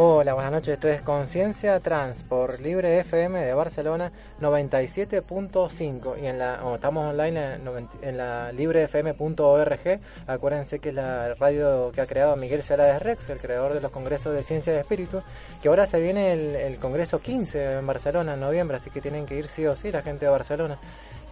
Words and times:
Hola, 0.00 0.34
buenas 0.34 0.52
noches. 0.52 0.74
Esto 0.74 0.86
es 0.86 1.02
Conciencia 1.02 1.80
Trans 1.80 2.22
por 2.22 2.60
Libre 2.60 3.00
FM 3.00 3.44
de 3.44 3.52
Barcelona 3.52 4.12
97.5 4.40 6.22
y 6.22 6.26
en 6.26 6.38
la 6.38 6.60
estamos 6.72 7.04
online 7.04 7.56
en, 8.02 8.16
la 8.16 8.52
librefm.org. 8.52 10.00
Acuérdense 10.28 10.78
que 10.78 10.90
es 10.90 10.94
la 10.94 11.34
radio 11.34 11.90
que 11.92 12.00
ha 12.00 12.06
creado 12.06 12.36
Miguel 12.36 12.62
Celades 12.62 13.02
Rex, 13.02 13.28
el 13.28 13.40
creador 13.40 13.74
de 13.74 13.80
los 13.80 13.90
congresos 13.90 14.32
de 14.34 14.44
ciencia 14.44 14.72
de 14.72 14.78
espíritu, 14.78 15.20
que 15.60 15.68
ahora 15.68 15.84
se 15.88 16.00
viene 16.00 16.30
el, 16.64 16.76
congreso 16.76 17.18
15 17.18 17.78
en 17.78 17.86
Barcelona 17.88 18.34
en 18.34 18.40
noviembre, 18.40 18.76
así 18.76 18.90
que 18.90 19.00
tienen 19.00 19.26
que 19.26 19.34
ir 19.34 19.48
sí 19.48 19.66
o 19.66 19.74
sí 19.74 19.90
la 19.90 20.02
gente 20.02 20.26
de 20.26 20.30
Barcelona. 20.30 20.78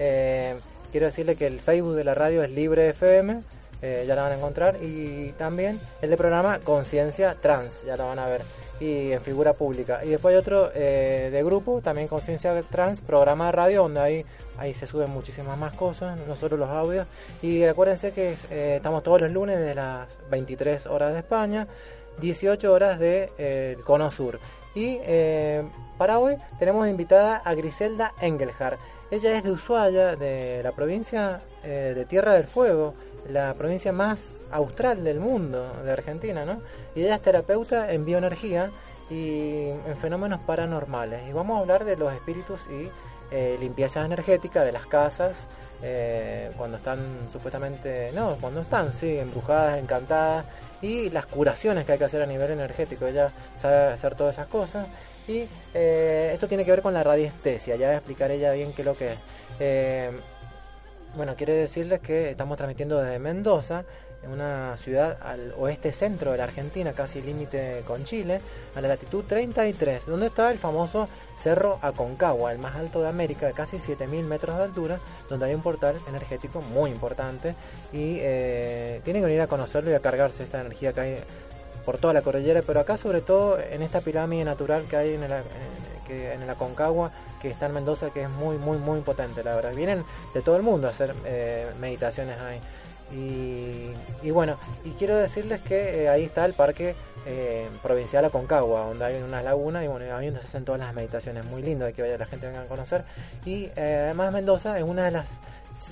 Eh, 0.01 0.57
quiero 0.91 1.07
decirle 1.07 1.37
que 1.37 1.47
el 1.47 1.61
Facebook 1.61 1.95
de 1.95 2.03
la 2.03 2.17
radio 2.17 2.43
es 2.43 2.51
Libre 2.51 2.89
FM 2.89 3.45
eh, 3.83 4.05
ya 4.07 4.15
la 4.15 4.23
van 4.23 4.33
a 4.33 4.37
encontrar. 4.37 4.79
Y 4.83 5.33
también 5.33 5.81
el 6.03 6.11
de 6.11 6.17
programa 6.17 6.59
Conciencia 6.61 7.37
Trans, 7.41 7.73
ya 7.85 7.97
la 7.97 8.05
van 8.05 8.19
a 8.19 8.27
ver. 8.27 8.43
Y 8.81 9.13
en 9.13 9.21
figura 9.23 9.55
pública. 9.55 10.05
Y 10.05 10.11
después 10.11 10.35
hay 10.35 10.39
otro 10.39 10.71
eh, 10.75 11.31
de 11.33 11.43
grupo, 11.43 11.81
también 11.81 12.09
Conciencia 12.09 12.61
Trans, 12.71 13.01
programa 13.01 13.47
de 13.47 13.53
radio, 13.53 13.83
donde 13.83 14.01
ahí, 14.01 14.27
ahí 14.59 14.75
se 14.75 14.87
suben 14.87 15.11
muchísimas 15.11 15.57
más 15.57 15.75
cosas, 15.75 16.19
no 16.27 16.37
solo 16.37 16.57
los 16.57 16.69
audios. 16.69 17.07
Y 17.43 17.65
acuérdense 17.65 18.13
que 18.13 18.37
eh, 18.51 18.75
estamos 18.77 19.03
todos 19.03 19.23
los 19.23 19.31
lunes 19.31 19.59
de 19.59 19.75
las 19.75 20.09
23 20.31 20.87
horas 20.87 21.15
de 21.15 21.21
España, 21.21 21.67
18 22.21 22.73
horas 22.73 22.99
de 22.99 23.31
el 23.39 23.83
Cono 23.83 24.11
Sur. 24.11 24.39
Y 24.75 24.99
para 25.97 26.19
hoy 26.19 26.37
tenemos 26.59 26.87
invitada 26.87 27.37
a 27.37 27.55
Griselda 27.55 28.13
Engelhardt. 28.21 28.79
Ella 29.11 29.39
es 29.39 29.43
de 29.43 29.53
Ushuaia, 29.53 30.17
de 30.17 30.61
la 30.63 30.73
provincia 30.73 31.41
de 31.63 32.05
Tierra 32.05 32.35
del 32.35 32.45
Fuego 32.45 32.93
la 33.29 33.55
provincia 33.55 33.93
más 33.93 34.21
austral 34.51 35.05
del 35.05 35.21
mundo, 35.21 35.73
de 35.85 35.93
Argentina, 35.93 36.45
¿no? 36.45 36.61
Y 36.95 37.03
ella 37.03 37.17
es 37.17 37.23
terapeuta 37.23 37.93
en 37.93 38.05
bioenergía 38.05 38.71
y 39.11 39.69
en 39.87 39.97
fenómenos 40.01 40.41
paranormales. 40.41 41.29
Y 41.29 41.33
vamos 41.33 41.57
a 41.57 41.61
hablar 41.61 41.85
de 41.85 41.97
los 41.97 42.13
espíritus 42.13 42.61
y 42.71 42.89
eh, 43.31 43.57
limpieza 43.61 44.05
energética 44.05 44.65
de 44.65 44.73
las 44.73 44.87
casas, 44.87 45.35
eh, 45.83 46.51
cuando 46.57 46.77
están 46.77 46.99
supuestamente, 47.33 48.11
no, 48.15 48.37
cuando 48.41 48.61
están, 48.61 48.93
sí, 48.93 49.19
embrujadas, 49.19 49.79
encantadas, 49.79 50.47
y 50.81 51.11
las 51.11 51.27
curaciones 51.27 51.85
que 51.85 51.93
hay 51.93 51.99
que 51.99 52.05
hacer 52.05 52.23
a 52.23 52.27
nivel 52.27 52.53
energético. 52.53 53.07
Ella 53.07 53.31
sabe 53.61 53.93
hacer 53.93 54.15
todas 54.15 54.37
esas 54.37 54.47
cosas. 54.47 54.87
Y 55.29 55.45
eh, 55.75 56.31
esto 56.33 56.47
tiene 56.47 56.65
que 56.65 56.71
ver 56.71 56.83
con 56.83 56.95
la 56.95 57.03
radiestesia, 57.03 57.75
ya 57.75 57.87
voy 57.87 57.95
a 57.95 57.99
explicar 57.99 58.31
ella 58.31 58.53
bien 58.53 58.73
qué 58.73 58.83
es 58.83 58.87
lo 58.87 58.95
que 58.95 59.13
es. 59.59 60.15
Bueno, 61.17 61.35
quiere 61.35 61.55
decirles 61.55 62.01
que 62.01 62.31
estamos 62.31 62.59
transmitiendo 62.59 63.01
desde 63.01 63.19
Mendoza, 63.19 63.81
en 64.06 64.06
una 64.29 64.77
ciudad 64.77 65.19
al 65.23 65.53
oeste 65.59 65.93
centro 65.93 66.33
de 66.33 66.39
la 66.39 66.45
Argentina, 66.45 66.93
casi 66.93 67.23
límite 67.23 67.83
con 67.87 68.05
Chile, 68.05 68.41
a 68.75 68.81
la 68.81 68.89
latitud 68.89 69.25
33, 69.27 70.07
donde 70.07 70.27
está 70.27 70.51
el 70.51 70.59
famoso 70.59 71.09
Cerro 71.41 71.79
Aconcagua, 71.83 72.53
el 72.53 72.59
más 72.59 72.77
alto 72.77 73.03
de 73.03 73.09
América, 73.09 73.47
de 73.47 73.53
casi 73.53 73.79
7.000 73.79 74.25
metros 74.25 74.57
de 74.57 74.65
altura, 74.65 74.99
donde 75.29 75.47
hay 75.47 75.55
un 75.55 75.63
portal 75.63 75.97
energético 76.09 76.63
muy 76.63 76.91
importante 76.91 77.55
y 77.93 78.19
eh, 78.21 79.01
tienen 79.05 79.23
que 79.23 79.27
venir 79.27 79.41
a 79.43 79.47
conocerlo 79.47 79.91
y 79.91 79.95
a 79.95 80.01
cargarse 80.01 80.43
esta 80.43 80.61
energía 80.61 80.93
que 80.93 81.01
hay 81.01 81.19
por 81.85 81.99
toda 81.99 82.13
la 82.13 82.23
cordillera, 82.23 82.63
pero 82.67 82.81
acá 82.81 82.97
sobre 82.97 83.21
todo 83.21 83.61
en 83.61 83.81
esta 83.81 84.01
pirámide 84.01 84.45
natural 84.45 84.85
que 84.91 84.97
hay 84.97 85.15
en 85.15 85.23
el, 85.23 85.33
el 86.43 86.51
Aconcagua, 86.51 87.13
que 87.41 87.49
está 87.49 87.67
en 87.67 87.75
Mendoza, 87.75 88.11
que 88.11 88.23
es 88.23 88.31
muy, 88.31 88.59
muy, 88.59 88.79
muy 88.79 89.01
potente, 89.01 89.45
la 89.45 89.55
verdad. 89.55 89.73
Vienen 89.73 90.05
de 90.35 90.43
todo 90.43 90.57
el 90.57 90.63
mundo 90.63 90.89
a 90.89 90.91
hacer 90.91 91.15
eh, 91.25 91.71
meditaciones 91.81 92.39
ahí. 92.41 92.61
Y, 93.13 94.31
bueno, 94.31 94.59
y 94.85 94.91
quiero 94.91 95.17
decirles 95.17 95.61
que 95.63 96.03
eh, 96.03 96.09
ahí 96.09 96.25
está 96.25 96.45
el 96.45 96.53
parque 96.55 96.95
eh, 97.25 97.69
provincial 97.83 98.25
Aconcagua, 98.25 98.87
donde 98.87 99.05
hay 99.05 99.23
unas 99.23 99.45
lagunas 99.45 99.85
y 99.85 99.87
bueno, 99.87 100.17
ahí 100.17 100.27
donde 100.27 100.41
se 100.41 100.49
hacen 100.49 100.65
todas 100.65 100.81
las 100.81 100.95
meditaciones. 100.95 101.45
Muy 101.47 101.63
lindo, 101.63 101.85
de 101.85 101.93
que 101.93 102.03
vaya 102.03 102.19
la 102.19 102.27
gente 102.27 102.47
venga 102.47 102.63
a 102.63 102.67
conocer. 102.67 103.05
Y 103.45 103.69
además 103.77 104.33
Mendoza 104.33 104.77
es 104.79 104.85
una 104.85 105.05
de 105.05 105.11
las 105.13 105.27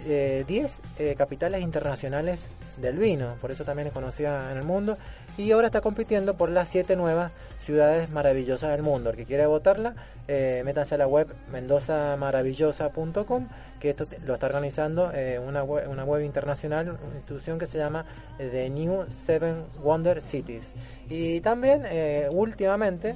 10 0.07 0.81
capitales 1.17 1.63
internacionales 1.63 2.41
del 2.79 2.99
vino, 2.99 3.37
por 3.41 3.53
eso 3.53 3.65
también 3.65 3.87
es 3.87 3.95
conocida 3.95 4.51
en 4.51 4.59
el 4.59 4.65
mundo. 4.65 4.99
Y 5.37 5.51
ahora 5.53 5.67
está 5.67 5.81
compitiendo 5.81 6.35
por 6.35 6.51
las 6.51 6.69
7 6.69 6.97
nuevas 6.97 7.31
ciudades 7.65 8.11
maravillosas 8.11 8.71
del 8.71 8.83
mundo. 8.83 9.11
El 9.11 9.17
que 9.17 9.25
quiera 9.25 9.47
votarla, 9.47 9.95
eh, 10.29 10.63
métanse 10.65 10.95
a 10.95 10.99
la 10.99 11.07
web 11.07 11.29
mendozamaravillosa.com, 11.51 13.49
que 13.81 13.91
esto 13.91 14.07
lo 14.25 14.35
está 14.35 14.47
organizando 14.47 15.11
eh, 15.13 15.39
una, 15.39 15.63
web, 15.63 15.91
una 15.91 16.05
web 16.05 16.25
internacional, 16.25 16.89
una 16.89 17.17
institución 17.17 17.59
que 17.59 17.67
se 17.67 17.79
llama 17.79 18.07
eh, 18.39 18.49
The 18.51 18.71
New 18.71 19.07
Seven 19.27 19.65
Wonder 19.83 20.23
Cities. 20.23 20.69
Y 21.09 21.41
también, 21.41 21.83
eh, 21.87 22.29
últimamente, 22.33 23.15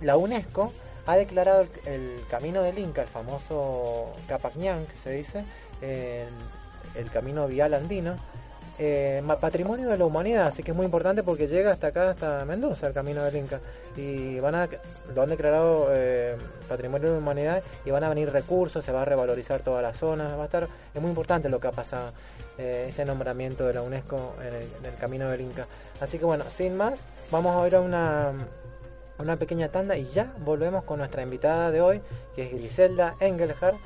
la 0.00 0.16
UNESCO 0.16 0.72
ha 1.06 1.16
declarado 1.16 1.66
el, 1.86 2.16
camino 2.28 2.60
del 2.62 2.78
Inca, 2.78 3.02
el 3.02 3.08
famoso 3.08 4.12
Capacñán, 4.28 4.84
que 4.86 4.96
se 4.96 5.10
dice, 5.10 5.44
el 5.80 7.10
camino 7.10 7.46
vial 7.46 7.72
andino, 7.72 8.16
eh, 8.84 9.22
patrimonio 9.40 9.88
de 9.88 9.96
la 9.96 10.04
humanidad, 10.04 10.48
así 10.48 10.64
que 10.64 10.72
es 10.72 10.76
muy 10.76 10.84
importante 10.84 11.22
porque 11.22 11.46
llega 11.46 11.70
hasta 11.70 11.88
acá, 11.88 12.10
hasta 12.10 12.44
Mendoza, 12.44 12.88
el 12.88 12.92
camino 12.92 13.22
del 13.22 13.36
Inca. 13.36 13.60
Y 13.96 14.40
van 14.40 14.56
a, 14.56 14.68
lo 15.14 15.22
han 15.22 15.28
declarado 15.28 15.86
eh, 15.92 16.36
patrimonio 16.68 17.08
de 17.08 17.14
la 17.14 17.18
humanidad 17.20 17.62
y 17.84 17.92
van 17.92 18.02
a 18.02 18.08
venir 18.08 18.32
recursos, 18.32 18.84
se 18.84 18.90
va 18.90 19.02
a 19.02 19.04
revalorizar 19.04 19.60
toda 19.60 19.82
la 19.82 19.92
zona, 19.92 20.34
va 20.34 20.42
a 20.42 20.46
estar, 20.46 20.68
es 20.92 21.00
muy 21.00 21.10
importante 21.10 21.48
lo 21.48 21.60
que 21.60 21.68
ha 21.68 21.70
pasado, 21.70 22.12
eh, 22.58 22.86
ese 22.88 23.04
nombramiento 23.04 23.68
de 23.68 23.74
la 23.74 23.82
UNESCO 23.82 24.34
en 24.40 24.86
el, 24.86 24.96
camino 24.98 25.30
del 25.30 25.42
Inca. 25.42 25.66
Así 26.00 26.18
que 26.18 26.24
bueno, 26.24 26.44
sin 26.56 26.76
más, 26.76 26.98
vamos 27.30 27.54
a 27.54 27.64
ir 27.68 27.76
a 27.76 27.80
una, 27.80 28.32
una 29.18 29.36
pequeña 29.36 29.68
tanda 29.68 29.96
y 29.96 30.06
ya 30.06 30.32
volvemos 30.40 30.82
con 30.82 30.98
nuestra 30.98 31.22
invitada 31.22 31.70
de 31.70 31.80
hoy, 31.80 32.00
que 32.34 32.46
es 32.46 32.50
Griselda 32.50 33.14
Engelhardt, 33.20 33.78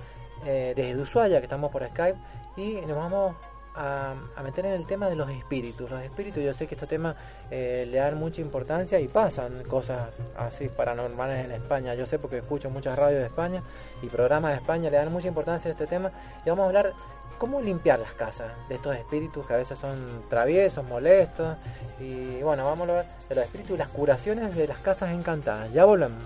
desde 0.45 0.97
Ushuaia, 0.97 1.39
que 1.41 1.45
estamos 1.45 1.73
por 1.73 1.87
Skype, 1.87 2.19
y 2.57 2.77
nos 2.87 2.97
vamos 2.97 3.35
a, 3.77 4.15
meter 4.43 4.67
en 4.67 4.73
el 4.73 4.87
tema 4.87 5.09
de 5.09 5.17
los 5.17 5.29
espíritus. 5.31 5.91
Los 5.91 6.03
espíritus, 6.03 6.43
yo 6.43 6.55
sé 6.55 6.67
que 6.67 6.75
este 6.75 6.87
tema 6.87 7.15
eh, 7.51 7.87
le 7.91 7.99
dan 7.99 8.19
mucha 8.19 8.41
importancia 8.41 8.99
y 9.01 9.09
pasan 9.09 9.63
cosas 9.65 10.09
así 10.37 10.69
paranormales 10.69 11.45
en 11.45 11.53
España. 11.53 11.95
Yo 11.95 12.07
sé 12.07 12.19
porque 12.19 12.39
escucho 12.39 12.71
muchas 12.71 12.99
radios 12.99 13.21
de 13.21 13.27
España 13.27 13.63
y 14.03 14.07
programas 14.07 14.53
de 14.53 14.57
España 14.59 14.91
le 14.91 14.97
dan 14.97 15.13
mucha 15.13 15.29
importancia 15.29 15.69
a 15.71 15.73
este 15.73 15.87
tema. 15.87 16.11
Y 16.45 16.49
vamos 16.49 16.65
a 16.65 16.67
hablar 16.67 16.93
cómo 17.39 17.61
limpiar 17.61 18.01
las 18.01 18.13
casas 18.13 18.51
de 18.69 18.77
estos 18.77 18.97
espíritus 18.97 19.47
que 19.47 19.55
a 19.55 19.57
veces 19.59 19.79
son 19.79 20.23
traviesos, 20.31 20.85
molestos. 20.87 21.57
Y 22.01 22.43
bueno, 22.43 22.65
vamos 22.65 22.89
a 22.89 22.93
hablar 22.93 23.07
de 23.29 23.35
los 23.35 23.45
espíritus 23.45 23.75
y 23.75 23.79
las 23.79 23.89
curaciones 23.89 24.57
de 24.57 24.67
las 24.67 24.79
casas 24.79 25.13
encantadas. 25.13 25.73
Ya 25.73 25.85
volvemos. 25.85 26.23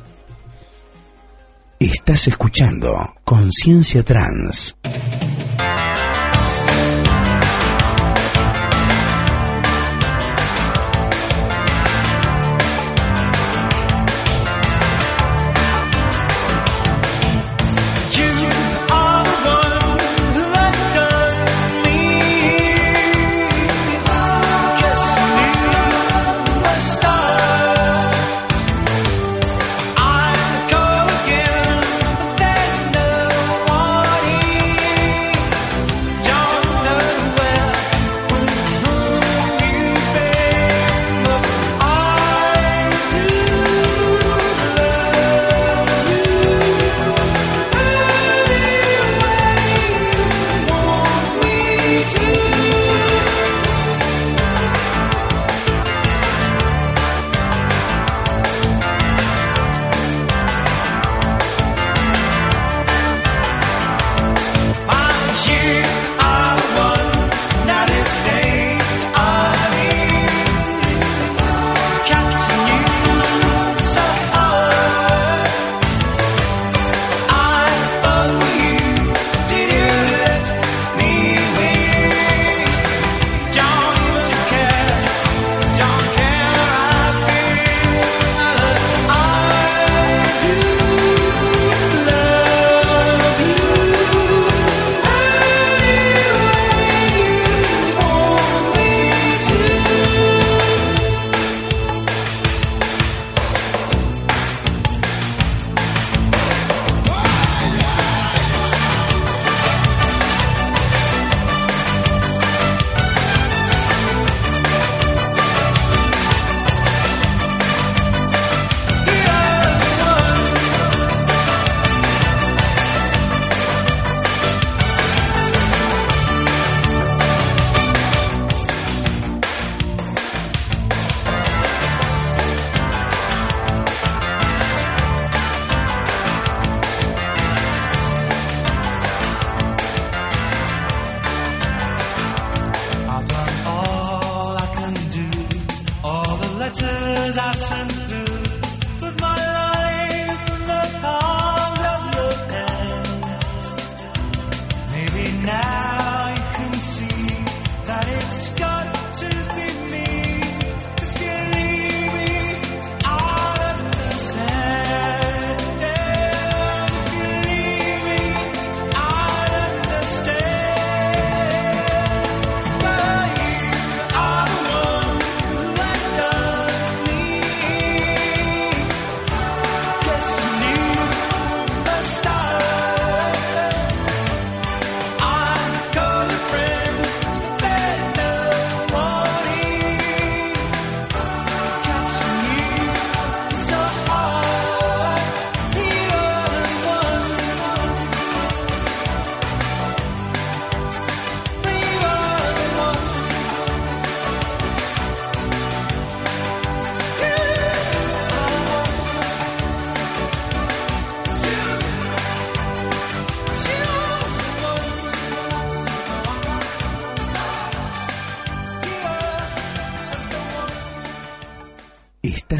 Estás 1.78 2.28
escuchando 2.28 3.14
Conciencia 3.24 4.02
Trans. 4.02 4.76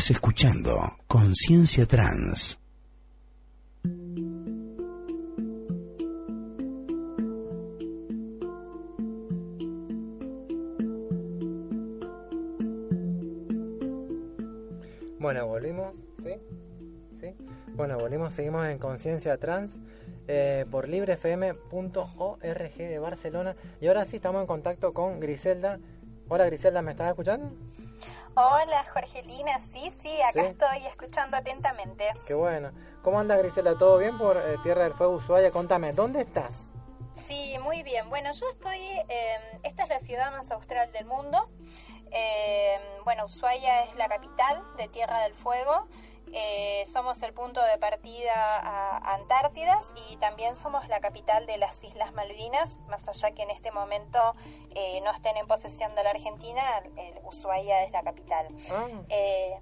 Escuchando 0.08 0.97
Conciencia 1.06 1.85
Trans. 1.85 2.58
Bueno, 15.19 15.47
volvimos, 15.47 15.93
¿sí? 16.23 16.31
¿Sí? 17.20 17.35
Bueno, 17.75 17.99
volvimos, 17.99 18.32
seguimos 18.32 18.64
en 18.67 18.79
Conciencia 18.79 19.37
Trans 19.37 19.70
eh, 20.29 20.64
por 20.70 20.88
librefm.org 20.88 22.76
de 22.76 22.99
Barcelona. 22.99 23.55
Y 23.82 23.88
ahora 23.88 24.06
sí 24.06 24.17
estamos 24.17 24.41
en 24.41 24.46
contacto 24.46 24.94
con 24.94 25.20
Griselda. 25.20 25.79
Hola 26.29 26.46
Griselda, 26.46 26.81
¿me 26.81 26.93
estás 26.93 27.10
escuchando? 27.10 27.53
Hola, 28.43 28.82
Jorgelina. 28.94 29.61
Sí, 29.70 29.93
sí, 30.03 30.23
acá 30.23 30.41
estoy 30.41 30.87
escuchando 30.87 31.37
atentamente. 31.37 32.05
Qué 32.27 32.32
bueno. 32.32 32.70
¿Cómo 33.03 33.20
anda 33.20 33.37
Grisela? 33.37 33.77
¿Todo 33.77 33.99
bien 33.99 34.17
por 34.17 34.39
eh, 34.39 34.56
Tierra 34.63 34.85
del 34.85 34.94
Fuego, 34.94 35.17
Ushuaia? 35.17 35.51
Contame, 35.51 35.93
¿dónde 35.93 36.23
estás? 36.23 36.69
Sí, 37.13 37.59
muy 37.63 37.82
bien. 37.82 38.09
Bueno, 38.09 38.31
yo 38.32 38.49
estoy, 38.49 38.81
em, 38.81 39.43
esta 39.63 39.82
es 39.82 39.91
la 39.91 39.99
ciudad 39.99 40.32
más 40.32 40.51
austral 40.53 40.91
del 40.91 41.05
mundo. 41.05 41.51
Em, 42.13 42.81
bueno, 43.05 43.27
Ushuaia 43.27 43.85
es 43.85 43.97
la 43.97 44.09
capital 44.09 44.65
de 44.79 44.89
Tierra 44.89 45.19
del 45.25 45.35
Fuego 45.35 45.87
eh, 46.32 46.84
somos 46.87 47.20
el 47.22 47.32
punto 47.32 47.60
de 47.63 47.79
partida 47.79 48.32
a 48.34 49.15
Antártidas 49.15 49.93
y 50.10 50.17
también 50.17 50.56
somos 50.56 50.87
la 50.89 51.01
capital 51.01 51.46
de 51.46 51.58
las 51.58 51.82
Islas 51.82 52.13
Malvinas, 52.13 52.79
más 52.89 53.06
allá 53.08 53.32
que 53.32 53.43
en 53.43 53.51
este 53.51 53.72
momento 53.72 54.19
eh, 54.75 55.01
no 55.03 55.10
estén 55.10 55.37
en 55.37 55.46
posesión 55.46 55.94
de 55.94 56.05
la 56.05 56.10
Argentina, 56.10 56.63
el 56.96 57.20
Ushuaia 57.25 57.84
es 57.84 57.93
la 57.93 58.03
capital. 58.03 58.46
Ah, 58.70 58.87
eh, 59.08 59.58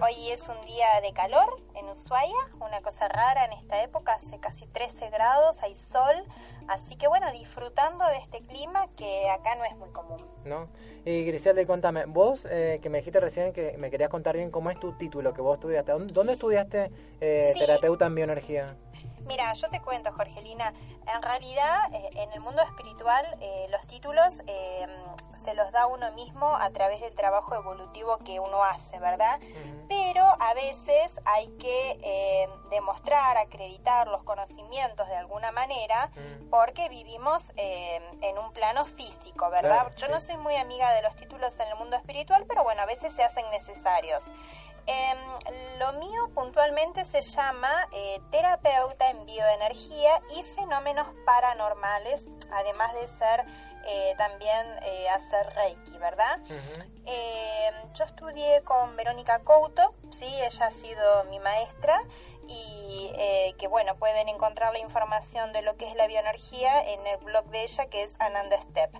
hoy 0.00 0.30
es 0.30 0.48
un 0.48 0.64
día 0.66 0.88
de 1.02 1.12
calor 1.12 1.62
en 1.74 1.86
Ushuaia, 1.88 2.50
una 2.60 2.80
cosa 2.80 3.08
rara 3.08 3.44
en 3.44 3.52
esta 3.52 3.82
época, 3.82 4.14
hace 4.14 4.40
casi 4.40 4.66
13 4.66 5.10
grados, 5.10 5.62
hay 5.62 5.74
sol, 5.74 6.24
así 6.68 6.96
que 6.96 7.08
bueno, 7.08 7.30
disfrutando 7.32 8.04
de 8.06 8.18
este 8.18 8.40
clima 8.42 8.88
que 8.96 9.28
acá 9.30 9.54
no 9.56 9.64
es 9.64 9.76
muy 9.76 9.90
común. 9.90 10.24
¿No? 10.44 10.68
Y 11.04 11.24
Griselda, 11.24 11.64
contame, 11.66 12.04
vos 12.06 12.42
que 12.42 12.88
me 12.90 12.98
dijiste 12.98 13.20
recién 13.20 13.52
que 13.52 13.76
me 13.78 13.90
querías 13.90 14.10
contar 14.10 14.36
bien 14.36 14.50
cómo 14.50 14.70
es 14.70 14.78
tu 14.78 14.92
título 14.98 15.32
que 15.32 15.40
vos 15.40 15.54
estudiaste 15.56 15.92
¿Dónde 16.12 16.32
estudiaste 16.32 16.90
eh, 17.20 17.54
terapeuta 17.58 18.06
en 18.06 18.14
bioenergía? 18.14 18.76
Mira, 19.26 19.52
yo 19.52 19.68
te 19.68 19.80
cuento, 19.80 20.12
Jorgelina, 20.12 20.72
en 21.14 21.22
realidad 21.22 21.76
eh, 21.92 22.10
en 22.14 22.32
el 22.32 22.40
mundo 22.40 22.62
espiritual 22.62 23.24
eh, 23.40 23.66
los 23.70 23.86
títulos 23.86 24.40
se 25.48 25.54
los 25.54 25.72
da 25.72 25.86
uno 25.86 26.12
mismo 26.12 26.56
a 26.56 26.68
través 26.70 27.00
del 27.00 27.14
trabajo 27.16 27.54
evolutivo 27.54 28.18
que 28.18 28.38
uno 28.38 28.62
hace, 28.64 29.00
¿verdad? 29.00 29.40
Pero 29.88 30.22
a 30.22 30.52
veces 30.52 31.10
hay 31.24 31.48
que 31.56 32.46
demostrar, 32.68 33.38
acreditar 33.38 34.08
los 34.08 34.22
conocimientos 34.24 35.08
de 35.08 35.16
alguna 35.16 35.50
manera 35.50 36.10
porque 36.50 36.90
vivimos 36.90 37.42
en 37.56 38.38
un 38.38 38.52
plano 38.52 38.84
físico, 38.84 39.48
¿verdad? 39.48 39.90
Yo 39.96 40.08
no 40.08 40.20
soy 40.20 40.36
muy 40.36 40.54
amiga 40.56 40.92
de 40.92 41.00
los 41.00 41.16
títulos 41.16 41.54
en 41.58 41.68
el 41.68 41.76
mundo 41.76 41.96
espiritual, 41.96 42.44
pero 42.46 42.62
bueno, 42.62 42.82
a 42.82 42.86
veces 42.86 43.14
se 43.14 43.22
hacen 43.22 43.48
necesarios. 43.50 44.22
Em, 44.88 45.18
lo 45.78 45.92
mío 45.92 46.30
puntualmente 46.34 47.04
se 47.04 47.20
llama 47.20 47.70
eh, 47.92 48.20
terapeuta 48.30 49.10
en 49.10 49.26
bioenergía 49.26 50.20
y 50.34 50.42
fenómenos 50.42 51.06
paranormales, 51.26 52.24
además 52.50 52.94
de 52.94 53.06
ser 53.06 53.44
eh, 53.86 54.14
también 54.16 54.66
eh, 54.82 55.08
hacer 55.10 55.46
Reiki, 55.54 55.98
¿verdad? 55.98 56.40
Em, 57.04 57.92
yo 57.92 58.04
estudié 58.04 58.62
con 58.62 58.96
Verónica 58.96 59.40
Couto, 59.40 59.94
sí, 60.08 60.26
ella 60.40 60.66
ha 60.66 60.70
sido 60.70 61.24
mi 61.24 61.38
maestra 61.38 62.00
y 62.48 63.12
eh, 63.18 63.54
que 63.58 63.68
bueno, 63.68 63.94
pueden 63.96 64.28
encontrar 64.28 64.72
la 64.72 64.78
información 64.78 65.52
de 65.52 65.62
lo 65.62 65.76
que 65.76 65.88
es 65.88 65.94
la 65.96 66.06
bioenergía 66.06 66.82
en 66.82 67.06
el 67.06 67.18
blog 67.18 67.44
de 67.46 67.62
ella 67.62 67.86
que 67.86 68.02
es 68.02 68.14
Ananda 68.18 68.60
Step. 68.60 68.90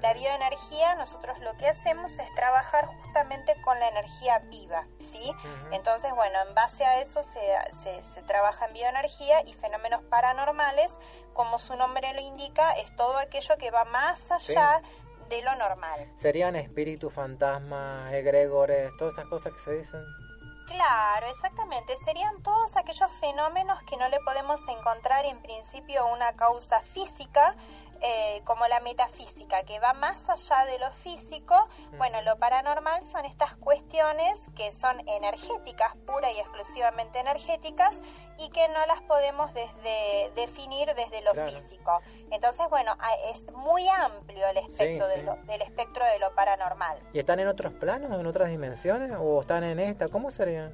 La 0.00 0.14
bioenergía, 0.14 0.94
nosotros 0.96 1.38
lo 1.40 1.56
que 1.56 1.68
hacemos 1.68 2.18
es 2.18 2.34
trabajar 2.34 2.86
justamente 2.86 3.54
con 3.62 3.78
la 3.78 3.88
energía 3.88 4.38
viva, 4.50 4.86
¿sí? 4.98 5.32
Entonces, 5.72 6.12
bueno, 6.14 6.38
en 6.48 6.54
base 6.54 6.84
a 6.84 7.00
eso 7.00 7.22
se, 7.22 8.02
se, 8.02 8.22
trabaja 8.22 8.66
en 8.66 8.74
bioenergía 8.74 9.42
y 9.46 9.52
fenómenos 9.52 10.02
paranormales, 10.04 10.92
como 11.34 11.58
su 11.58 11.76
nombre 11.76 12.12
lo 12.14 12.20
indica, 12.20 12.72
es 12.78 12.94
todo 12.96 13.18
aquello 13.18 13.56
que 13.58 13.70
va 13.70 13.84
más 13.84 14.30
allá 14.30 14.80
de 15.28 15.42
lo 15.42 15.54
normal. 15.56 16.10
¿Serían 16.16 16.56
espíritus, 16.56 17.12
fantasmas, 17.12 18.12
egregores, 18.12 18.90
todas 18.96 19.14
esas 19.14 19.26
cosas 19.26 19.52
que 19.52 19.60
se 19.60 19.72
dicen? 19.72 20.25
Claro, 20.66 21.28
exactamente. 21.28 21.96
Serían 22.04 22.42
todos 22.42 22.76
aquellos 22.76 23.10
fenómenos 23.20 23.82
que 23.84 23.96
no 23.96 24.08
le 24.08 24.18
podemos 24.20 24.60
encontrar 24.68 25.24
en 25.24 25.40
principio 25.40 26.04
una 26.12 26.32
causa 26.32 26.80
física, 26.80 27.54
eh, 28.02 28.42
como 28.44 28.66
la 28.66 28.80
metafísica, 28.80 29.62
que 29.62 29.78
va 29.78 29.92
más 29.94 30.28
allá 30.28 30.64
de 30.66 30.78
lo 30.78 30.90
físico. 30.92 31.68
Bueno, 31.98 32.20
lo 32.22 32.36
paranormal 32.38 33.06
son 33.06 33.24
estas 33.24 33.56
cuestiones 33.56 34.50
que 34.54 34.72
son 34.72 34.96
energéticas, 35.08 35.96
pura 36.06 36.30
y 36.32 36.38
exclusivamente 36.38 37.18
energéticas, 37.18 37.98
y 38.38 38.48
que 38.50 38.68
no 38.68 38.84
las 38.86 39.00
podemos 39.02 39.52
desde, 39.54 40.30
definir 40.34 40.92
desde 40.94 41.22
lo 41.22 41.34
físico. 41.34 42.00
Entonces, 42.30 42.66
bueno, 42.68 42.96
es 43.30 43.50
muy 43.52 43.86
amplio 43.88 44.46
el 44.48 44.58
espectro 44.58 45.06
del 45.08 45.62
espectro 45.62 46.04
de 46.04 46.18
lo 46.18 46.34
paranormal. 46.34 46.98
¿Y 47.12 47.18
están 47.18 47.40
en 47.40 47.48
otros 47.48 47.72
planos, 47.74 48.12
en 48.18 48.26
otras 48.26 48.48
dimensiones, 48.48 49.16
o 49.18 49.40
están 49.40 49.64
en 49.64 49.80
esta? 49.80 50.08
¿Cómo 50.08 50.30
sería? 50.30 50.72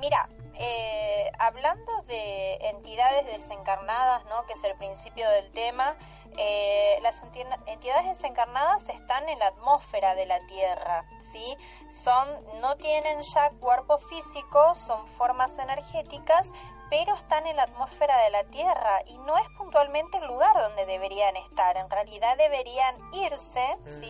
Mira, 0.00 0.28
eh, 0.58 1.30
hablando 1.38 2.02
de 2.08 2.54
entidades 2.68 3.26
desencarnadas, 3.26 4.24
¿no? 4.26 4.46
que 4.46 4.54
es 4.54 4.64
el 4.64 4.74
principio 4.76 5.28
del 5.30 5.50
tema, 5.52 5.96
eh, 6.36 6.98
las 7.02 7.20
entidades 7.66 8.06
desencarnadas 8.06 8.88
están 8.88 9.28
en 9.28 9.38
la 9.38 9.48
atmósfera 9.48 10.14
de 10.14 10.26
la 10.26 10.44
Tierra, 10.46 11.04
¿sí? 11.32 11.56
Son, 11.90 12.28
no 12.60 12.76
tienen 12.76 13.20
ya 13.22 13.50
cuerpo 13.60 13.98
físico, 13.98 14.74
son 14.74 15.06
formas 15.08 15.50
energéticas, 15.58 16.48
pero 16.90 17.14
están 17.14 17.46
en 17.46 17.56
la 17.56 17.62
atmósfera 17.62 18.16
de 18.24 18.30
la 18.30 18.44
Tierra 18.44 19.00
y 19.06 19.16
no 19.18 19.38
es 19.38 19.48
puntualmente 19.56 20.18
el 20.18 20.26
lugar 20.26 20.54
donde 20.56 20.84
deberían 20.86 21.36
estar. 21.36 21.76
En 21.76 21.88
realidad 21.88 22.36
deberían 22.36 22.96
irse, 23.12 23.76
mm. 23.84 24.00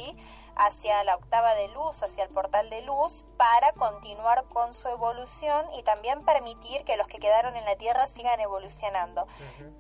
Hacia 0.61 1.03
la 1.05 1.17
octava 1.17 1.55
de 1.55 1.69
luz, 1.69 2.03
hacia 2.03 2.25
el 2.25 2.31
portal 2.31 2.69
de 2.69 2.83
luz, 2.83 3.25
para 3.39 3.73
continuar 3.73 4.45
con 4.49 4.75
su 4.75 4.89
evolución 4.89 5.65
y 5.75 5.83
también 5.83 6.23
permitir 6.25 6.85
que 6.85 6.99
los 6.99 7.07
que 7.07 7.19
quedaron 7.19 7.57
en 7.57 7.65
la 7.65 7.77
Tierra 7.77 8.07
sigan 8.07 8.39
evolucionando. 8.41 9.27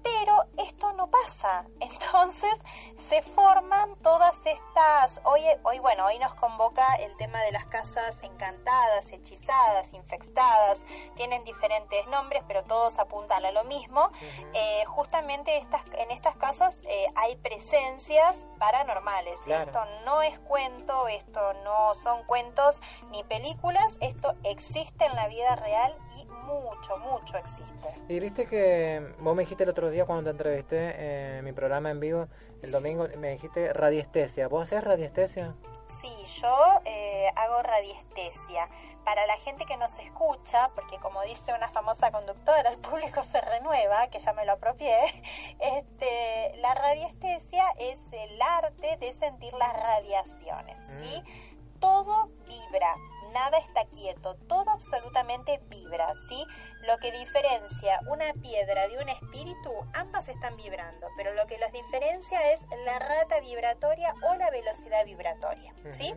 Pero 0.03 0.45
esto 0.57 0.93
no 0.95 1.11
pasa. 1.11 1.67
Entonces 1.81 2.63
se 2.97 3.21
forman 3.21 3.97
todas 3.97 4.35
estas... 4.47 5.21
Hoy, 5.25 5.43
hoy, 5.65 5.79
bueno, 5.81 6.07
hoy 6.07 6.19
nos 6.19 6.35
convoca 6.35 6.95
el 6.97 7.15
tema 7.19 7.43
de 7.43 7.53
las 7.53 7.67
casas 7.67 8.19
encantadas, 8.23 9.13
hechizadas, 9.13 9.93
infectadas. 9.93 10.87
Tienen 11.15 11.45
diferentes 11.45 12.07
nombres, 12.07 12.43
pero 12.49 12.65
todos 12.65 12.99
apuntan 12.99 13.45
a 13.45 13.51
lo 13.51 13.65
mismo. 13.65 14.11
Eh, 14.55 14.85
justamente 14.87 15.59
estas, 15.59 15.83
en 15.99 16.11
estas 16.11 16.39
casas 16.39 16.83
eh, 16.85 17.07
hay 17.17 17.37
presencias 17.37 18.47
paranormales. 18.59 19.41
Esto 19.47 19.85
no 20.05 20.23
es 20.23 20.39
cuento, 20.39 20.70
esto 21.09 21.41
no 21.65 21.95
son 21.95 22.25
cuentos 22.25 22.81
ni 23.11 23.23
películas, 23.25 23.99
esto 24.01 24.35
existe 24.45 25.05
en 25.05 25.15
la 25.17 25.29
vida 25.29 25.57
real 25.57 25.95
y 26.19 26.25
mucho, 26.27 26.97
mucho 26.99 27.37
existe. 27.37 27.89
Y 28.09 28.21
viste 28.21 28.47
que 28.47 29.15
vos 29.21 29.35
me 29.35 29.43
dijiste 29.43 29.65
el 29.65 29.71
otro 29.71 29.91
día 29.91 30.05
cuando 30.05 30.25
te 30.25 30.31
entrevisté 30.31 31.39
en 31.39 31.45
mi 31.45 31.53
programa 31.53 31.91
en 31.91 32.01
vivo, 32.01 32.29
el 32.63 32.73
domingo, 32.73 33.07
me 33.19 33.31
dijiste 33.33 33.73
radiestesia. 33.73 34.49
¿Vos 34.49 34.65
haces 34.65 34.85
radiestesia? 34.85 35.55
Sí, 36.01 36.41
yo 36.41 36.81
eh, 36.85 37.29
hago 37.37 37.63
radiestesia. 37.63 38.69
Para 39.05 39.27
la 39.27 39.37
gente 39.39 39.65
que 39.65 39.77
nos 39.77 39.99
escucha, 39.99 40.69
porque 40.75 40.99
como 40.99 41.23
dice 41.23 41.53
una 41.55 41.69
famosa 41.69 42.11
conductora, 42.13 42.69
el 42.71 42.79
público 42.79 43.25
se 43.25 43.41
renueva, 43.41 44.09
que 44.09 44.19
ya 44.19 44.33
me 44.35 44.45
lo 44.45 44.53
apropié, 44.53 44.95
este, 45.59 46.59
la 46.59 46.75
radiestesia 46.75 47.65
es 47.79 47.99
el 48.13 48.41
arte 48.41 48.97
de 48.99 49.13
sentir 49.15 49.53
las 49.55 49.73
radiaciones. 49.73 50.77
¿sí? 51.03 51.23
Mm. 51.23 51.81
Todo 51.81 52.29
vibra, 52.47 52.95
nada 53.33 53.59
está 53.59 53.85
quieto, 53.87 54.37
todo 54.49 54.71
absolutamente 54.71 55.61
vibra, 55.69 56.13
¿sí? 56.29 56.45
Lo 56.87 56.99
que 56.99 57.13
diferencia 57.13 58.01
una 58.09 58.33
piedra 58.35 58.89
de 58.89 58.99
un 58.99 59.09
espíritu, 59.09 59.71
ambas 59.95 60.29
están 60.29 60.57
vibrando, 60.57 61.09
pero 61.17 61.35
lo 61.35 61.47
que 61.47 61.59
los 61.59 61.73
diferencia 61.73 62.53
es 62.53 62.61
la 62.85 62.99
rata 62.99 63.41
vibratoria 63.41 64.15
o 64.29 64.35
la 64.35 64.51
velocidad 64.51 65.05
vibratoria, 65.05 65.75
¿sí? 65.91 66.15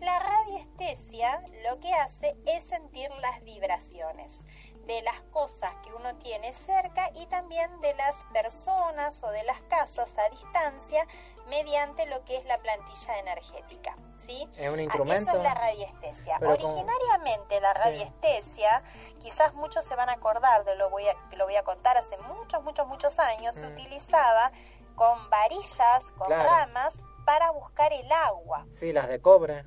La 0.00 0.18
radiestesia 0.18 1.42
lo 1.64 1.80
que 1.80 1.92
hace 1.94 2.36
es 2.46 2.64
sentir 2.64 3.10
las 3.22 3.42
vibraciones 3.44 4.40
de 4.86 5.02
las 5.02 5.20
cosas 5.32 5.74
que 5.84 5.92
uno 5.92 6.14
tiene 6.16 6.52
cerca 6.52 7.10
y 7.14 7.26
también 7.26 7.80
de 7.80 7.94
las 7.94 8.16
personas 8.32 9.22
o 9.22 9.30
de 9.30 9.42
las 9.44 9.60
casas 9.62 10.12
a 10.16 10.30
distancia 10.30 11.06
mediante 11.48 12.06
lo 12.06 12.24
que 12.24 12.36
es 12.36 12.44
la 12.44 12.58
plantilla 12.58 13.18
energética. 13.18 13.96
¿sí? 14.18 14.48
Es 14.56 14.68
un 14.68 14.80
instrumento. 14.80 15.30
Eso 15.30 15.38
es 15.38 15.44
la 15.44 15.54
radiestesia. 15.54 16.38
Originariamente 16.40 17.60
la 17.60 17.74
radiestesia, 17.74 18.82
quizás 19.18 19.54
muchos 19.54 19.84
se 19.84 19.94
van 19.96 20.08
a 20.08 20.12
acordar 20.12 20.64
de 20.64 20.76
lo 20.76 20.90
voy 20.90 21.06
a, 21.08 21.14
lo 21.36 21.44
voy 21.44 21.56
a 21.56 21.62
contar 21.62 21.96
hace 21.96 22.16
muchos, 22.18 22.62
muchos, 22.62 22.86
muchos 22.86 23.18
años, 23.18 23.54
se 23.54 23.68
mm. 23.68 23.72
utilizaba 23.72 24.52
con 24.94 25.28
varillas, 25.30 26.10
con 26.16 26.30
ramas 26.30 26.98
para 27.24 27.50
buscar 27.50 27.92
el 27.92 28.10
agua. 28.10 28.66
Sí, 28.78 28.92
las 28.92 29.08
de 29.08 29.20
cobre. 29.20 29.64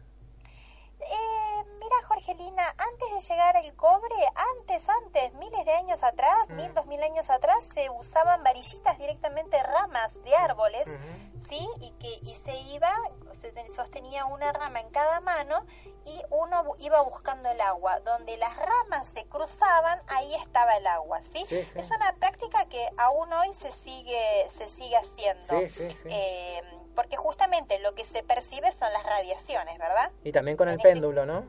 Eh, 1.01 1.63
mira, 1.79 1.95
Jorgelina, 2.07 2.75
antes 2.77 3.13
de 3.13 3.21
llegar 3.21 3.57
al 3.57 3.73
cobre, 3.75 4.15
antes, 4.57 4.87
antes, 4.89 5.33
miles 5.35 5.65
de 5.65 5.71
años 5.71 6.03
atrás, 6.03 6.49
mm. 6.49 6.55
mil, 6.55 6.73
dos 6.73 6.85
mil 6.87 7.01
años 7.01 7.29
atrás, 7.29 7.57
se 7.73 7.89
usaban 7.89 8.43
varillitas 8.43 8.97
directamente, 8.97 9.61
ramas 9.63 10.13
de 10.23 10.35
árboles, 10.35 10.87
¿sí? 11.47 11.67
Y 11.81 11.91
que 11.91 12.29
y 12.29 12.35
se 12.35 12.55
iba, 12.73 12.93
se 13.41 13.73
sostenía 13.73 14.25
una 14.25 14.51
rama 14.51 14.81
en 14.81 14.89
cada 14.89 15.21
mano 15.21 15.65
y 16.05 16.21
uno 16.29 16.75
iba 16.79 17.01
buscando 17.01 17.49
el 17.49 17.61
agua. 17.61 17.99
Donde 18.01 18.35
las 18.37 18.55
ramas 18.57 19.07
se 19.13 19.25
cruzaban, 19.27 20.01
ahí 20.07 20.35
estaba 20.35 20.75
el 20.75 20.87
agua, 20.87 21.21
¿sí? 21.21 21.45
Es 21.75 21.89
una 21.91 22.13
práctica 22.19 22.65
que 22.65 22.85
aún 22.97 23.31
hoy 23.31 23.53
se 23.53 23.71
sigue, 23.71 24.49
se 24.49 24.69
sigue 24.69 24.97
haciendo. 24.97 25.53
Eh, 26.05 26.78
porque 26.99 27.15
justamente 27.15 27.79
lo 27.79 27.95
que 27.95 28.03
se 28.03 28.23
percibe 28.23 28.73
son 28.73 28.91
las 28.91 29.05
radiaciones, 29.05 29.77
¿verdad? 29.77 30.11
Y 30.21 30.33
también 30.33 30.57
con 30.57 30.67
el 30.67 30.75
este 30.75 30.89
péndulo, 30.89 31.25
¿no? 31.25 31.45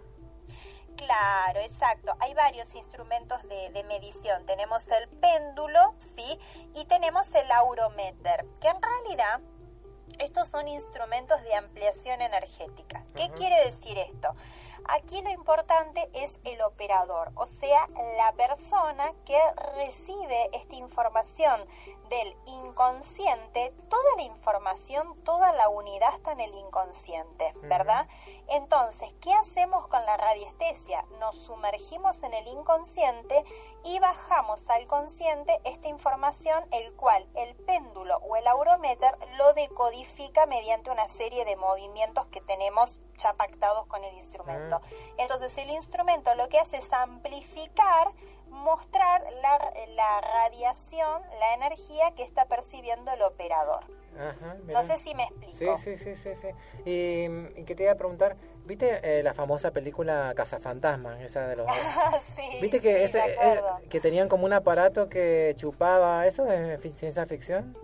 Claro, 0.96 1.58
exacto. 1.58 2.16
Hay 2.20 2.34
varios 2.34 2.72
instrumentos 2.76 3.42
de, 3.48 3.70
de, 3.70 3.82
medición. 3.82 4.46
Tenemos 4.46 4.86
el 4.86 5.08
péndulo, 5.08 5.96
¿sí? 5.98 6.38
Y 6.76 6.84
tenemos 6.84 7.34
el 7.34 7.50
aurometer, 7.50 8.46
que 8.60 8.68
en 8.68 8.80
realidad 8.80 9.40
estos 10.20 10.48
son 10.48 10.68
instrumentos 10.68 11.42
de 11.42 11.52
ampliación 11.56 12.20
energética. 12.20 13.04
¿Qué 13.16 13.28
quiere 13.30 13.64
decir 13.64 13.98
esto? 13.98 14.36
Aquí 14.92 15.22
lo 15.22 15.30
importante 15.30 16.10
es 16.14 16.40
el 16.42 16.60
operador, 16.62 17.30
o 17.36 17.46
sea, 17.46 17.86
la 18.16 18.32
persona 18.32 19.12
que 19.24 19.38
recibe 19.76 20.50
esta 20.52 20.74
información 20.74 21.60
del 22.08 22.36
inconsciente, 22.46 23.72
toda 23.88 24.16
la 24.16 24.22
información, 24.22 25.16
toda 25.22 25.52
la 25.52 25.68
unidad 25.68 26.12
está 26.12 26.32
en 26.32 26.40
el 26.40 26.52
inconsciente, 26.56 27.54
¿verdad? 27.62 28.08
Entonces, 28.48 29.14
¿qué 29.20 29.32
hacemos 29.32 29.86
con 29.86 30.04
la 30.06 30.16
radiestesia? 30.16 31.06
Nos 31.20 31.36
sumergimos 31.36 32.20
en 32.24 32.34
el 32.34 32.48
inconsciente 32.48 33.44
y 33.84 34.00
bajamos 34.00 34.60
al 34.68 34.88
consciente 34.88 35.60
esta 35.64 35.86
información, 35.86 36.64
el 36.72 36.92
cual 36.94 37.28
el 37.36 37.54
péndulo 37.54 38.16
o 38.28 38.34
el 38.34 38.46
aurometer 38.48 39.16
lo 39.38 39.54
decodifica 39.54 40.46
mediante 40.46 40.90
una 40.90 41.08
serie 41.08 41.44
de 41.44 41.54
movimientos 41.54 42.26
que 42.26 42.40
tenemos 42.40 42.98
ya 43.16 43.34
pactados 43.34 43.86
con 43.86 44.02
el 44.02 44.16
instrumento. 44.16 44.79
Entonces 45.18 45.56
el 45.58 45.70
instrumento 45.70 46.34
lo 46.34 46.48
que 46.48 46.58
hace 46.58 46.78
es 46.78 46.92
amplificar, 46.92 48.08
mostrar 48.48 49.22
la, 49.42 50.20
radiación, 50.20 51.22
la 51.38 51.54
energía 51.54 52.10
que 52.16 52.22
está 52.22 52.46
percibiendo 52.46 53.12
el 53.12 53.22
operador. 53.22 53.84
no 54.66 54.84
sé 54.84 54.98
si 54.98 55.14
me 55.14 55.24
explico. 55.24 55.78
Sí, 55.78 55.96
sí, 55.98 56.16
sí, 56.16 56.30
sí. 56.40 56.48
Y, 56.84 57.64
que 57.64 57.74
te 57.74 57.84
iba 57.84 57.92
a 57.92 57.96
preguntar, 57.96 58.36
¿viste 58.64 59.00
eh, 59.02 59.22
la 59.22 59.34
famosa 59.34 59.70
película 59.70 60.32
Cazafantasmas? 60.36 61.20
Esa 61.20 61.46
de 61.46 61.56
los... 61.56 61.70
sí, 62.36 62.58
¿Viste 62.60 62.80
que, 62.80 63.04
ese, 63.04 63.18
eh, 63.18 63.60
que 63.88 64.00
tenían 64.00 64.28
como 64.28 64.44
un 64.44 64.52
aparato 64.52 65.08
que 65.08 65.54
chupaba? 65.56 66.26
¿Eso 66.26 66.46
es 66.46 66.80
ciencia 66.96 67.26
ficción? 67.26 67.76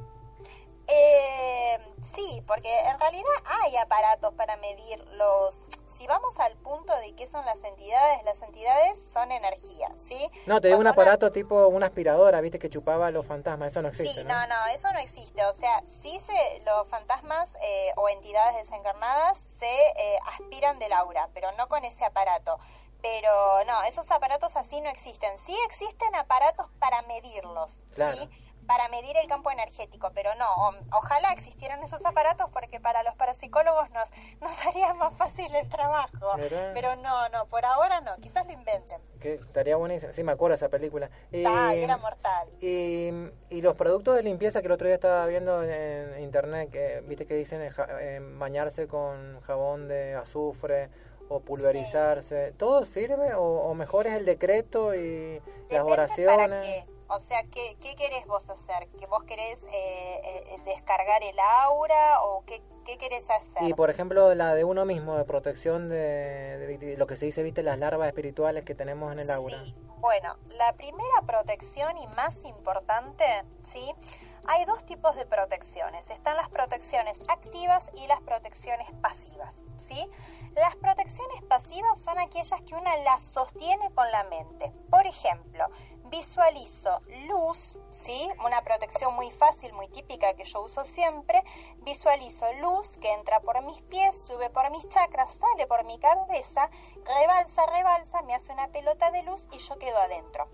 Eh, 0.88 1.78
sí, 2.00 2.42
porque 2.46 2.72
en 2.80 2.98
realidad 2.98 3.24
hay 3.44 3.76
aparatos 3.76 4.34
para 4.34 4.56
medir 4.56 5.04
los... 5.14 5.68
Si 5.96 6.06
vamos 6.06 6.38
al 6.40 6.54
punto 6.56 6.94
de 6.98 7.12
qué 7.14 7.26
son 7.26 7.44
las 7.46 7.62
entidades, 7.64 8.22
las 8.24 8.42
entidades 8.42 8.98
son 9.12 9.32
energía, 9.32 9.90
¿sí? 9.96 10.30
No, 10.46 10.60
te 10.60 10.68
digo 10.68 10.80
un 10.80 10.86
aparato 10.86 11.32
tipo 11.32 11.68
una 11.68 11.86
aspiradora, 11.86 12.40
viste, 12.40 12.58
que 12.58 12.68
chupaba 12.68 13.10
los 13.10 13.24
fantasmas, 13.26 13.72
eso 13.72 13.82
no 13.82 13.88
existe. 13.88 14.20
Sí, 14.20 14.24
no, 14.24 14.46
no, 14.46 14.66
eso 14.74 14.92
no 14.92 14.98
existe. 14.98 15.44
O 15.46 15.54
sea, 15.54 15.82
sí 15.86 16.20
se, 16.20 16.60
los 16.64 16.86
fantasmas 16.88 17.54
eh, 17.62 17.92
o 17.96 18.08
entidades 18.08 18.56
desencarnadas 18.56 19.38
se 19.38 19.66
eh, 19.66 20.18
aspiran 20.34 20.78
del 20.78 20.92
aura, 20.92 21.28
pero 21.32 21.50
no 21.52 21.66
con 21.68 21.84
ese 21.84 22.04
aparato. 22.04 22.58
Pero 23.02 23.64
no, 23.66 23.82
esos 23.84 24.10
aparatos 24.10 24.56
así 24.56 24.80
no 24.80 24.90
existen. 24.90 25.38
Sí 25.38 25.56
existen 25.66 26.14
aparatos 26.14 26.68
para 26.78 27.00
medirlos, 27.02 27.82
¿sí? 27.92 28.30
Para 28.66 28.88
medir 28.88 29.16
el 29.16 29.26
campo 29.28 29.50
energético, 29.50 30.10
pero 30.14 30.30
no, 30.36 30.46
ojalá 30.92 31.32
existieran 31.32 31.82
esos 31.82 32.04
aparatos 32.04 32.50
porque 32.52 32.80
para 32.80 33.02
los 33.02 33.14
parapsicólogos 33.14 33.90
nos, 33.90 34.08
nos 34.40 34.66
haría 34.66 34.94
más 34.94 35.14
fácil 35.14 35.54
el 35.54 35.68
trabajo, 35.68 36.36
pero 36.74 36.96
no, 36.96 37.28
no, 37.30 37.46
por 37.46 37.64
ahora 37.64 38.00
no, 38.00 38.16
quizás 38.16 38.46
lo 38.46 38.52
inventen. 38.52 39.00
Que 39.20 39.34
estaría 39.34 39.76
buenísimo, 39.76 40.12
sí 40.12 40.22
me 40.22 40.32
acuerdo 40.32 40.54
esa 40.54 40.68
película. 40.68 41.10
Y, 41.32 41.44
era 41.44 41.96
mortal. 41.96 42.48
Y, 42.60 43.10
y, 43.50 43.62
los 43.62 43.74
productos 43.74 44.16
de 44.16 44.22
limpieza 44.22 44.60
que 44.60 44.66
el 44.66 44.72
otro 44.72 44.86
día 44.86 44.94
estaba 44.94 45.26
viendo 45.26 45.62
en 45.62 46.22
internet, 46.22 46.70
que 46.70 47.00
viste 47.06 47.26
que 47.26 47.34
dicen 47.34 47.62
eh, 47.62 48.20
bañarse 48.36 48.86
con 48.86 49.40
jabón 49.42 49.88
de 49.88 50.14
azufre 50.14 50.90
o 51.28 51.40
pulverizarse, 51.40 52.52
¿todo 52.56 52.86
sirve 52.86 53.34
o, 53.34 53.74
mejor 53.74 54.06
es 54.06 54.14
el 54.14 54.24
decreto 54.24 54.94
y 54.94 55.40
las 55.70 55.82
oraciones? 55.82 56.86
O 57.08 57.20
sea, 57.20 57.42
¿qué, 57.44 57.76
¿qué 57.80 57.94
querés 57.94 58.26
vos 58.26 58.48
hacer? 58.50 58.88
¿Que 58.98 59.06
vos 59.06 59.22
querés 59.24 59.62
eh, 59.62 60.20
eh, 60.24 60.60
descargar 60.64 61.22
el 61.22 61.38
aura 61.38 62.22
o 62.22 62.44
qué, 62.44 62.60
qué, 62.84 62.98
querés 62.98 63.30
hacer? 63.30 63.62
Y 63.62 63.74
por 63.74 63.90
ejemplo, 63.90 64.34
la 64.34 64.54
de 64.54 64.64
uno 64.64 64.84
mismo, 64.84 65.16
de 65.16 65.24
protección 65.24 65.88
de, 65.88 66.96
lo 66.98 67.06
que 67.06 67.16
se 67.16 67.26
dice, 67.26 67.44
viste, 67.44 67.62
las 67.62 67.78
larvas 67.78 68.08
espirituales 68.08 68.64
que 68.64 68.74
tenemos 68.74 69.12
en 69.12 69.20
el 69.20 69.30
aura. 69.30 69.56
Sí. 69.64 69.74
Bueno, 69.98 70.36
la 70.50 70.72
primera 70.74 71.22
protección 71.26 71.96
y 71.98 72.06
más 72.08 72.38
importante, 72.44 73.24
¿sí? 73.62 73.94
Hay 74.48 74.64
dos 74.64 74.84
tipos 74.84 75.14
de 75.16 75.26
protecciones. 75.26 76.10
Están 76.10 76.36
las 76.36 76.48
protecciones 76.48 77.18
activas 77.28 77.84
y 77.94 78.06
las 78.08 78.20
protecciones 78.20 78.88
pasivas, 79.00 79.64
¿sí? 79.76 80.10
Las 80.56 80.74
protecciones 80.76 81.42
pasivas 81.42 82.00
son 82.00 82.18
aquellas 82.18 82.62
que 82.62 82.74
una 82.74 82.96
las 82.98 83.22
sostiene 83.24 83.92
con 83.94 84.10
la 84.10 84.24
mente. 84.24 84.72
Por 84.90 85.06
ejemplo, 85.06 85.66
visualizo 86.04 87.02
luz, 87.28 87.76
¿sí? 87.90 88.26
Una 88.42 88.62
protección 88.62 89.14
muy 89.14 89.30
fácil, 89.30 89.74
muy 89.74 89.88
típica 89.88 90.32
que 90.34 90.44
yo 90.44 90.62
uso 90.62 90.86
siempre. 90.86 91.42
Visualizo 91.80 92.50
luz 92.62 92.96
que 92.96 93.12
entra 93.12 93.40
por 93.40 93.62
mis 93.64 93.82
pies, 93.82 94.22
sube 94.22 94.48
por 94.48 94.70
mis 94.70 94.88
chakras, 94.88 95.34
sale 95.34 95.66
por 95.66 95.84
mi 95.84 95.98
cabeza, 95.98 96.70
rebalsa, 97.04 97.66
rebalsa, 97.66 98.22
me 98.22 98.34
hace 98.34 98.54
una 98.54 98.68
pelota 98.68 99.10
de 99.10 99.24
luz 99.24 99.46
y 99.52 99.58
yo 99.58 99.78
quedo 99.78 99.98
adentro. 99.98 100.48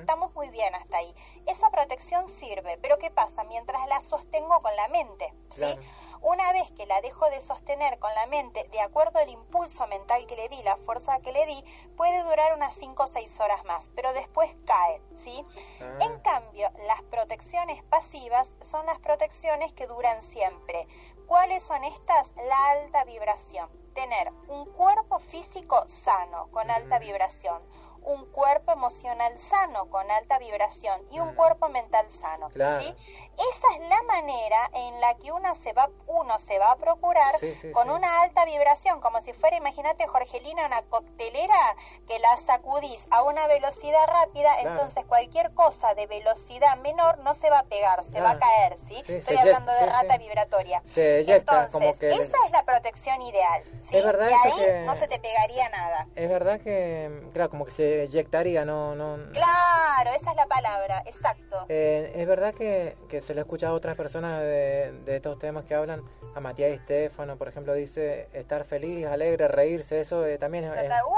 Estamos 0.00 0.34
muy 0.34 0.50
bien 0.50 0.74
hasta 0.74 0.98
ahí. 0.98 1.14
Esa 1.46 1.70
protección 1.70 2.28
sirve, 2.28 2.78
pero 2.78 2.98
¿qué 2.98 3.10
pasa? 3.10 3.44
Mientras 3.44 3.86
la 3.88 4.02
sostengo 4.02 4.60
con 4.60 4.74
la 4.76 4.88
mente, 4.88 5.34
¿sí? 5.48 5.78
Una 6.22 6.52
vez 6.52 6.70
que 6.70 6.86
la 6.86 7.00
dejo 7.00 7.28
de 7.30 7.40
sostener 7.40 7.98
con 7.98 8.14
la 8.14 8.26
mente, 8.26 8.68
de 8.68 8.80
acuerdo 8.80 9.18
al 9.18 9.28
impulso 9.28 9.84
mental 9.88 10.24
que 10.26 10.36
le 10.36 10.48
di, 10.48 10.62
la 10.62 10.76
fuerza 10.76 11.18
que 11.18 11.32
le 11.32 11.44
di, 11.46 11.64
puede 11.96 12.22
durar 12.22 12.54
unas 12.54 12.74
5 12.76 13.02
o 13.02 13.06
6 13.08 13.40
horas 13.40 13.64
más, 13.64 13.90
pero 13.96 14.12
después 14.12 14.48
cae, 14.64 15.02
¿sí? 15.16 15.44
Ah. 15.80 15.98
En 16.00 16.20
cambio, 16.20 16.70
las 16.86 17.02
protecciones 17.02 17.82
pasivas 17.82 18.54
son 18.62 18.86
las 18.86 19.00
protecciones 19.00 19.72
que 19.72 19.88
duran 19.88 20.22
siempre. 20.22 20.86
¿Cuáles 21.26 21.64
son 21.64 21.82
estas? 21.82 22.32
La 22.36 22.70
alta 22.70 23.02
vibración. 23.02 23.68
Tener 23.92 24.32
un 24.46 24.66
cuerpo 24.66 25.18
físico 25.18 25.84
sano, 25.88 26.48
con 26.52 26.70
alta 26.70 27.00
vibración 27.00 27.62
un 28.04 28.26
cuerpo 28.26 28.72
emocional 28.72 29.38
sano, 29.38 29.88
con 29.90 30.10
alta 30.10 30.38
vibración, 30.38 31.00
y 31.10 31.20
un 31.20 31.34
cuerpo 31.34 31.68
mental 31.68 32.06
sano. 32.10 32.50
¿sí? 32.50 32.94
Esa 33.34 33.74
es 33.74 33.88
la 33.88 34.02
manera 34.02 34.70
en 34.74 35.00
la 35.00 35.14
que 35.16 35.32
uno 35.32 35.54
se 35.56 35.72
va, 35.72 35.90
uno 36.06 36.38
se 36.38 36.58
va 36.58 36.72
a 36.72 36.76
procurar 36.76 37.36
con 37.72 37.90
una 37.90 38.22
alta 38.22 38.44
vibración, 38.44 39.00
como 39.00 39.20
si 39.22 39.32
fuera, 39.32 39.56
imagínate, 39.56 40.06
Jorgelina, 40.06 40.66
una 40.66 40.82
coctelera 40.82 41.76
que 42.06 42.18
la 42.18 42.36
sacudís 42.38 43.06
a 43.10 43.22
una 43.22 43.46
velocidad 43.46 44.06
rápida, 44.06 44.60
entonces 44.60 45.04
cualquier 45.06 45.52
cosa 45.54 45.94
de 45.94 46.06
velocidad 46.06 46.76
menor 46.78 47.18
no 47.18 47.34
se 47.34 47.50
va 47.50 47.60
a 47.60 47.64
pegar, 47.64 48.02
se 48.04 48.20
va 48.20 48.30
a 48.30 48.38
caer, 48.38 48.74
¿sí? 48.88 49.02
Estoy 49.08 49.36
hablando 49.36 49.72
de 49.72 49.86
rata 49.86 50.18
vibratoria. 50.18 50.82
entonces, 50.94 51.96
esa 52.00 52.36
es 52.46 52.52
la 52.52 52.64
protección 52.64 53.20
ideal, 53.22 53.62
¿sí? 53.80 53.96
Es 53.96 54.04
verdad 54.04 54.28
y 54.28 54.48
ahí 54.48 54.84
no 54.84 54.94
se 54.96 55.08
te 55.08 55.18
pegaría 55.18 55.68
nada. 55.70 56.08
Es 56.14 56.28
verdad 56.28 56.60
que, 56.60 57.28
claro, 57.32 57.50
como 57.50 57.64
que 57.64 57.72
se 57.72 57.91
eyectaría, 58.00 58.64
no, 58.64 58.94
no... 58.94 59.18
Claro, 59.32 60.10
esa 60.16 60.30
es 60.30 60.36
la 60.36 60.46
palabra, 60.46 61.02
exacto. 61.06 61.66
Eh, 61.68 62.12
es 62.14 62.26
verdad 62.26 62.54
que, 62.54 62.96
que 63.08 63.22
se 63.22 63.34
le 63.34 63.42
escucha 63.42 63.68
a 63.68 63.72
otras 63.72 63.96
personas 63.96 64.40
de, 64.40 64.92
de 65.04 65.16
estos 65.16 65.38
temas 65.38 65.64
que 65.64 65.74
hablan, 65.74 66.02
a 66.34 66.40
Matías 66.40 66.70
y 66.70 66.74
Estefano, 66.74 67.36
por 67.36 67.48
ejemplo, 67.48 67.74
dice 67.74 68.28
estar 68.32 68.64
feliz, 68.64 69.06
alegre, 69.06 69.48
reírse, 69.48 70.00
eso 70.00 70.24
eh, 70.26 70.38
también 70.38 70.64
es... 70.64 70.72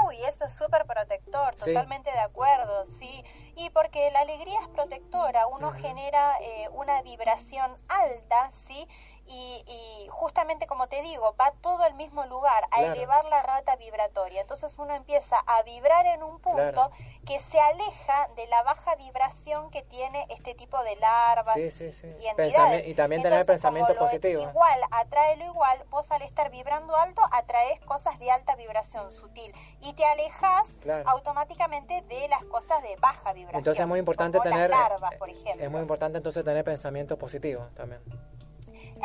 Uy, 0.05 0.17
eso 0.27 0.45
es 0.45 0.53
súper 0.53 0.85
protector, 0.85 1.55
totalmente 1.55 2.11
de 2.11 2.19
acuerdo, 2.19 2.85
sí. 2.99 3.23
Y 3.55 3.69
porque 3.69 4.11
la 4.11 4.19
alegría 4.19 4.59
es 4.61 4.67
protectora, 4.69 5.47
uno 5.47 5.71
genera 5.71 6.33
eh, 6.41 6.69
una 6.73 7.01
vibración 7.01 7.71
alta, 7.87 8.51
¿sí? 8.67 8.87
Y, 9.27 10.07
justamente 10.09 10.67
como 10.67 10.87
te 10.87 11.01
digo, 11.01 11.35
va 11.39 11.51
todo 11.61 11.83
al 11.83 11.93
mismo 11.95 12.25
lugar, 12.25 12.67
a 12.71 12.83
elevar 12.83 13.25
la 13.25 13.41
rata 13.41 13.75
vibratoria. 13.75 14.41
Entonces 14.41 14.77
uno 14.79 14.93
empieza 14.95 15.37
a 15.45 15.63
vibrar 15.63 16.05
en 16.05 16.23
un 16.23 16.39
punto 16.39 16.91
que 17.25 17.39
se 17.39 17.59
aleja 17.59 18.29
de 18.35 18.47
la 18.47 18.63
baja 18.63 18.95
vibración 18.95 19.69
que 19.71 19.81
tiene 19.83 20.25
este 20.29 20.53
tipo 20.53 20.81
de 20.83 20.95
larvas 20.97 21.57
y 21.57 22.27
entidades. 22.27 22.87
y 22.87 22.95
también 22.95 23.21
tener 23.21 23.45
pensamiento 23.45 23.95
positivo. 23.95 24.43
Igual, 24.43 24.81
atrae 24.91 25.37
lo 25.37 25.45
igual, 25.45 25.83
vos 25.89 26.09
al 26.11 26.21
estar 26.21 26.49
vibrando 26.49 26.95
alto 26.95 27.21
atraes 27.31 27.79
cosas 27.81 28.19
de 28.19 28.31
alta 28.31 28.55
vibración 28.55 29.11
sutil 29.11 29.53
y 29.81 29.93
te 29.93 30.05
alejas 30.05 30.71
automáticamente 31.05 32.01
de 32.03 32.27
las 32.29 32.43
cosas 32.45 32.81
de 32.83 32.95
baja 32.97 33.33
vibración. 33.33 33.59
Entonces 33.59 33.81
es 33.81 33.87
muy 33.87 33.99
importante 33.99 34.39
tener 34.39 34.69
larvas, 34.69 35.15
por 35.15 35.29
ejemplo. 35.29 35.65
Es 35.65 35.71
muy 35.71 35.81
importante 35.81 36.17
entonces 36.17 36.43
tener 36.43 36.63
pensamiento 36.63 37.17
positivo 37.17 37.67
también. 37.75 38.01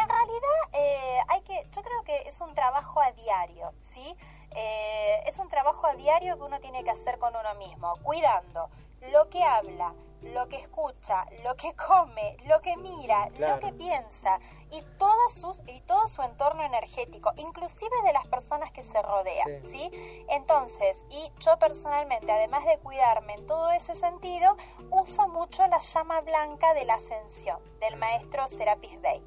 En 0.00 0.08
realidad, 0.08 0.60
eh, 0.72 1.18
hay 1.28 1.40
que, 1.42 1.66
yo 1.70 1.82
creo 1.82 2.02
que 2.04 2.28
es 2.28 2.40
un 2.40 2.54
trabajo 2.54 3.00
a 3.00 3.12
diario, 3.12 3.74
¿sí? 3.80 4.16
Eh, 4.52 5.22
es 5.26 5.38
un 5.38 5.48
trabajo 5.48 5.86
a 5.86 5.94
diario 5.94 6.36
que 6.36 6.42
uno 6.42 6.58
tiene 6.60 6.82
que 6.82 6.90
hacer 6.90 7.18
con 7.18 7.36
uno 7.36 7.54
mismo, 7.54 7.94
cuidando 8.02 8.70
lo 9.12 9.28
que 9.28 9.42
habla, 9.42 9.94
lo 10.22 10.48
que 10.48 10.56
escucha, 10.56 11.26
lo 11.44 11.54
que 11.56 11.74
come, 11.74 12.36
lo 12.46 12.60
que 12.60 12.76
mira, 12.76 13.28
lo 13.38 13.58
que 13.60 13.72
piensa 13.72 14.38
y 14.70 14.82
todos 14.98 15.32
sus 15.32 15.62
y 15.66 15.80
todo 15.82 16.06
su 16.08 16.22
entorno 16.22 16.62
energético, 16.62 17.32
inclusive 17.36 18.02
de 18.04 18.12
las 18.12 18.26
personas 18.26 18.70
que 18.72 18.82
se 18.82 19.02
rodean, 19.02 19.64
sí. 19.64 19.90
Entonces, 20.28 21.04
y 21.10 21.32
yo 21.40 21.58
personalmente, 21.58 22.30
además 22.30 22.64
de 22.66 22.78
cuidarme 22.78 23.34
en 23.34 23.46
todo 23.46 23.70
ese 23.72 23.96
sentido, 23.96 24.56
uso 24.90 25.28
mucho 25.28 25.66
la 25.66 25.78
llama 25.78 26.20
blanca 26.20 26.74
de 26.74 26.84
la 26.84 26.94
ascensión 26.94 27.60
del 27.80 27.96
maestro 27.96 28.46
Serapis 28.48 29.00
Bey. 29.00 29.24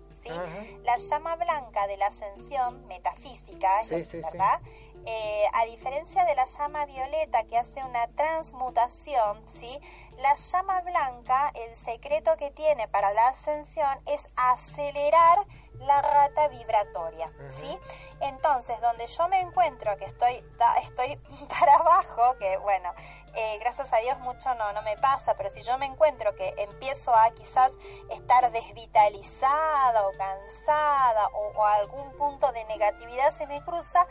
La 0.83 0.97
llama 0.97 1.35
blanca 1.35 1.87
de 1.87 1.97
la 1.97 2.07
ascensión 2.07 2.85
metafísica, 2.87 3.69
¿verdad? 3.89 4.61
Eh, 5.05 5.45
a 5.53 5.65
diferencia 5.65 6.23
de 6.23 6.33
la 6.35 6.45
llama 6.45 6.85
violeta 6.85 7.43
que 7.43 7.57
hace 7.57 7.83
una 7.83 8.07
transmutación, 8.07 9.45
¿sí? 9.45 9.79
La 10.21 10.35
llama 10.35 10.79
blanca, 10.81 11.51
el 11.55 11.75
secreto 11.75 12.31
que 12.37 12.51
tiene 12.51 12.87
para 12.87 13.13
la 13.13 13.27
ascensión 13.27 13.99
es 14.05 14.29
acelerar 14.37 15.39
la 15.79 16.01
rata 16.01 16.47
vibratoria, 16.47 17.31
¿sí? 17.47 17.79
Entonces, 18.21 18.79
donde 18.81 19.07
yo 19.07 19.27
me 19.27 19.39
encuentro 19.39 19.97
que 19.97 20.05
estoy, 20.05 20.43
estoy 20.81 21.17
para 21.49 21.75
abajo, 21.75 22.37
que 22.39 22.57
bueno, 22.57 22.93
eh, 23.35 23.57
gracias 23.59 23.91
a 23.91 23.97
Dios 23.97 24.17
mucho 24.19 24.53
no, 24.55 24.71
no 24.73 24.81
me 24.81 24.97
pasa, 24.97 25.35
pero 25.35 25.49
si 25.49 25.61
yo 25.61 25.77
me 25.77 25.85
encuentro 25.85 26.35
que 26.35 26.53
empiezo 26.57 27.13
a 27.15 27.31
quizás 27.31 27.73
estar 28.11 28.51
desvitalizada 28.51 30.07
o 30.07 30.11
cansada 30.17 31.27
o, 31.33 31.51
o 31.55 31.65
algún 31.65 32.11
punto 32.17 32.51
de 32.51 32.63
negatividad 32.65 33.31
se 33.31 33.47
me 33.47 33.63
cruza, 33.63 34.07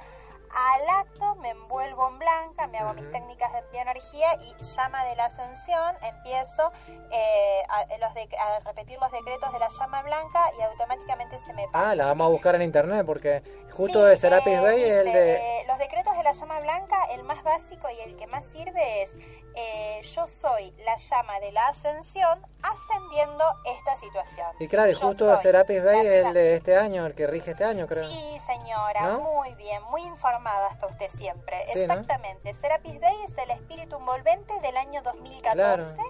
al 0.54 1.00
acto 1.00 1.34
me 1.36 1.50
envuelvo 1.50 2.08
en 2.08 2.18
blanca, 2.18 2.66
me 2.66 2.78
hago 2.78 2.92
mis 2.94 3.10
técnicas 3.10 3.52
de 3.52 3.62
bioenergía 3.72 4.28
y 4.34 4.62
llama 4.62 5.04
de 5.06 5.16
la 5.16 5.26
ascensión, 5.26 5.96
empiezo 6.02 6.70
eh, 7.10 7.62
a, 7.68 7.98
los 7.98 8.10
a, 8.10 8.60
repetir 8.66 8.98
los 9.00 9.10
decretos 9.10 9.52
de 9.52 9.58
la 9.58 9.68
llama 9.68 10.02
blanca 10.02 10.50
y 10.58 10.62
automáticamente 10.62 11.38
se 11.46 11.52
me 11.54 11.66
pasa. 11.68 11.90
Ah, 11.90 11.94
la 11.94 12.06
vamos 12.06 12.26
a 12.26 12.30
buscar 12.30 12.54
en 12.54 12.62
internet 12.62 13.06
porque 13.06 13.42
justo 13.72 14.04
de 14.04 14.16
Serapis 14.16 14.60
Bay 14.60 14.82
es 14.82 14.90
el 14.90 15.12
de... 15.12 15.34
Eh, 15.36 15.64
los 15.66 15.78
decretos 15.78 16.16
de 16.16 16.22
la 16.22 16.32
llama 16.32 16.60
blanca, 16.60 16.96
el 17.12 17.22
más 17.24 17.42
básico 17.42 17.88
y 17.88 18.00
el 18.00 18.16
que 18.16 18.26
más 18.26 18.44
sirve 18.46 19.02
es 19.02 19.14
eh, 19.54 20.00
yo 20.02 20.26
soy 20.26 20.72
la 20.84 20.96
llama 20.96 21.40
de 21.40 21.52
la 21.52 21.68
ascensión 21.68 22.46
ascendiendo 22.62 23.44
esta 23.64 23.96
situación. 23.98 24.48
Y 24.58 24.68
claro, 24.68 24.90
y 24.90 24.94
justo 24.94 25.26
de 25.26 25.40
Serapis 25.40 25.82
Bay 25.82 26.06
es 26.06 26.24
el 26.26 26.34
de 26.34 26.56
este 26.56 26.76
año, 26.76 27.06
el 27.06 27.14
que 27.14 27.26
rige 27.26 27.52
este 27.52 27.64
año, 27.64 27.86
creo. 27.86 28.04
Sí, 28.04 28.40
señora, 28.46 29.18
muy 29.18 29.54
bien, 29.54 29.82
muy 29.84 30.02
informado 30.02 30.41
hasta 30.50 30.86
usted 30.86 31.10
siempre. 31.10 31.62
Exactamente. 31.72 32.54
Serapis 32.54 33.00
Bey 33.00 33.14
es 33.28 33.36
el 33.38 33.50
espíritu 33.50 33.96
envolvente 33.96 34.58
del 34.60 34.76
año 34.76 35.02
2014 35.02 36.02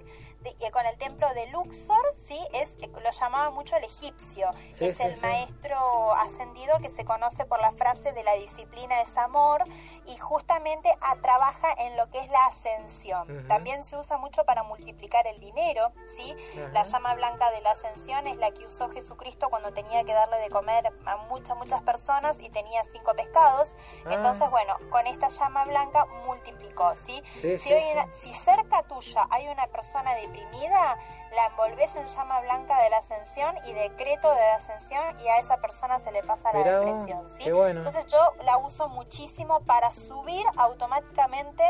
con 0.73 0.87
el 0.87 0.97
templo 0.97 1.29
de 1.35 1.47
Luxor, 1.49 2.03
sí, 2.15 2.39
es 2.55 2.75
lo 3.03 3.11
llamaba 3.11 3.51
mucho 3.51 3.77
el 3.77 3.85
egipcio. 3.85 4.51
es 4.81 5.01
el 5.01 5.21
maestro 5.21 6.15
ascendido 6.15 6.79
que 6.81 6.91
se 6.91 7.05
conoce 7.05 7.45
por 7.45 7.61
la 7.61 7.73
frase 7.73 8.13
de 8.13 8.23
la 8.23 8.35
disciplina 8.35 9.01
es 9.03 9.17
amor 9.17 9.65
y 10.07 10.17
justamente 10.17 10.89
trabaja 11.23 11.69
en 11.79 11.97
lo 11.97 12.11
que 12.11 12.19
es 12.21 12.29
la 12.31 12.47
ascensión. 12.47 13.47
También 13.49 13.85
se 13.85 13.97
usa 13.97 14.19
mucho 14.19 14.45
para 14.45 14.63
multiplicar 14.63 15.27
el 15.27 15.39
dinero, 15.41 15.93
¿sí? 16.07 16.35
La 16.73 16.83
llama 16.83 17.15
blanca 17.15 17.51
de 17.51 17.61
la 17.61 17.73
ascensión 17.73 18.27
es 18.27 18.37
la 18.37 18.51
que 18.53 18.65
usó 18.65 18.89
Jesucristo 18.91 19.49
cuando 19.51 19.73
tenía 19.73 20.05
que 20.05 20.13
darle 20.13 20.39
de 20.39 20.51
comer 20.51 20.93
a 21.07 21.17
muchas, 21.29 21.57
muchas 21.57 21.83
personas 21.83 22.39
y 22.41 22.51
tenía 22.51 22.83
cinco 22.93 23.15
pescados. 23.15 23.73
Ah. 24.05 24.15
Entonces, 24.15 24.49
bueno, 24.51 24.77
con 24.91 25.07
esta 25.07 25.29
llama 25.29 25.65
blanca 25.65 26.07
multiplicó, 26.27 26.95
¿sí? 26.97 27.23
si, 27.41 27.59
si 27.59 28.35
cerca 28.35 28.83
tuya 28.85 29.27
hay 29.31 29.49
una 29.49 29.67
persona 29.67 30.15
de 30.15 30.29
deprimida, 30.33 30.99
la 31.35 31.47
envolves 31.47 31.95
en 31.97 32.05
llama 32.05 32.41
blanca 32.41 32.83
de 32.83 32.91
la 32.91 32.99
ascensión 32.99 33.55
y 33.67 33.73
decreto 33.73 34.31
de 34.31 34.41
la 34.41 34.55
ascensión 34.57 35.03
y 35.25 35.29
a 35.29 35.39
esa 35.39 35.59
persona 35.59 35.99
se 36.01 36.13
le 36.13 36.23
pasa 36.23 36.53
la 36.53 36.81
depresión. 36.81 37.31
¿sí? 37.31 37.49
Entonces 37.49 38.07
yo 38.07 38.19
la 38.45 38.59
uso 38.59 38.89
muchísimo 38.89 39.61
para 39.61 39.91
subir 39.93 40.45
automáticamente 40.57 41.63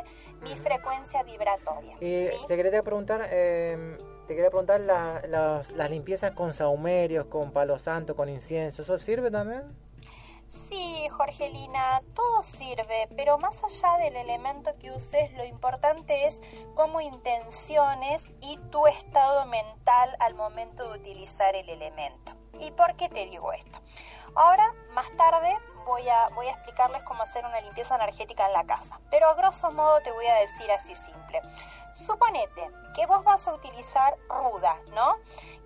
mi 0.43 0.57
frecuencia 0.57 1.23
vibratoria. 1.23 1.97
Y 2.01 2.25
te 2.47 2.57
quería 2.57 2.83
preguntar, 2.83 3.27
eh, 3.31 3.97
te 4.27 4.35
quería 4.35 4.51
preguntar 4.51 4.81
las 4.81 5.91
limpiezas 5.91 6.33
con 6.33 6.55
saumerios, 6.55 7.27
con 7.27 7.53
palo 7.53 7.79
santo, 7.79 8.17
con 8.17 8.29
incienso, 8.29 8.83
¿eso 8.83 8.99
sirve 8.99 9.31
también? 9.31 9.82
Sí, 10.53 11.07
Jorgelina, 11.17 12.03
todo 12.15 12.43
sirve, 12.43 13.09
pero 13.17 13.39
más 13.39 13.65
allá 13.65 14.05
del 14.05 14.17
elemento 14.17 14.77
que 14.79 14.91
uses, 14.91 15.33
lo 15.33 15.47
importante 15.47 16.27
es 16.27 16.43
cómo 16.75 17.01
intenciones 17.01 18.27
y 18.43 18.59
tu 18.71 18.87
estado 18.87 19.47
mental 19.47 20.15
al 20.21 20.35
momento 20.35 20.85
de 20.85 20.99
utilizar 20.99 21.57
el 21.57 21.71
elemento. 21.71 22.33
¿Y 22.61 22.71
por 22.73 22.97
qué 22.97 23.09
te 23.09 23.25
digo 23.27 23.51
esto? 23.55 23.79
Ahora, 24.35 24.75
más 24.93 25.11
tarde, 25.17 25.57
voy 25.85 26.09
a, 26.09 26.29
voy 26.31 26.47
a 26.49 26.53
explicarles 26.53 27.03
cómo 27.03 27.23
hacer 27.23 27.45
una 27.45 27.61
limpieza 27.61 27.97
energética 27.97 28.47
en 28.47 28.53
la 28.53 28.65
casa, 28.65 29.01
pero 29.11 29.29
a 29.29 29.35
grosso 29.35 29.71
modo 29.71 30.01
te 30.01 30.11
voy 30.13 30.27
a 30.27 30.35
decir 30.35 30.71
así 30.71 30.95
simple. 30.95 31.41
Suponete 31.93 32.71
que 32.95 33.07
vos 33.07 33.23
vas 33.25 33.47
a 33.47 33.55
utilizar 33.55 34.17
ruda, 34.29 34.79
¿no? 34.95 35.17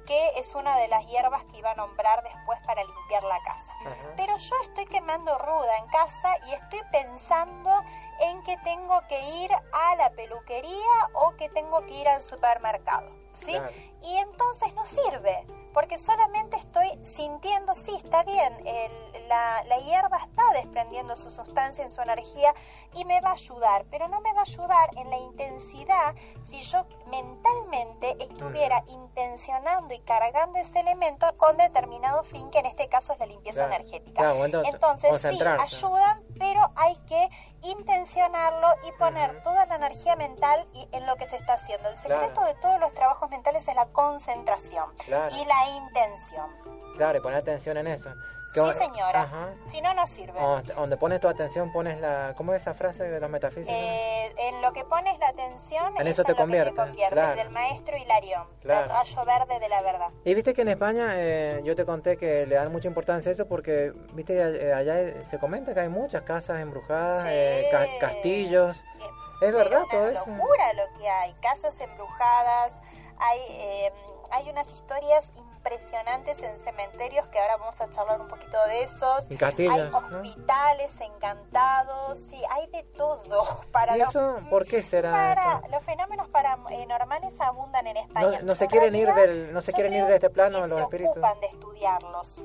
Que 0.07 0.38
es 0.38 0.55
una 0.55 0.76
de 0.79 0.88
las 0.88 1.07
hierbas 1.07 1.44
que 1.46 1.59
iba 1.59 1.70
a 1.70 1.74
nombrar 1.74 2.22
después 2.22 2.59
para 2.66 2.83
limpiar 2.83 3.22
la 3.24 3.40
casa. 3.42 3.72
Pero 4.16 4.37
yo 4.37 4.57
estoy 4.64 4.87
quemando 4.87 5.37
ruda 5.38 5.79
en 5.79 5.87
casa 5.88 6.35
y 6.46 6.55
estoy 6.55 6.81
pensando 6.90 7.70
en 8.20 8.42
que 8.42 8.57
tengo 8.59 9.00
que 9.09 9.20
ir 9.44 9.50
a 9.72 9.96
la 9.96 10.11
peluquería 10.11 11.11
o 11.14 11.37
que 11.37 11.48
tengo 11.50 11.85
que 11.87 11.94
ir 11.94 12.09
al 12.09 12.22
supermercado, 12.22 13.09
¿sí? 13.33 13.57
Y 14.07 14.16
entonces 14.19 14.73
no 14.75 14.87
sirve 14.87 15.47
porque 15.77 15.99
solamente 15.99 16.57
estoy 16.57 16.88
sintiendo, 17.05 17.75
sí, 17.75 17.95
está 18.03 18.23
bien, 18.23 18.51
la, 19.29 19.62
la, 19.64 19.77
hierba 19.77 20.16
está 20.16 20.42
desprendiendo 20.55 21.14
su 21.16 21.29
sustancia 21.29 21.85
en 21.85 21.90
su 21.90 22.01
energía 22.01 22.55
y 22.95 23.05
me 23.05 23.21
va 23.21 23.31
a 23.31 23.33
ayudar, 23.35 23.85
pero 23.90 24.09
no 24.09 24.23
me 24.23 24.33
va 24.33 24.38
a 24.38 24.45
ayudar 24.45 24.88
en 24.97 25.11
la 25.11 25.19
intensidad 25.19 26.14
si 26.45 26.62
yo 26.62 26.87
mentalmente 27.11 28.16
estuviera 28.25 28.85
intencionando 28.88 29.92
y 29.92 29.99
cargando 29.99 30.59
ese 30.59 30.81
elemento 30.81 31.27
con 31.37 31.59
determinado 31.59 32.23
fin, 32.23 32.49
que 32.51 32.61
en 32.61 32.66
este 32.66 32.88
caso 32.88 33.12
es 33.12 33.19
la 33.19 33.27
limpieza 33.27 33.66
energética. 33.66 34.33
entonces, 34.64 35.21
sí, 35.21 35.38
ayudan, 35.42 36.25
pero 36.38 36.73
hay 36.77 36.97
que 37.07 37.29
intencionarlo 37.64 38.69
y 38.88 38.92
poner 38.92 39.42
toda 39.42 39.66
la 39.66 39.75
energía 39.75 40.16
mental 40.16 40.66
en 40.92 41.05
lo 41.05 41.16
que 41.16 41.27
se 41.27 41.37
está 41.37 41.55
haciendo. 41.55 41.90
El 41.90 41.99
secreto 41.99 42.42
de 42.45 42.55
todos 42.55 42.81
los 42.81 42.95
trabajos 42.95 43.29
mentales 43.29 43.69
es 43.69 43.75
la 43.75 43.87
concentración 43.96 44.90
y 45.06 45.44
la 45.46 45.68
intención. 45.74 46.50
Claro, 46.98 47.18
y 47.18 47.20
poner 47.22 47.38
atención 47.38 47.78
en 47.78 47.87
eso. 47.87 48.11
Sí, 48.52 48.61
señora. 48.78 49.28
Si 49.66 49.80
no, 49.82 49.92
no 49.92 50.06
sirve. 50.06 50.38
donde 50.74 50.96
pones 50.96 51.20
tu 51.20 51.28
atención, 51.28 51.72
pones 51.72 52.00
la... 52.00 52.32
¿Cómo 52.37 52.54
es 52.54 52.62
esa 52.62 52.72
frase 52.72 53.04
de 53.04 53.20
los 53.20 53.28
metafísicos? 53.28 53.74
Eh, 53.74 54.35
en 54.38 54.62
lo 54.62 54.72
que 54.72 54.82
pones 54.85 55.18
la 55.18 55.28
atención 55.28 55.94
en 55.98 56.06
eso 56.06 56.24
te 56.24 56.35
convierte. 56.35 56.74
Del 57.37 57.50
maestro 57.50 57.96
Hilarión, 57.98 58.46
claro. 58.62 58.80
del 58.82 58.90
rayo 58.96 59.24
verde 59.26 59.61
de 59.61 59.68
la 59.68 59.82
verdad. 59.82 60.09
Y 60.24 60.35
viste 60.35 60.54
que 60.54 60.62
en 60.62 60.68
España, 60.68 61.09
eh, 61.16 61.61
yo 61.64 61.76
te 61.76 61.85
conté 61.85 62.16
que 62.16 62.46
le 62.46 62.54
dan 62.54 62.72
mucha 62.72 62.88
importancia 62.88 63.30
a 63.30 63.32
eso 63.35 63.46
porque, 63.46 63.92
viste, 64.12 64.38
eh, 64.38 64.72
allá 64.72 65.26
se 65.28 65.38
comenta 65.38 65.74
que 65.74 65.80
hay 65.80 65.88
muchas 65.88 66.22
casas 66.22 66.61
embrujadas, 66.61 67.24
castillos. 68.00 68.76
Es 69.42 69.52
verdad 69.52 69.82
todo 69.90 70.09
eso. 70.09 70.22
Es 70.22 70.26
locura 70.28 70.72
lo 70.72 70.98
que 70.98 71.09
hay. 71.09 71.35
Casas 71.42 71.78
embrujadas, 71.80 72.80
hay 73.18 73.90
hay 74.33 74.48
unas 74.50 74.70
historias 74.70 75.31
impresionantes 75.37 76.42
en 76.42 76.59
cementerios 76.61 77.26
que 77.29 77.38
ahora 77.38 77.57
vamos 77.57 77.81
a 77.81 77.90
charlar 77.90 78.20
un 78.20 78.29
poquito 78.29 78.57
de 78.68 78.83
esos. 78.83 79.29
hay 79.31 79.81
hospitales 79.81 80.92
encantados, 81.00 82.18
sí, 82.18 82.40
hay 82.50 82.66
de 82.68 82.85
todo. 82.96 83.44
Para 83.72 83.96
¿Y 83.96 84.00
eso 84.00 84.37
por 84.48 84.66
qué 84.66 84.83
será? 84.83 85.11
Para, 85.11 85.68
Los 85.68 85.85
fenómenos 85.85 86.29
paranormales 86.29 87.33
eh, 87.33 87.38
abundan 87.40 87.87
en 87.87 87.96
España. 87.96 88.40
No, 88.42 88.52
se 88.52 88.66
quieren 88.68 88.94
ir 88.94 89.12
del, 89.12 89.52
no 89.52 89.61
se 89.61 89.72
quieren 89.72 89.94
ir 89.94 90.07
de 90.07 90.14
este 90.14 90.31
plano 90.31 90.66
los 90.66 90.81
espíritus. 90.81 91.14
Se 91.14 91.20
ocupan 91.20 91.40
de 91.40 91.46
estudiarlos. 91.46 92.42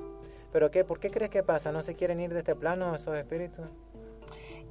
¿Pero 0.52 0.70
qué? 0.70 0.84
¿Por 0.84 1.00
qué 1.00 1.10
crees 1.10 1.32
que 1.32 1.44
pasa? 1.44 1.72
¿No 1.72 1.82
se 1.82 1.96
quieren 1.96 2.20
ir 2.20 2.34
de 2.34 2.40
este 2.40 2.56
plano 2.56 2.96
esos 2.96 3.16
espíritus? 3.16 3.66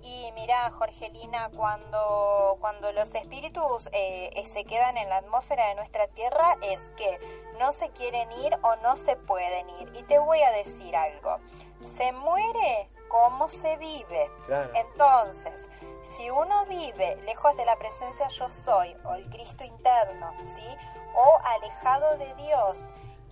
Y 0.02 0.32
mira, 0.32 0.70
Jorgelina, 0.70 1.50
cuando, 1.56 2.56
cuando 2.60 2.92
los 2.92 3.14
espíritus 3.14 3.88
eh, 3.92 4.30
eh, 4.34 4.46
se 4.46 4.64
quedan 4.64 4.96
en 4.96 5.08
la 5.08 5.18
atmósfera 5.18 5.66
de 5.68 5.74
nuestra 5.74 6.06
tierra 6.08 6.56
es 6.62 6.80
que 6.96 7.18
no 7.58 7.72
se 7.72 7.90
quieren 7.90 8.30
ir 8.32 8.56
o 8.62 8.76
no 8.76 8.96
se 8.96 9.16
pueden 9.16 9.68
ir. 9.80 9.90
Y 9.94 10.02
te 10.04 10.18
voy 10.18 10.40
a 10.40 10.50
decir 10.52 10.96
algo, 10.96 11.36
se 11.84 12.12
muere 12.12 12.90
como 13.08 13.48
se 13.48 13.76
vive. 13.76 14.30
Entonces, 14.74 15.68
si 16.02 16.30
uno 16.30 16.64
vive 16.66 17.16
lejos 17.24 17.56
de 17.56 17.66
la 17.66 17.76
presencia 17.76 18.28
yo 18.28 18.48
soy 18.50 18.96
o 19.04 19.14
el 19.14 19.28
Cristo 19.28 19.64
interno, 19.64 20.32
¿sí? 20.42 20.76
O 21.14 21.38
alejado 21.44 22.16
de 22.16 22.34
Dios 22.36 22.78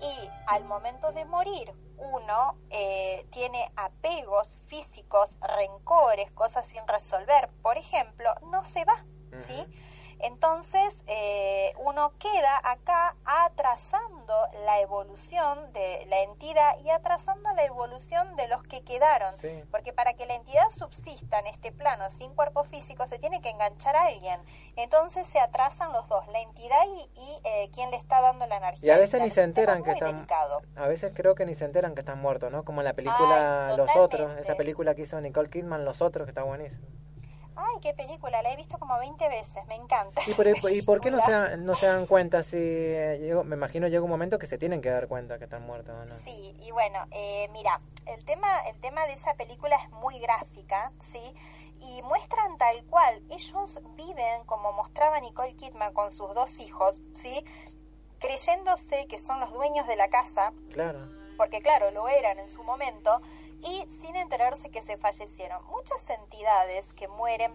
y 0.01 0.31
al 0.49 0.65
momento 0.65 1.13
de 1.13 1.25
morir 1.25 1.73
uno 1.99 2.57
eh, 2.71 3.27
tiene 3.31 3.71
apegos 3.77 4.59
físicos, 4.67 5.37
rencores, 5.41 6.31
cosas 6.33 6.67
sin 6.67 6.87
resolver, 6.87 7.49
por 7.63 7.77
ejemplo, 7.77 8.35
no 8.51 8.65
se 8.65 8.85
va, 8.85 9.05
¿sí? 9.37 9.67
Entonces, 10.21 10.99
eh, 11.07 11.73
uno 11.79 12.13
queda 12.19 12.59
acá 12.65 13.17
atrasando 13.25 14.35
la 14.65 14.81
evolución 14.81 15.73
de 15.73 16.07
la 16.09 16.23
entidad 16.23 16.77
y 16.85 16.91
atrasando 16.91 17.53
la 17.55 17.65
evolución 17.65 18.37
de 18.37 18.49
los 18.49 18.63
que 18.65 18.83
quedaron. 18.83 19.35
Porque 19.71 19.93
para 19.93 20.15
que 20.15 20.27
la 20.27 20.35
entidad 20.35 20.69
subsista 20.71 21.39
en 21.39 21.47
este 21.47 21.73
plano 21.73 22.11
sin 22.11 22.35
cuerpo 22.35 22.65
físico, 22.65 23.07
se 23.07 23.19
tiene 23.19 23.41
que 23.41 23.51
enganchar 23.51 23.97
a 23.97 24.07
alguien. 24.07 24.41
Entonces 24.77 25.27
se 25.27 25.41
atrasan 25.41 25.93
los 25.93 26.09
dos, 26.09 26.27
la 26.29 26.41
entidad 26.41 26.83
y, 26.87 27.41
eh, 27.45 27.71
quien 27.73 27.91
le 27.91 27.97
está 27.97 28.21
dando 28.21 28.47
la 28.47 28.57
energía. 28.57 28.89
Y 28.89 28.97
a 28.97 28.99
veces 28.99 29.23
ni 29.23 29.31
se 29.31 29.43
enteran 29.43 29.83
que 29.83 29.93
están... 29.93 30.27
A 30.77 30.87
veces 30.87 31.13
creo 31.15 31.35
que 31.35 31.47
ni 31.47 31.55
se 31.55 31.65
enteran 31.65 31.95
que 31.95 32.01
están 32.01 32.21
muertos, 32.21 32.51
¿no? 32.51 32.65
Como 32.65 32.81
en 32.81 32.87
la 32.87 32.95
película 32.95 33.75
Los 33.77 33.95
Otros, 33.97 34.37
esa 34.39 34.55
película 34.57 34.95
que 34.95 35.03
hizo 35.03 35.21
Nicole 35.21 35.51
Kidman, 35.51 35.85
Los 35.85 36.03
Otros, 36.03 36.27
que 36.27 36.31
está 36.31 36.43
buenísimo. 36.43 36.87
Ay, 37.61 37.81
qué 37.81 37.93
película, 37.93 38.41
la 38.41 38.53
he 38.53 38.57
visto 38.57 38.79
como 38.79 38.97
20 39.01 39.29
veces, 39.29 39.67
me 39.67 39.75
encanta. 39.75 40.23
¿Y 40.25 40.83
por, 40.83 41.01
qué 41.01 41.11
no 41.11 41.21
se, 41.25 41.57
no 41.59 41.75
se 41.75 41.87
dan 41.87 42.07
cuenta 42.07 42.45
si, 42.45 42.57
eh, 42.57 43.35
me 43.45 43.57
imagino 43.57 43.89
llega 43.89 44.03
un 44.05 44.11
momento 44.11 44.39
que 44.39 44.47
se 44.47 44.59
tienen 44.59 44.81
que 44.81 44.91
dar 44.91 45.09
cuenta 45.09 45.39
que 45.39 45.45
están 45.45 45.67
muertos 45.67 45.93
o 46.01 46.05
no? 46.05 46.15
Sí, 46.25 46.55
y 46.61 46.71
bueno, 46.71 47.05
eh, 47.11 47.49
mira, 47.53 47.81
el 48.07 48.25
tema, 48.25 48.47
el 48.69 48.79
tema 48.81 49.05
de 49.07 49.15
esa 49.15 49.35
película 49.35 49.75
es 49.75 49.91
muy 49.91 50.21
gráfica, 50.21 50.93
¿sí? 51.01 51.35
Y 51.81 52.01
muestran 52.03 52.57
tal 52.59 52.85
cual, 52.85 53.23
ellos 53.29 53.81
viven 53.97 54.45
como 54.47 54.73
mostraba 54.73 55.19
Nicole 55.19 55.57
Kidman 55.57 55.93
con 55.93 56.13
sus 56.13 56.33
dos 56.35 56.61
hijos, 56.61 57.01
¿sí? 57.13 57.45
Creyéndose 58.21 59.09
que 59.09 59.19
son 59.19 59.41
los 59.41 59.53
dueños 59.53 59.89
de 59.89 59.97
la 59.97 60.09
casa. 60.09 60.53
Claro. 60.73 61.09
Porque 61.37 61.61
claro, 61.61 61.91
lo 61.91 62.09
eran 62.09 62.39
en 62.39 62.49
su 62.49 62.63
momento 62.63 63.21
y 63.63 63.87
sin 64.01 64.17
enterarse 64.17 64.71
que 64.71 64.83
se 64.83 64.97
fallecieron. 64.97 65.65
Muchas 65.67 66.09
entidades 66.09 66.93
que 66.93 67.09
mueren 67.09 67.53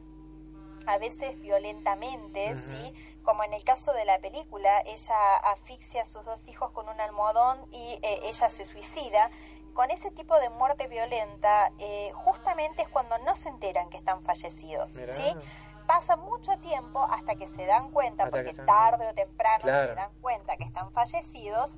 a 0.85 0.97
veces 0.97 1.39
violentamente, 1.39 2.57
¿sí? 2.57 2.93
Como 3.23 3.43
en 3.43 3.53
el 3.53 3.63
caso 3.63 3.93
de 3.93 4.03
la 4.05 4.19
película, 4.19 4.81
ella 4.85 5.35
asfixia 5.51 6.03
a 6.03 6.05
sus 6.05 6.25
dos 6.25 6.45
hijos 6.47 6.71
con 6.71 6.89
un 6.89 6.99
almohadón 6.99 7.65
y 7.71 7.99
eh, 8.01 8.19
ella 8.23 8.49
se 8.49 8.65
suicida. 8.65 9.31
Con 9.73 9.89
ese 9.91 10.11
tipo 10.11 10.37
de 10.39 10.49
muerte 10.49 10.87
violenta, 10.87 11.71
eh, 11.79 12.11
justamente 12.13 12.83
es 12.83 12.89
cuando 12.89 13.17
no 13.19 13.35
se 13.35 13.49
enteran 13.49 13.89
que 13.89 13.97
están 13.97 14.23
fallecidos, 14.23 14.91
¿sí? 15.11 15.35
Pasa 15.87 16.15
mucho 16.15 16.57
tiempo 16.59 17.03
hasta 17.03 17.35
que 17.35 17.47
se 17.47 17.65
dan 17.65 17.91
cuenta, 17.91 18.29
porque 18.29 18.53
tarde 18.53 19.07
o 19.07 19.13
temprano 19.13 19.63
se 19.63 19.95
dan 19.95 20.11
cuenta 20.21 20.57
que 20.57 20.63
están 20.63 20.91
fallecidos, 20.91 21.71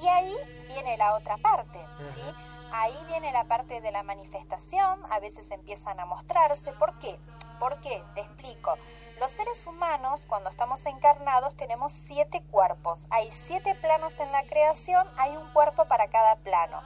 y 0.00 0.06
ahí 0.06 0.34
viene 0.68 0.96
la 0.96 1.14
otra 1.14 1.38
parte, 1.38 1.78
¿sí? 2.04 2.22
Ahí 2.72 2.98
viene 3.08 3.32
la 3.32 3.44
parte 3.44 3.80
de 3.80 3.92
la 3.92 4.02
manifestación, 4.02 5.00
a 5.10 5.20
veces 5.20 5.50
empiezan 5.50 6.00
a 6.00 6.06
mostrarse. 6.06 6.72
¿Por 6.72 6.98
qué? 6.98 7.18
¿Por 7.58 7.80
qué? 7.80 8.02
Te 8.14 8.22
explico. 8.22 8.74
Los 9.20 9.32
seres 9.32 9.66
humanos, 9.66 10.22
cuando 10.26 10.48
estamos 10.48 10.86
encarnados, 10.86 11.54
tenemos 11.54 11.92
siete 11.92 12.42
cuerpos. 12.50 13.06
Hay 13.10 13.30
siete 13.32 13.74
planos 13.74 14.18
en 14.18 14.32
la 14.32 14.44
creación, 14.44 15.06
hay 15.18 15.36
un 15.36 15.52
cuerpo 15.52 15.84
para 15.86 16.08
cada 16.08 16.36
plano. 16.36 16.80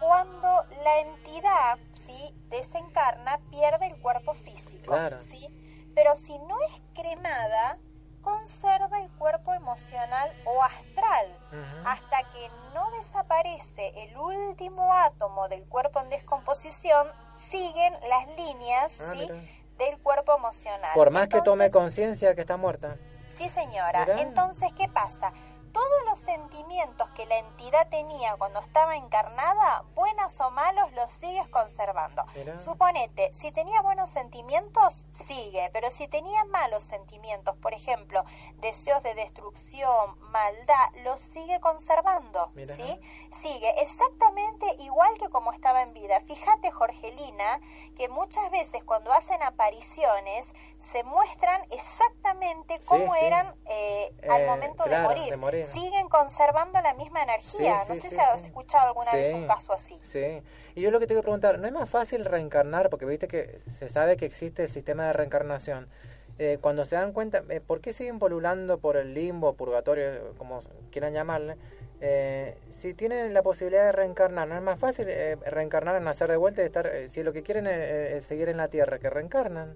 Cuando 0.00 0.48
la 0.82 0.98
entidad 1.00 1.78
¿sí? 1.92 2.34
desencarna, 2.48 3.38
pierde 3.50 3.86
el 3.86 4.00
cuerpo 4.00 4.34
físico. 4.34 4.96
¿sí? 5.20 5.46
Pero 5.94 6.16
si 6.16 6.36
no 6.38 6.60
es 6.62 6.82
cremada, 6.94 7.78
conserva 8.22 9.00
el 9.00 9.10
cuerpo 9.12 9.54
emocional 9.54 10.30
o 10.44 10.62
astral 10.62 11.26
hasta 11.84 12.22
que 12.30 12.48
no 12.74 12.90
desaparece 12.92 13.92
el 14.04 14.16
último 14.16 14.92
átomo 14.92 15.48
del 15.48 15.64
cuerpo 15.64 16.00
en 16.00 16.10
descomposición 16.10 17.08
siguen 17.36 17.92
las 18.08 18.28
líneas 18.36 19.00
ah, 19.00 19.12
del 19.78 19.98
cuerpo 20.02 20.36
emocional. 20.36 20.90
Por 20.94 21.10
más 21.10 21.28
que 21.28 21.40
tome 21.42 21.70
conciencia 21.70 22.34
que 22.34 22.42
está 22.42 22.56
muerta. 22.56 22.96
Sí 23.26 23.48
señora. 23.48 24.06
Entonces 24.18 24.72
qué 24.76 24.88
pasa 24.88 25.32
todos 25.72 26.04
los 26.06 26.18
sentimientos 26.20 27.08
que 27.10 27.26
la 27.26 27.38
entidad 27.38 27.88
tenía 27.88 28.36
cuando 28.36 28.60
estaba 28.60 28.96
encarnada, 28.96 29.84
buenas 29.94 30.40
o 30.40 30.50
malos, 30.50 30.92
los 30.92 31.10
sigues 31.10 31.46
conservando. 31.48 32.24
Suponete, 32.56 33.32
si 33.32 33.52
tenía 33.52 33.80
buenos 33.82 34.10
sentimientos, 34.10 35.04
sigue, 35.12 35.70
pero 35.72 35.90
si 35.90 36.08
tenía 36.08 36.44
malos 36.46 36.82
sentimientos, 36.84 37.56
por 37.56 37.74
ejemplo, 37.74 38.24
deseos 38.58 39.02
de 39.02 39.14
destrucción, 39.14 40.18
maldad, 40.30 40.90
los 41.04 41.20
sigue 41.20 41.60
conservando, 41.60 42.52
¿sí? 42.64 43.00
Sigue 43.32 43.82
exactamente 43.82 44.66
igual 44.80 45.16
que 45.18 45.28
como 45.28 45.52
estaba 45.52 45.82
en 45.82 45.92
vida. 45.92 46.20
Fíjate, 46.20 46.70
Jorgelina, 46.70 47.60
que 47.96 48.08
muchas 48.08 48.50
veces 48.50 48.82
cuando 48.84 49.12
hacen 49.12 49.42
apariciones 49.42 50.52
se 50.80 51.04
muestran 51.04 51.62
exactamente 51.70 52.80
cómo 52.84 53.14
eran 53.14 53.54
eh, 53.66 54.12
al 54.28 54.42
eh, 54.42 54.46
momento 54.46 54.84
de 54.84 54.98
morir 54.98 55.38
siguen 55.64 56.08
conservando 56.08 56.80
la 56.80 56.94
misma 56.94 57.22
energía. 57.22 57.82
no 57.88 57.94
sé 57.94 58.10
si 58.10 58.16
has 58.16 58.44
escuchado 58.44 58.88
alguna 58.88 59.12
vez 59.12 59.32
un 59.34 59.46
caso 59.46 59.72
así. 59.72 59.98
Sí, 60.04 60.42
y 60.74 60.80
yo 60.80 60.90
lo 60.90 60.98
que 61.00 61.06
te 61.06 61.14
quiero 61.14 61.22
preguntar, 61.22 61.58
¿no 61.58 61.66
es 61.66 61.72
más 61.72 61.88
fácil 61.88 62.24
reencarnar? 62.24 62.90
Porque 62.90 63.04
viste 63.04 63.28
que 63.28 63.60
se 63.78 63.88
sabe 63.88 64.16
que 64.16 64.26
existe 64.26 64.64
el 64.64 64.70
sistema 64.70 65.06
de 65.06 65.12
reencarnación. 65.12 65.88
eh, 66.38 66.56
cuando 66.58 66.86
se 66.86 66.96
dan 66.96 67.12
cuenta, 67.12 67.42
eh, 67.50 67.60
¿por 67.60 67.82
qué 67.82 67.92
siguen 67.92 68.18
polulando 68.18 68.78
por 68.78 68.96
el 68.96 69.12
limbo, 69.12 69.52
purgatorio, 69.52 70.34
como 70.38 70.62
quieran 70.90 71.12
llamarle? 71.12 71.56
Eh, 72.00 72.56
si 72.78 72.94
tienen 72.94 73.34
la 73.34 73.42
posibilidad 73.42 73.84
de 73.84 73.92
reencarnar, 73.92 74.48
¿no 74.48 74.56
es 74.56 74.62
más 74.62 74.78
fácil 74.78 75.06
eh, 75.08 75.36
reencarnar, 75.44 76.00
nacer 76.00 76.30
de 76.30 76.38
vuelta 76.38 76.62
y 76.62 76.64
estar, 76.64 76.86
eh, 76.86 77.08
si 77.08 77.22
lo 77.22 77.34
que 77.34 77.42
quieren 77.42 77.66
es 77.66 78.24
seguir 78.24 78.48
en 78.48 78.56
la 78.56 78.68
tierra, 78.68 78.98
que 78.98 79.10
reencarnan? 79.10 79.74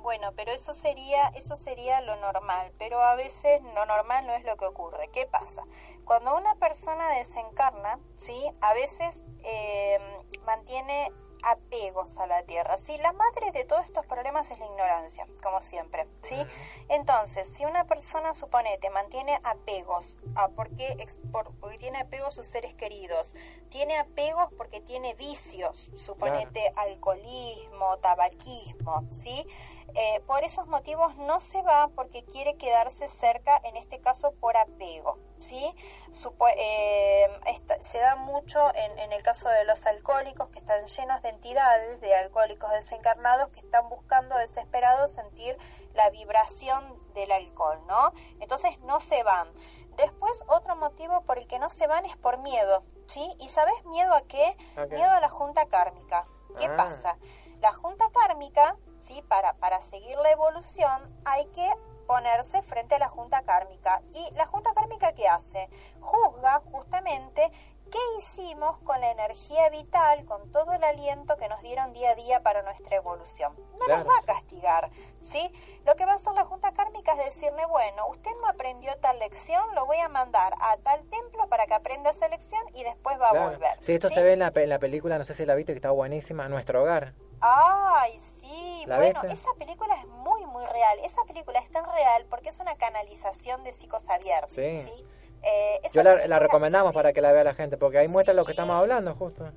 Bueno, 0.00 0.32
pero 0.36 0.52
eso 0.52 0.74
sería, 0.74 1.28
eso 1.36 1.56
sería 1.56 2.00
lo 2.00 2.16
normal, 2.16 2.72
pero 2.78 3.02
a 3.02 3.14
veces 3.14 3.60
lo 3.74 3.84
normal 3.84 4.26
no 4.26 4.34
es 4.34 4.44
lo 4.44 4.56
que 4.56 4.66
ocurre. 4.66 5.08
¿Qué 5.12 5.26
pasa? 5.26 5.64
Cuando 6.04 6.36
una 6.36 6.54
persona 6.54 7.10
desencarna, 7.10 7.98
¿sí? 8.16 8.40
A 8.60 8.74
veces 8.74 9.24
eh, 9.44 9.98
mantiene 10.46 11.12
apegos 11.42 12.16
a 12.18 12.26
la 12.26 12.42
tierra. 12.42 12.76
¿sí? 12.78 12.96
La 12.98 13.12
madre 13.12 13.52
de 13.52 13.64
todos 13.64 13.84
estos 13.84 14.06
problemas 14.06 14.50
es 14.50 14.58
la 14.58 14.66
ignorancia, 14.66 15.26
como 15.42 15.60
siempre. 15.60 16.06
¿sí? 16.22 16.36
Entonces, 16.88 17.48
si 17.48 17.64
una 17.64 17.84
persona, 17.84 18.34
suponete, 18.34 18.90
mantiene 18.90 19.40
apegos, 19.44 20.16
a 20.34 20.48
porque, 20.48 20.96
porque 21.60 21.78
tiene 21.78 21.98
apegos 21.98 22.28
a 22.28 22.32
sus 22.32 22.46
seres 22.46 22.74
queridos, 22.74 23.34
tiene 23.68 23.98
apegos 23.98 24.48
porque 24.56 24.80
tiene 24.80 25.14
vicios, 25.14 25.90
suponete 25.94 26.72
alcoholismo, 26.76 27.98
tabaquismo, 27.98 29.04
¿sí? 29.10 29.46
Eh, 29.94 30.20
por 30.26 30.44
esos 30.44 30.66
motivos 30.66 31.16
no 31.16 31.40
se 31.40 31.62
va 31.62 31.88
porque 31.88 32.22
quiere 32.24 32.56
quedarse 32.56 33.08
cerca, 33.08 33.58
en 33.64 33.76
este 33.76 34.00
caso 34.00 34.32
por 34.32 34.56
apego. 34.56 35.18
¿sí? 35.38 35.74
Eh, 36.56 37.28
se 37.80 37.98
da 37.98 38.16
mucho 38.16 38.58
en, 38.74 38.98
en, 38.98 39.12
el 39.12 39.22
caso 39.22 39.48
de 39.48 39.64
los 39.64 39.86
alcohólicos 39.86 40.48
que 40.50 40.58
están 40.58 40.84
llenos 40.84 41.22
de 41.22 41.27
entidades, 41.28 42.00
de 42.00 42.14
alcohólicos 42.14 42.70
desencarnados 42.72 43.48
que 43.50 43.60
están 43.60 43.88
buscando 43.88 44.36
desesperados 44.36 45.10
sentir 45.10 45.56
la 45.94 46.10
vibración 46.10 46.96
del 47.14 47.30
alcohol, 47.32 47.80
¿no? 47.86 48.12
Entonces 48.40 48.78
no 48.80 49.00
se 49.00 49.22
van. 49.22 49.48
Después 49.96 50.44
otro 50.48 50.76
motivo 50.76 51.22
por 51.22 51.38
el 51.38 51.46
que 51.46 51.58
no 51.58 51.70
se 51.70 51.86
van 51.86 52.04
es 52.04 52.16
por 52.16 52.38
miedo, 52.38 52.84
¿sí? 53.06 53.26
¿Y 53.40 53.48
sabes 53.48 53.84
miedo 53.86 54.14
a 54.14 54.22
qué? 54.22 54.56
Miedo 54.90 55.10
a 55.10 55.20
la 55.20 55.28
junta 55.28 55.66
kármica. 55.66 56.26
¿Qué 56.58 56.66
ah. 56.66 56.76
pasa? 56.76 57.18
La 57.60 57.72
junta 57.72 58.08
kármica, 58.10 58.76
¿sí? 59.00 59.22
Para, 59.28 59.54
para 59.54 59.80
seguir 59.80 60.16
la 60.18 60.30
evolución 60.30 61.20
hay 61.24 61.46
que 61.46 61.68
ponerse 62.08 62.62
frente 62.62 62.94
a 62.94 62.98
la 62.98 63.08
Junta 63.08 63.42
Kármica. 63.42 64.02
¿Y 64.14 64.34
la 64.34 64.46
Junta 64.46 64.72
Kármica 64.72 65.12
qué 65.12 65.28
hace? 65.28 65.68
Juzga 66.00 66.62
justamente 66.72 67.52
qué 67.90 67.98
hicimos 68.18 68.78
con 68.78 69.00
la 69.00 69.10
energía 69.10 69.68
vital, 69.70 70.24
con 70.24 70.50
todo 70.52 70.72
el 70.72 70.82
aliento 70.84 71.36
que 71.36 71.48
nos 71.48 71.62
dieron 71.62 71.92
día 71.92 72.10
a 72.10 72.14
día 72.14 72.42
para 72.42 72.62
nuestra 72.62 72.96
evolución. 72.96 73.54
No 73.78 73.86
nos 73.86 74.06
va 74.06 74.18
a 74.18 74.22
castigar, 74.24 74.90
¿sí? 75.20 75.50
Lo 75.84 75.96
que 75.96 76.04
va 76.04 76.12
a 76.12 76.16
hacer 76.16 76.32
la 76.34 76.44
Junta 76.44 76.72
Kármica 76.72 77.12
es 77.12 77.34
decirle, 77.34 77.64
bueno, 77.66 78.06
usted 78.08 78.30
no 78.40 78.48
aprendió 78.48 78.96
tal 78.98 79.18
lección, 79.18 79.74
lo 79.74 79.86
voy 79.86 79.98
a 79.98 80.08
mandar 80.08 80.54
a 80.60 80.76
tal 80.78 81.04
templo 81.08 81.48
para 81.48 81.66
que 81.66 81.74
aprenda 81.74 82.10
esa 82.10 82.28
lección 82.28 82.62
y 82.74 82.84
después 82.84 83.20
va 83.20 83.30
a 83.30 83.48
volver. 83.50 83.78
Sí, 83.80 83.94
esto 83.94 84.10
se 84.10 84.22
ve 84.22 84.32
en 84.32 84.40
la, 84.40 84.52
en 84.54 84.68
la 84.68 84.78
película, 84.78 85.18
no 85.18 85.24
sé 85.24 85.34
si 85.34 85.46
la 85.46 85.54
viste, 85.54 85.72
que 85.72 85.78
está 85.78 85.90
buenísima, 85.90 86.48
Nuestro 86.48 86.82
Hogar. 86.82 87.14
Ay, 87.40 88.18
sí, 88.18 88.84
bueno, 88.86 89.22
esa 89.24 89.54
película 89.58 89.94
es 89.94 90.06
muy, 90.06 90.44
muy 90.46 90.64
real. 90.66 90.98
Esa 91.04 91.22
película 91.24 91.60
es 91.60 91.70
tan 91.70 91.84
real 91.84 92.26
porque 92.28 92.48
es 92.48 92.58
una 92.58 92.74
canalización 92.74 93.62
de 93.64 93.72
Psico 93.72 93.98
Sí. 94.48 94.76
¿sí? 94.82 95.06
Eh, 95.42 95.80
Yo 95.92 96.02
la, 96.02 96.38
recomendamos 96.38 96.94
para 96.94 97.12
que 97.12 97.20
la 97.20 97.32
vea 97.32 97.44
la 97.44 97.54
gente, 97.54 97.76
porque 97.76 97.98
ahí 97.98 98.08
muestra 98.08 98.34
lo 98.34 98.44
que 98.44 98.52
estamos 98.52 98.76
hablando, 98.76 99.14
justo. 99.14 99.50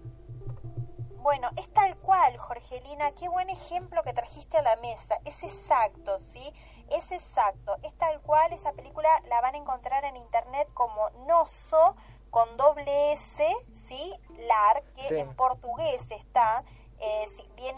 Bueno, 1.18 1.50
es 1.58 1.72
tal 1.72 1.96
cual, 1.98 2.36
Jorgelina, 2.38 3.12
qué 3.12 3.30
buen 3.30 3.50
ejemplo 3.50 4.02
que 4.04 4.14
trajiste 4.14 4.58
a 4.58 4.62
la 4.64 4.76
mesa. 4.78 5.20
Es 5.26 5.44
exacto, 5.44 6.18
¿sí? 6.18 6.42
Es 6.90 7.12
exacto. 7.12 7.76
Es 7.84 7.94
tal 7.96 8.20
cual, 8.22 8.52
esa 8.54 8.74
película 8.74 9.10
la 9.30 9.40
van 9.42 9.54
a 9.56 9.58
encontrar 9.58 10.04
en 10.06 10.16
internet 10.18 10.68
como 10.74 11.10
Noso, 11.28 11.96
con 12.32 12.58
doble 12.58 13.14
S, 13.14 13.44
¿sí? 13.72 14.14
LAR, 14.30 14.84
que 14.96 15.20
en 15.20 15.36
portugués 15.36 16.08
está 16.10 16.64
eh, 17.02 17.26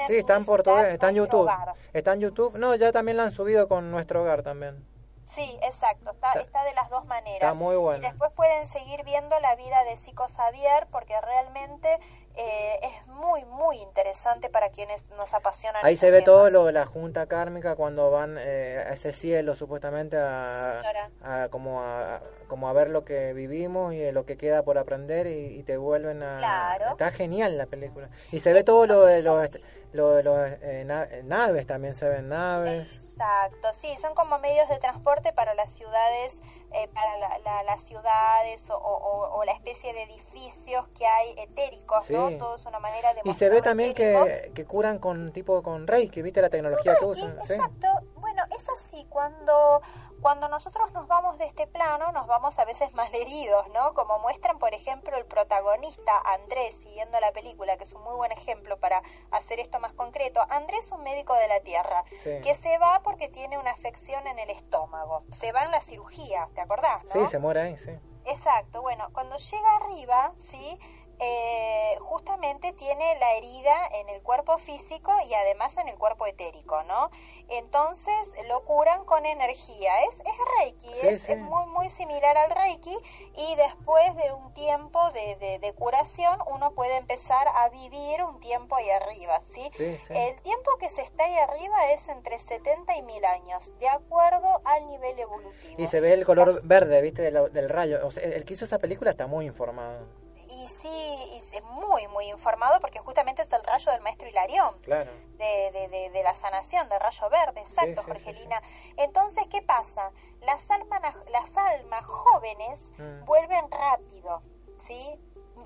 sí, 0.07 0.17
está 0.17 0.35
en 0.35 0.45
portugués, 0.45 0.89
está 0.89 1.09
en 1.09 1.15
YouTube. 1.15 1.49
Está 1.93 2.13
en 2.13 2.19
YouTube. 2.19 2.57
No, 2.57 2.75
ya 2.75 2.91
también 2.91 3.17
la 3.17 3.23
han 3.23 3.31
subido 3.31 3.67
con 3.67 3.89
nuestro 3.89 4.21
hogar 4.21 4.43
también. 4.43 4.85
Sí, 5.33 5.57
exacto, 5.63 6.11
está, 6.11 6.33
está 6.33 6.63
de 6.63 6.73
las 6.73 6.89
dos 6.91 7.05
maneras. 7.05 7.41
Está 7.41 7.53
muy 7.55 7.75
bueno. 7.75 7.97
Y 7.97 8.01
después 8.01 8.31
pueden 8.33 8.67
seguir 8.67 9.03
viendo 9.03 9.39
la 9.39 9.55
vida 9.55 9.83
de 9.83 9.97
Psico 9.97 10.27
Xavier 10.27 10.87
porque 10.91 11.19
realmente 11.21 11.99
eh, 12.35 12.79
es 12.81 13.07
muy, 13.07 13.45
muy 13.45 13.77
interesante 13.77 14.49
para 14.49 14.69
quienes 14.69 15.07
nos 15.11 15.33
apasionan. 15.33 15.85
Ahí 15.85 15.97
se 15.97 16.09
ve 16.11 16.21
todo 16.21 16.49
lo 16.49 16.65
de 16.65 16.71
la 16.71 16.85
junta 16.85 17.27
kármica 17.27 17.75
cuando 17.75 18.09
van 18.09 18.37
eh, 18.39 18.83
a 18.87 18.93
ese 18.93 19.13
cielo 19.13 19.55
supuestamente 19.55 20.17
a, 20.17 21.47
como 21.51 21.81
a 21.81 22.21
como 22.47 22.69
a 22.69 22.73
ver 22.73 22.89
lo 22.89 23.03
que 23.03 23.33
vivimos 23.33 23.93
y 23.93 24.11
lo 24.11 24.25
que 24.25 24.37
queda 24.37 24.63
por 24.63 24.77
aprender 24.77 25.27
y, 25.27 25.63
te 25.63 25.77
vuelven 25.77 26.21
a... 26.21 26.35
Claro. 26.35 26.91
Está 26.91 27.11
genial 27.11 27.57
la 27.57 27.65
película. 27.65 28.09
Y 28.31 28.41
se 28.41 28.53
ve 28.53 28.63
todo 28.63 28.85
lo 28.85 29.05
de 29.05 29.23
los 29.23 29.49
lo 29.93 30.11
de 30.11 30.23
los 30.23 30.37
eh, 30.61 31.23
naves 31.23 31.67
también 31.67 31.95
se 31.95 32.09
ven 32.09 32.29
naves. 32.29 32.91
Exacto, 32.93 33.67
sí, 33.79 33.95
son 34.01 34.15
como 34.15 34.39
medios 34.39 34.67
de 34.67 34.79
transporte 34.79 35.33
para 35.33 35.53
las 35.53 35.69
ciudades, 35.71 36.39
eh, 36.73 36.89
para 36.93 37.63
las 37.63 37.83
ciudades 37.83 38.61
o, 38.69 39.43
la 39.45 39.51
especie 39.51 39.93
de 39.93 40.03
edificios 40.03 40.87
que 40.97 41.05
hay 41.05 41.35
etéricos, 41.37 42.09
¿no? 42.09 42.31
Todo 42.37 42.55
es 42.55 42.65
una 42.65 42.79
manera 42.79 43.13
de. 43.13 43.21
Y 43.25 43.33
se 43.33 43.49
ve 43.49 43.61
también 43.61 43.93
que, 43.93 44.51
que, 44.55 44.65
curan 44.65 44.99
con 44.99 45.33
tipo 45.33 45.61
con 45.61 45.85
Reiki, 45.85 46.21
¿viste 46.21 46.41
la 46.41 46.49
tecnología 46.49 46.95
que 46.97 47.05
usan? 47.05 47.37
Exacto, 47.39 47.87
bueno, 48.15 48.41
es 48.57 48.67
así, 48.69 49.05
cuando 49.09 49.81
cuando 50.23 50.47
nosotros 50.47 50.89
nos 50.93 51.05
vamos 51.07 51.37
de 51.37 51.45
este 51.45 51.67
plano, 51.67 52.13
nos 52.13 52.27
vamos 52.27 52.57
a 52.57 52.63
veces 52.63 52.93
más 52.93 53.13
heridos, 53.13 53.67
¿no? 53.73 53.93
Como 53.93 54.19
muestran, 54.19 54.57
por 54.57 54.73
ejemplo, 54.73 55.17
el 55.17 55.25
protagonista 55.25 56.13
Andrés, 56.33 56.79
siguiendo 56.81 57.19
la 57.19 57.33
película, 57.33 57.75
que 57.75 57.83
es 57.83 57.91
un 57.91 58.03
muy 58.03 58.15
buen 58.15 58.31
ejemplo 58.31 58.79
para 58.79 59.03
hacer 59.31 59.59
esto 59.59 59.81
más 59.81 59.91
concreto. 59.91 60.39
Andrés 60.49 60.85
es 60.85 60.91
un 60.93 61.03
médico 61.03 61.35
de 61.35 61.49
la 61.49 61.59
Tierra, 61.59 62.05
que 62.23 62.55
se 62.55 62.77
va 62.77 63.01
porque 63.03 63.27
tiene 63.27 63.57
una 63.57 63.71
afección 63.71 64.25
en 64.25 64.39
el 64.39 64.49
estómago. 64.49 65.23
Se 65.29 65.51
va 65.51 65.63
en 65.63 65.71
la 65.71 65.81
cirugía, 65.81 66.47
¿te 66.55 66.61
acordás? 66.61 67.03
Sí, 67.11 67.19
se 67.29 67.39
muere 67.39 67.61
ahí, 67.61 67.77
sí. 67.77 67.91
Exacto, 68.25 68.81
bueno, 68.81 69.09
cuando 69.11 69.35
llega 69.35 69.75
arriba, 69.75 70.33
¿sí? 70.37 70.79
Eh, 71.19 71.97
justamente 71.99 72.73
tiene 72.73 73.17
la 73.19 73.33
herida 73.33 73.73
en 73.95 74.09
el 74.09 74.21
cuerpo 74.21 74.57
físico 74.57 75.11
y 75.27 75.33
además 75.33 75.77
en 75.77 75.87
el 75.87 75.97
cuerpo 75.97 76.25
etérico, 76.25 76.83
¿no? 76.83 77.09
Entonces 77.49 78.13
lo 78.47 78.63
curan 78.65 79.05
con 79.05 79.25
energía. 79.25 79.91
Es, 80.03 80.19
es 80.19 80.35
Reiki, 80.59 81.07
es, 81.31 81.37
muy, 81.39 81.65
muy 81.67 81.89
similar 81.89 82.37
al 82.37 82.51
Reiki 82.51 82.95
y 83.35 83.55
después 83.55 84.15
de 84.15 84.31
un 84.31 84.53
tiempo 84.53 84.99
de, 85.11 85.59
de, 85.59 85.73
curación 85.73 86.39
uno 86.51 86.71
puede 86.73 86.97
empezar 86.97 87.47
a 87.47 87.69
vivir 87.69 88.23
un 88.23 88.39
tiempo 88.39 88.75
ahí 88.75 88.89
arriba, 88.89 89.41
¿sí? 89.43 89.69
El 90.09 90.41
tiempo 90.41 90.77
que 90.79 90.89
se 90.89 91.01
está 91.01 91.25
ahí 91.25 91.35
arriba 91.37 91.91
es 91.91 92.07
entre 92.07 92.37
70 92.37 92.95
y 92.97 93.01
1000 93.01 93.25
años, 93.25 93.77
de 93.79 93.87
acuerdo 93.87 94.61
al 94.65 94.87
nivel 94.87 95.17
evolutivo. 95.19 95.75
Y 95.77 95.87
se 95.87 95.99
ve 95.99 96.13
el 96.13 96.25
color 96.25 96.61
verde, 96.63 97.01
¿viste? 97.01 97.21
Del, 97.21 97.51
del 97.51 97.69
rayo. 97.69 98.05
O 98.05 98.11
sea, 98.11 98.23
el 98.23 98.45
que 98.45 98.53
hizo 98.53 98.65
esa 98.65 98.79
película 98.79 99.11
está 99.11 99.27
muy 99.27 99.45
informado 99.45 100.22
y 100.49 100.67
sí, 100.67 101.41
es 101.53 101.63
muy, 101.63 102.07
muy 102.07 102.29
informado 102.29 102.79
porque 102.79 102.99
justamente 102.99 103.41
es 103.41 103.51
el 103.51 103.63
rayo 103.63 103.91
del 103.91 104.01
maestro 104.01 104.27
Hilarión, 104.27 104.77
claro. 104.79 105.11
de, 105.37 105.71
de, 105.89 106.09
de, 106.09 106.23
la 106.23 106.35
sanación, 106.35 106.89
del 106.89 106.99
rayo 106.99 107.29
verde, 107.29 107.61
exacto, 107.61 108.03
Jorgelina. 108.03 108.61
Entonces, 108.97 109.45
¿qué 109.49 109.61
pasa? 109.61 110.11
Las 110.41 110.69
almas, 110.71 111.01
las 111.31 111.57
almas 111.57 112.05
jóvenes 112.05 112.83
mm. 112.97 113.25
vuelven 113.25 113.71
rápido, 113.71 114.41
¿sí? 114.77 115.19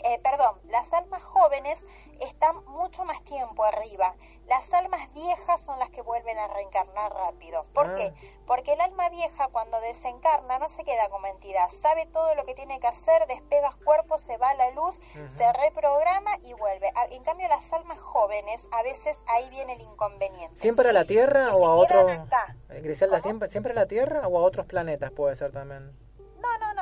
Eh, 0.04 0.20
perdón, 0.24 0.60
las 0.66 0.94
almas 0.94 1.24
jóvenes 1.24 1.84
están 2.22 2.64
mucho 2.66 3.04
más 3.06 3.22
tiempo 3.24 3.64
arriba. 3.64 4.16
Las 4.48 4.72
almas 4.74 5.12
viejas 5.14 5.62
son 5.62 5.78
las 5.80 5.90
que 5.90 6.02
vuelven 6.02 6.38
a 6.38 6.48
reencarnar 6.48 7.12
rápido. 7.14 7.66
¿Por 7.74 7.96
qué? 7.96 8.14
Ah. 8.16 8.38
Porque 8.46 8.74
el 8.74 8.82
alma 8.82 9.10
vieja 9.10 9.48
cuando 9.50 9.80
desencarna 9.82 10.60
no 10.60 10.70
se 10.70 10.84
queda 10.84 11.10
como 11.10 11.28
entidad, 11.28 11.70
sabe 11.70 12.06
todo 12.06 12.34
lo 12.36 12.46
que 12.46 12.56
tiene 12.56 12.80
que 12.80 12.88
hacer, 12.88 13.28
despega 13.28 13.76
cuerpo, 13.84 14.18
se 14.18 14.38
va 14.38 14.50
a 14.50 14.56
la 14.56 14.72
luz, 14.72 15.00
se 15.36 15.54
reprograma 15.54 16.32
y 16.44 16.54
vuelve. 16.54 16.92
En 17.12 17.24
cambio 17.24 17.48
las 17.50 17.72
almas 17.74 18.00
jóvenes, 18.00 18.66
a 18.72 18.84
veces 18.84 19.20
ahí 19.28 19.50
viene 19.50 19.74
el 19.74 19.82
inconveniente. 19.82 20.62
¿Siempre 20.62 20.90
a 20.90 20.94
la 20.94 21.04
Tierra 21.04 21.54
o 21.54 21.68
a 21.68 21.74
otro? 21.74 22.08
Eh, 22.10 22.82
Griselda, 22.82 23.22
¿siempre, 23.22 23.50
¿siempre 23.50 23.74
a 23.74 23.76
la 23.76 23.88
Tierra 23.88 24.28
o 24.28 24.38
a 24.38 24.42
otros 24.42 24.66
planetas 24.66 25.12
puede 25.12 25.36
ser 25.36 25.52
también? 25.52 26.07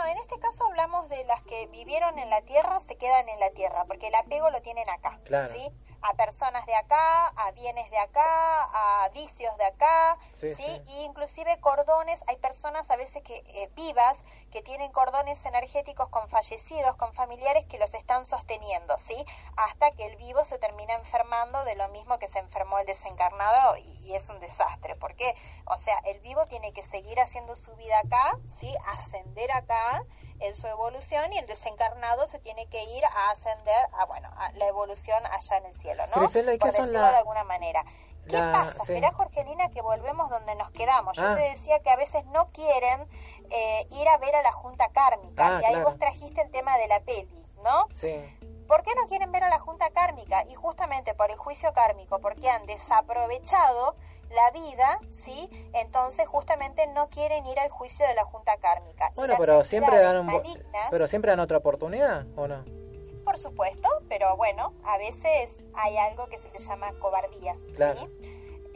En 0.07 0.17
este 0.17 0.39
caso 0.39 0.65
hablamos 0.65 1.09
de 1.09 1.23
las 1.25 1.41
que 1.43 1.67
vivieron 1.67 2.17
en 2.19 2.29
la 2.29 2.41
Tierra, 2.41 2.79
se 2.79 2.97
quedan 2.97 3.27
en 3.29 3.39
la 3.39 3.49
Tierra, 3.51 3.85
porque 3.85 4.07
el 4.07 4.15
apego 4.15 4.49
lo 4.49 4.61
tienen 4.61 4.89
acá. 4.89 5.19
Claro. 5.25 5.49
¿sí? 5.49 5.71
A 6.07 6.13
personas 6.13 6.65
de 6.65 6.75
acá, 6.75 7.27
a 7.35 7.51
bienes 7.51 7.89
de 7.89 7.97
acá, 7.97 8.63
a 9.03 9.09
vicios 9.09 9.57
de 9.57 9.65
acá, 9.65 10.17
¿sí? 10.35 10.81
Y 10.87 11.01
inclusive 11.01 11.59
cordones, 11.59 12.23
hay 12.27 12.37
personas 12.37 12.89
a 12.91 12.95
veces 12.95 13.23
que 13.23 13.35
eh, 13.35 13.69
vivas 13.75 14.21
que 14.51 14.61
tienen 14.61 14.91
cordones 14.91 15.43
energéticos 15.45 16.09
con 16.09 16.29
fallecidos, 16.29 16.95
con 16.95 17.11
familiares 17.13 17.65
que 17.65 17.79
los 17.79 17.93
están 17.93 18.25
sosteniendo, 18.25 18.95
¿sí? 18.99 19.15
Hasta 19.57 19.91
que 19.91 20.05
el 20.05 20.15
vivo 20.17 20.45
se 20.45 20.59
termina 20.59 20.93
enfermando 20.93 21.63
de 21.63 21.75
lo 21.75 21.89
mismo 21.89 22.19
que 22.19 22.27
se 22.27 22.39
enfermó 22.39 22.77
el 22.79 22.85
desencarnado 22.85 23.77
y, 23.77 23.89
y 24.05 24.15
es 24.15 24.29
un 24.29 24.39
desastre, 24.39 24.95
porque, 24.95 25.35
o 25.65 25.77
sea, 25.77 25.97
el 26.05 26.19
vivo 26.19 26.45
tiene 26.47 26.71
que 26.71 26.83
seguir 26.83 27.19
haciendo 27.19 27.55
su 27.55 27.75
vida 27.75 27.99
acá, 27.99 28.37
¿sí? 28.47 28.71
Ascender 28.85 29.51
acá 29.51 30.05
en 30.39 30.55
su 30.55 30.67
evolución 30.67 31.31
y 31.33 31.37
el 31.37 31.47
desencarnado 31.47 32.27
se 32.27 32.39
tiene 32.39 32.67
que 32.67 32.83
ir 32.83 33.05
a 33.05 33.31
ascender 33.31 33.87
a, 33.93 34.05
bueno, 34.05 34.29
a 34.37 34.51
la 34.53 34.67
evolución 34.67 35.25
allá 35.25 35.57
en 35.57 35.65
el 35.65 35.75
cielo, 35.75 36.05
¿no? 36.07 36.13
Por 36.13 36.31
decirlo 36.31 36.87
de 36.87 37.17
alguna 37.17 37.43
manera. 37.43 37.83
¿Qué 38.27 38.37
pasa? 38.37 38.83
Sí. 38.85 39.01
Jorgelina, 39.13 39.69
que 39.69 39.81
volvemos 39.81 40.29
donde 40.29 40.55
nos 40.55 40.71
quedamos. 40.71 41.15
Yo 41.15 41.27
ah. 41.27 41.35
te 41.35 41.41
decía 41.41 41.79
que 41.79 41.91
a 41.91 41.95
veces 41.95 42.25
no 42.25 42.49
quieren 42.49 43.07
eh, 43.51 43.87
ir 43.91 44.07
a 44.07 44.17
ver 44.17 44.35
a 44.35 44.41
la 44.41 44.51
Junta 44.51 44.89
Kármica. 44.89 45.57
Ah, 45.57 45.61
y 45.61 45.65
ahí 45.65 45.83
vos 45.83 45.97
trajiste 45.99 46.41
el 46.41 46.51
tema 46.51 46.77
de 46.77 46.87
la 46.87 47.01
peli, 47.01 47.45
¿no? 47.63 47.87
Sí. 47.95 48.15
¿Por 48.67 48.81
qué 48.81 48.95
no 48.95 49.07
quieren 49.07 49.31
ver 49.31 49.43
a 49.43 49.49
la 49.49 49.59
Junta 49.59 49.91
Kármica? 49.91 50.43
Y 50.45 50.55
justamente 50.55 51.13
por 51.13 51.29
el 51.29 51.37
juicio 51.37 51.71
kármico, 51.73 52.19
porque 52.19 52.49
han 52.49 52.65
desaprovechado 52.65 53.95
la 54.29 54.51
vida, 54.51 54.99
¿sí? 55.09 55.49
Entonces 55.73 56.27
justamente 56.27 56.87
no 56.87 57.07
quieren 57.07 57.45
ir 57.45 57.59
al 57.59 57.69
juicio 57.69 58.07
de 58.07 58.13
la 58.13 58.25
Junta 58.25 58.57
Kármica. 58.57 59.11
Bueno, 59.15 59.35
pero 59.37 59.63
siempre 59.63 59.99
dan 59.99 60.27
pero 60.91 61.07
siempre 61.07 61.31
dan 61.31 61.39
otra 61.39 61.57
oportunidad, 61.57 62.25
¿o 62.35 62.47
no? 62.47 62.63
Por 63.23 63.37
supuesto, 63.37 63.89
pero 64.07 64.35
bueno, 64.37 64.73
a 64.83 64.97
veces 64.97 65.55
hay 65.73 65.97
algo 65.97 66.27
que 66.27 66.37
se 66.37 66.57
llama 66.59 66.93
cobardía, 66.99 67.57
¿sí? 67.75 68.09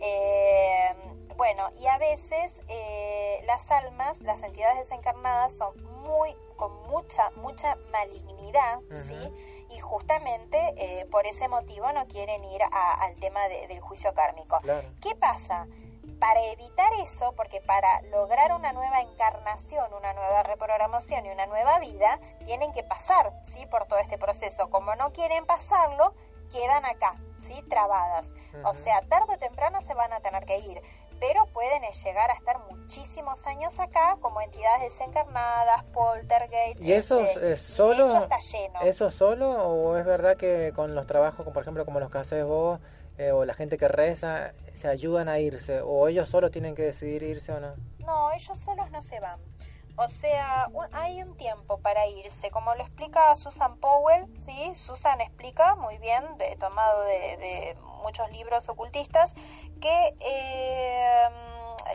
Eh, 0.02 0.96
bueno, 1.36 1.70
y 1.80 1.88
a 1.88 1.98
veces 1.98 2.62
eh, 2.68 3.42
las 3.46 3.70
almas, 3.72 4.22
las 4.22 4.44
entidades 4.44 4.80
desencarnadas 4.80 5.54
son 5.54 5.74
muy, 6.00 6.36
con 6.56 6.74
mucha, 6.88 7.32
mucha 7.38 7.78
malignidad, 7.92 8.80
¿sí? 9.06 9.34
Y 9.70 9.80
justamente 9.80 10.58
eh, 10.78 11.06
por 11.06 11.26
ese 11.26 11.48
motivo 11.48 11.92
no 11.92 12.08
quieren 12.08 12.44
ir 12.44 12.62
al 12.72 13.16
tema 13.16 13.48
del 13.48 13.80
juicio 13.80 14.14
kármico. 14.14 14.60
¿Qué 15.02 15.16
pasa? 15.16 15.68
Para 16.20 16.44
evitar 16.48 16.92
eso, 17.04 17.34
porque 17.36 17.62
para 17.62 18.02
lograr 18.12 18.52
una 18.52 18.74
nueva 18.74 19.02
encarnación, 19.02 19.94
una 19.94 20.12
nueva 20.14 20.44
reprogramación 20.44 21.26
y 21.26 21.30
una 21.30 21.46
nueva 21.46 21.80
vida, 21.80 22.20
tienen 22.44 22.74
que 22.74 22.84
pasar, 22.84 23.42
¿sí? 23.46 23.66
Por 23.68 23.86
todo 23.86 24.00
este 24.00 24.18
proceso. 24.18 24.70
Como 24.70 24.96
no 24.96 25.14
quieren 25.14 25.46
pasarlo, 25.46 26.14
quedan 26.52 26.86
acá, 26.86 27.16
¿sí? 27.40 27.62
Trabadas. 27.70 28.32
O 28.66 28.74
sea, 28.74 29.02
tarde 29.08 29.36
o 29.36 29.38
temprano 29.38 29.82
se 29.82 29.94
van 29.94 30.12
a 30.12 30.20
tener 30.20 30.46
que 30.46 30.58
ir 30.58 30.82
pero 31.20 31.46
pueden 31.48 31.82
llegar 32.04 32.32
a 32.32 32.34
estar 32.34 32.60
muchísimos 32.70 33.46
años 33.46 33.78
acá 33.80 34.18
como 34.22 34.42
entidades 34.42 34.94
desencarnadas, 34.94 35.84
poltergeist. 35.86 36.82
¿Y 36.82 36.94
eso 36.94 37.20
este, 37.20 37.54
es 37.54 37.60
solo? 37.62 38.08
está 38.08 38.40
lleno. 38.40 38.82
¿Eso 38.82 39.12
solo 39.12 39.50
o 39.52 39.98
es 39.98 40.06
verdad 40.06 40.38
que 40.38 40.72
con 40.76 40.96
los 40.96 41.08
trabajos, 41.08 41.46
por 41.48 41.62
ejemplo, 41.62 41.86
como 41.86 42.00
los 42.00 42.12
que 42.12 42.18
haces 42.18 42.46
vos, 42.46 42.80
eh, 43.18 43.32
o 43.32 43.46
la 43.46 43.54
gente 43.54 43.78
que 43.78 43.88
reza, 43.88 44.54
se 44.74 44.88
ayudan 44.88 45.30
a 45.30 45.40
irse? 45.40 45.82
¿O 45.82 46.08
ellos 46.08 46.30
solos 46.30 46.52
tienen 46.52 46.76
que 46.76 46.84
decidir 46.84 47.24
irse 47.24 47.52
o 47.52 47.60
no? 47.60 47.76
No, 48.00 48.32
ellos 48.32 48.58
solos 48.58 48.90
no 48.92 49.02
se 49.02 49.20
van. 49.20 49.40
O 50.02 50.08
sea, 50.08 50.70
hay 50.94 51.22
un 51.22 51.36
tiempo 51.36 51.78
para 51.80 52.08
irse, 52.08 52.50
como 52.52 52.74
lo 52.74 52.84
explica 52.84 53.36
Susan 53.36 53.76
Powell, 53.80 54.28
¿sí? 54.40 54.74
Susan 54.78 55.20
explica 55.20 55.76
muy 55.76 55.98
bien, 55.98 56.24
de, 56.38 56.56
tomado 56.56 57.04
de, 57.04 57.76
muchos 58.02 58.32
libros 58.32 58.70
ocultistas, 58.70 59.36
que 59.80 60.15
eh, 60.20 61.30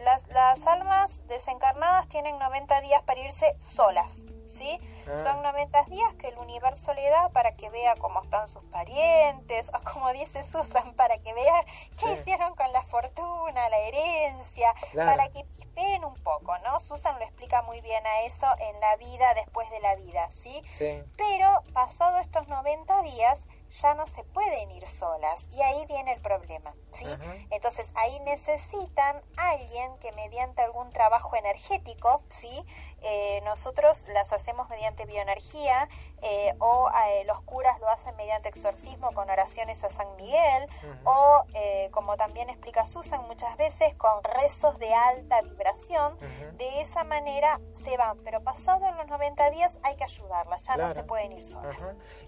las, 0.05 0.27
las 0.29 0.67
almas 0.67 1.27
desencarnadas 1.29 2.09
tienen 2.09 2.39
90 2.39 2.81
días 2.81 3.03
para 3.03 3.21
irse 3.21 3.57
solas. 3.75 4.21
¿sí? 4.55 4.79
Ah. 5.07 5.19
Son 5.23 5.43
90 5.43 5.85
días 5.85 6.15
que 6.15 6.29
el 6.29 6.39
universo 6.39 6.95
le 6.95 7.09
da 7.09 7.29
para 7.31 7.57
que 7.57 7.69
vea 7.71 7.97
cómo 7.97 8.23
están 8.23 8.49
sus 8.49 8.63
parientes, 8.65 9.71
o 9.75 9.93
como 9.93 10.13
dice 10.13 10.45
Susan, 10.45 10.95
para 10.95 11.19
que 11.19 11.35
vea 11.35 11.65
qué 11.99 12.13
hicieron 12.13 12.55
con 12.55 12.73
la 12.73 12.83
fortuna, 12.83 13.69
la 13.69 13.79
herencia, 13.79 14.73
para 14.95 15.29
que 15.29 15.45
pispeen 15.45 16.05
un 16.05 16.15
poco, 16.23 16.57
¿no? 16.59 16.81
Susan 16.81 17.19
lo 17.19 17.25
explica 17.25 17.63
muy 17.63 17.81
bien 17.81 18.07
a 18.07 18.23
eso 18.23 18.47
en 18.59 18.81
la 18.81 18.97
vida 18.97 19.35
después 19.35 19.69
de 19.71 19.81
la 19.81 19.95
vida, 19.97 20.31
¿sí? 20.31 20.63
sí. 20.79 21.03
Pero 21.17 21.63
pasado 21.73 22.19
estos 22.19 22.49
90 22.49 23.03
días, 23.03 23.47
ya 23.69 23.95
no 23.95 24.07
se 24.07 24.23
pueden 24.25 24.71
ir 24.71 24.87
solas 24.87 25.47
y 25.53 25.63
ahí 25.63 25.87
viene 25.87 26.13
el 26.13 26.21
problema, 26.21 26.75
¿sí? 26.91 27.07
Entonces 27.51 27.89
ahí 27.97 28.21
necesitan 28.21 29.23
alguien 29.37 29.97
que 29.99 30.13
mediante 30.13 30.63
algún 30.63 30.91
trabajo 30.93 31.35
energético, 31.37 32.23
¿sí? 32.29 32.65
Eh, 33.03 33.41
nosotros 33.45 34.05
las 34.09 34.33
hacemos 34.33 34.69
mediante 34.71 35.05
bioenergía 35.05 35.89
eh, 36.23 36.55
o 36.59 36.89
eh, 37.07 37.25
los 37.27 37.41
curas 37.43 37.79
lo 37.81 37.89
hacen 37.91 38.17
mediante 38.17 38.49
exorcismo 38.49 39.13
con 39.13 39.29
oraciones 39.29 39.85
a 39.85 39.91
San 39.91 40.17
Miguel 40.17 40.67
o 41.05 41.45
como 41.91 42.17
también 42.17 42.49
explica 42.49 42.87
Susan 42.87 43.23
muchas 43.27 43.57
veces 43.57 43.95
con 43.95 44.23
rezos 44.25 44.79
de 44.79 44.93
alta 44.95 45.43
vibración. 45.43 46.19
De 46.57 46.81
esa 46.81 47.05
manera 47.05 47.61
se 47.75 47.97
van, 47.97 48.19
pero 48.25 48.43
pasado 48.43 48.91
los 48.93 49.07
90 49.07 49.51
días 49.51 49.79
hay 49.83 49.97
que 49.97 50.05
ayudarlas, 50.05 50.63
ya 50.63 50.77
no 50.77 50.93
se 50.95 51.05
pueden 51.05 51.33
ir 51.33 51.45
solas. 51.45 51.77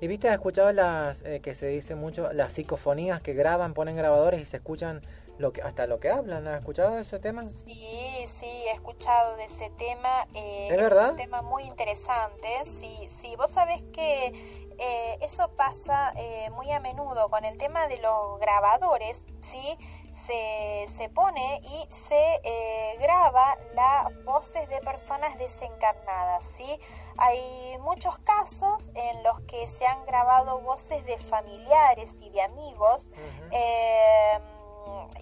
¿Y 0.01 0.07
viste, 0.07 0.29
has 0.29 0.35
escuchado 0.35 0.73
las 0.73 1.23
que 1.43 1.55
se 1.55 1.67
dice 1.67 1.95
mucho, 1.95 2.33
las 2.33 2.53
psicofonías 2.53 3.21
que 3.21 3.35
graban, 3.35 3.75
ponen 3.75 3.97
grabadores 3.97 4.41
y 4.41 4.45
se 4.45 4.59
escuchan 4.59 5.03
lo 5.39 5.53
que 5.53 5.63
hasta 5.63 5.87
lo 5.87 6.01
que 6.01 6.11
hablan. 6.11 6.47
¿Has 6.49 6.61
escuchado 6.61 6.95
de 6.95 7.03
ese 7.03 7.19
tema? 7.19 7.47
Sí, 7.47 8.27
sí, 8.41 8.47
he 8.47 8.73
escuchado 8.73 9.37
de 9.37 9.45
ese 9.45 9.71
tema. 9.71 10.27
Eh, 10.35 10.69
¿Es, 10.71 10.77
verdad? 10.77 11.11
un 11.11 11.17
tema 11.17 11.43
muy 11.43 11.65
interesante. 11.65 12.49
Sí, 12.65 13.09
sí, 13.21 13.35
vos 13.37 13.51
sabés 13.51 13.83
que 13.93 14.33
eh, 14.79 15.19
eso 15.23 15.49
pasa 15.57 16.13
eh, 16.17 16.51
muy 16.51 16.71
a 16.71 16.81
menudo 16.81 17.31
con 17.31 17.45
el 17.45 17.57
tema 17.57 17.89
de 17.89 17.97
los 17.99 18.39
grabadores, 18.41 19.25
¿sí? 19.41 19.79
Se, 20.11 20.87
se 20.97 21.09
pone 21.11 21.61
y 21.63 21.89
se 21.93 22.41
eh, 22.45 22.97
graba 23.01 23.57
las 23.75 24.25
voces 24.25 24.69
de 24.69 24.81
personas 24.81 25.39
desencarnadas, 25.39 26.45
¿sí? 26.57 26.79
Hay 27.19 27.77
muchos 27.81 28.19
casos 28.19 28.91
en 28.95 29.23
los 29.23 29.41
que 29.43 29.67
se 29.69 29.87
han 29.87 30.05
grabado 30.05 30.61
voces 30.61 31.05
de 31.07 31.19
familiares 31.19 32.15
y 32.21 32.31
de 32.31 32.43
amigos 32.43 33.03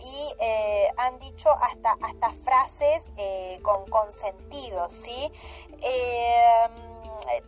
y 0.04 0.34
eh, 0.40 0.88
han 0.96 1.18
dicho 1.18 1.50
hasta, 1.50 1.96
hasta 2.02 2.32
frases 2.32 3.04
eh, 3.16 3.58
con, 3.62 3.88
con 3.88 4.12
sentido, 4.12 4.88
¿sí? 4.88 5.30
Eh, 5.82 6.68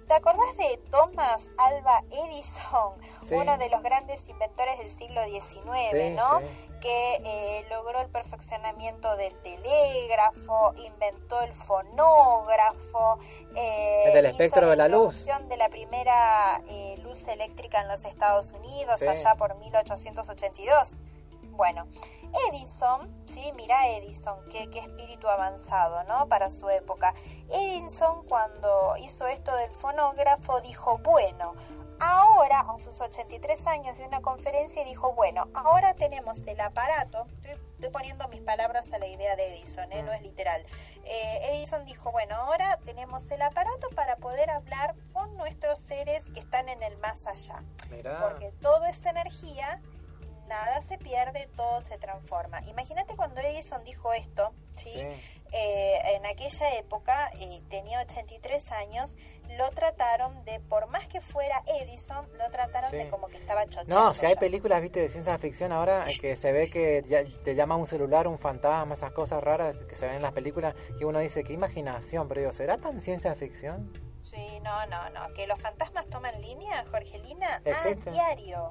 ¿Te 0.09 0.15
acordás 0.15 0.57
de 0.57 0.79
Thomas 0.91 1.45
Alba 1.59 2.03
Edison, 2.11 2.95
uno 3.31 3.59
de 3.59 3.69
los 3.69 3.83
grandes 3.83 4.27
inventores 4.29 4.79
del 4.79 4.91
siglo 4.91 5.23
XIX, 5.25 6.15
¿no? 6.15 6.41
Que 6.81 7.67
logró 7.69 8.01
el 8.01 8.09
perfeccionamiento 8.09 9.17
del 9.17 9.35
telégrafo, 9.43 10.73
inventó 10.77 11.43
el 11.43 11.53
fonógrafo, 11.53 13.19
el 13.55 14.25
espectro 14.25 14.71
de 14.71 14.77
la 14.77 14.89
luz. 14.89 15.27
de 15.27 15.57
la 15.59 15.69
primera 15.69 16.63
luz 17.03 17.27
eléctrica 17.29 17.83
en 17.83 17.89
los 17.89 18.05
Estados 18.05 18.53
Unidos, 18.53 19.03
allá 19.03 19.35
por 19.35 19.57
1882. 19.57 20.97
Bueno, 21.57 21.87
Edison, 22.49 23.11
sí, 23.27 23.53
mira 23.57 23.89
Edison, 23.89 24.39
qué, 24.51 24.69
qué 24.71 24.81
espíritu 24.81 25.29
avanzado, 25.29 26.05
¿no? 26.05 26.29
Para 26.29 26.51
su 26.51 26.69
época. 26.69 27.15
Edison 27.51 28.27
cuando 28.27 28.97
hizo 28.99 29.27
esto 29.27 29.55
del 29.57 29.71
fonógrafo 29.73 30.61
dijo, 30.61 30.99
bueno, 30.99 31.55
ahora, 32.01 32.61
a 32.61 32.79
sus 32.79 33.01
83 33.01 33.67
años 33.67 33.97
de 33.99 34.05
una 34.05 34.21
conferencia, 34.21 34.85
dijo, 34.85 35.13
bueno, 35.15 35.49
ahora 35.55 35.95
tenemos 35.95 36.39
el 36.47 36.61
aparato, 36.61 37.27
estoy, 37.43 37.91
poniendo 37.91 38.27
mis 38.29 38.41
palabras 38.41 38.93
a 38.93 38.99
la 38.99 39.07
idea 39.07 39.37
de 39.37 39.49
Edison, 39.49 39.91
¿eh? 39.93 40.03
no 40.03 40.13
es 40.13 40.23
literal. 40.23 40.65
Eh, 41.05 41.39
Edison 41.53 41.85
dijo, 41.85 42.11
bueno, 42.11 42.35
ahora 42.35 42.79
tenemos 42.85 43.23
el 43.31 43.43
aparato 43.43 43.89
para 43.95 44.17
poder 44.17 44.51
hablar 44.51 44.95
con 45.13 45.37
nuestros 45.37 45.81
seres 45.81 46.25
que 46.35 46.41
están 46.41 46.69
en 46.69 46.83
el 46.83 46.97
más 46.99 47.27
allá. 47.27 47.63
Porque 48.21 48.53
todo 48.61 48.85
es 48.87 49.05
energía 49.07 49.81
nada 50.49 50.81
se 50.83 50.99
pierde, 50.99 51.49
todo 51.57 51.83
se 51.83 51.99
transforma. 51.99 52.61
Imagínate 52.67 53.15
cuando 53.17 53.41
Edison 53.41 53.83
dijo 53.85 54.13
esto, 54.13 54.53
¿sí? 54.75 54.91
Eh, 55.53 55.99
en 56.17 56.27
aquella 56.27 56.77
época, 56.79 57.31
eh, 57.39 57.63
tenía 57.69 58.01
83 58.01 58.73
años, 58.73 59.15
lo 59.57 59.71
trataron 59.71 60.45
de, 60.45 60.59
por 60.61 60.89
más 60.89 61.07
que 61.07 61.21
fuera 61.21 61.63
Edison, 61.81 62.27
lo 62.37 62.51
trataron 62.51 62.91
de 62.91 63.09
como 63.09 63.29
que 63.29 63.37
estaba 63.37 63.65
chochando. 63.67 63.95
No, 63.95 64.15
si 64.15 64.27
hay 64.27 64.35
películas, 64.37 64.83
viste, 64.83 65.01
de 65.01 65.09
ciencia 65.09 65.39
ficción 65.39 65.73
ahora, 65.73 66.05
que 66.21 66.37
se 66.37 66.53
ve 66.53 66.69
que 66.69 67.05
ya 67.07 67.23
te 67.45 67.55
llama 67.55 67.77
un 67.77 67.87
celular, 67.87 68.27
un 68.27 68.39
fantasma, 68.39 68.95
esas 68.95 69.13
cosas 69.13 69.43
raras 69.43 69.77
que 69.89 69.95
se 69.95 70.07
ven 70.07 70.17
en 70.17 70.23
las 70.23 70.33
películas, 70.33 70.75
que 70.99 71.05
uno 71.05 71.21
dice, 71.21 71.45
qué 71.45 71.53
imaginación, 71.53 72.29
pero 72.29 72.41
digo, 72.41 72.53
¿será 72.53 72.79
tan 72.79 73.01
ciencia 73.01 73.35
ficción? 73.35 73.93
Sí, 74.21 74.59
no, 74.61 74.85
no, 74.87 75.09
no, 75.11 75.33
que 75.35 75.47
los 75.47 75.61
fantasmas 75.61 76.09
toman 76.09 76.41
línea, 76.43 76.85
Jorgelina, 76.91 77.63
a 77.65 78.11
diario. 78.11 78.69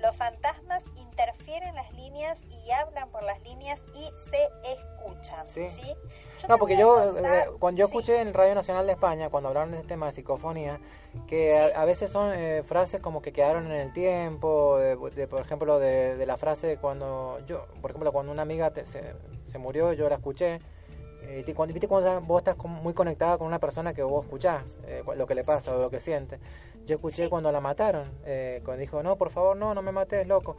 Los 0.00 0.14
fantasmas 0.16 0.84
interfieren 0.96 1.74
las 1.74 1.92
líneas 1.92 2.44
y 2.66 2.70
hablan 2.70 3.10
por 3.10 3.22
las 3.24 3.40
líneas 3.42 3.82
y 3.94 4.04
se 4.30 4.48
escuchan. 4.72 5.46
Sí. 5.48 5.68
¿sí? 5.68 5.94
Yo 6.38 6.48
No, 6.48 6.56
porque 6.58 6.76
yo, 6.76 7.12
contar- 7.14 7.48
eh, 7.48 7.50
cuando 7.58 7.80
yo 7.80 7.88
sí. 7.88 7.96
escuché 7.96 8.20
en 8.20 8.32
Radio 8.32 8.54
Nacional 8.54 8.86
de 8.86 8.92
España, 8.92 9.28
cuando 9.28 9.48
hablaron 9.48 9.72
del 9.72 9.86
tema 9.86 10.06
de 10.06 10.12
psicofonía, 10.12 10.80
que 11.26 11.58
a, 11.58 11.82
a 11.82 11.84
veces 11.84 12.12
son 12.12 12.32
eh, 12.32 12.62
frases 12.64 13.00
como 13.00 13.22
que 13.22 13.32
quedaron 13.32 13.66
en 13.66 13.72
el 13.72 13.92
tiempo, 13.92 14.78
de, 14.78 14.96
de, 15.16 15.26
por 15.26 15.40
ejemplo, 15.40 15.78
de, 15.80 16.16
de 16.16 16.26
la 16.26 16.36
frase 16.36 16.66
de 16.68 16.76
cuando 16.76 17.40
yo, 17.46 17.66
por 17.82 17.90
ejemplo, 17.90 18.12
cuando 18.12 18.30
una 18.30 18.42
amiga 18.42 18.70
te- 18.70 18.86
se, 18.86 19.14
se 19.50 19.58
murió, 19.58 19.92
yo 19.94 20.08
la 20.08 20.14
escuché. 20.16 20.60
eh, 21.22 21.44
y 21.44 21.52
cuando, 21.54 21.74
¿Viste 21.74 21.88
cuando 21.88 22.20
vos 22.20 22.38
estás 22.40 22.56
muy 22.64 22.94
conectada 22.94 23.36
con 23.36 23.48
una 23.48 23.58
persona 23.58 23.92
que 23.94 24.04
vos 24.04 24.24
escuchás 24.24 24.62
eh, 24.86 25.02
lo 25.16 25.26
que 25.26 25.34
le 25.34 25.42
pasa 25.42 25.74
o 25.76 25.80
lo 25.80 25.90
que 25.90 25.98
siente? 25.98 26.38
Yo 26.88 26.94
escuché 26.96 27.24
Sí. 27.24 27.28
cuando 27.28 27.52
la 27.52 27.60
mataron, 27.60 28.10
eh, 28.24 28.62
cuando 28.64 28.80
dijo, 28.80 29.02
no, 29.02 29.16
por 29.16 29.30
favor, 29.30 29.56
no, 29.56 29.74
no 29.74 29.82
me 29.82 29.92
mates, 29.92 30.26
loco. 30.26 30.56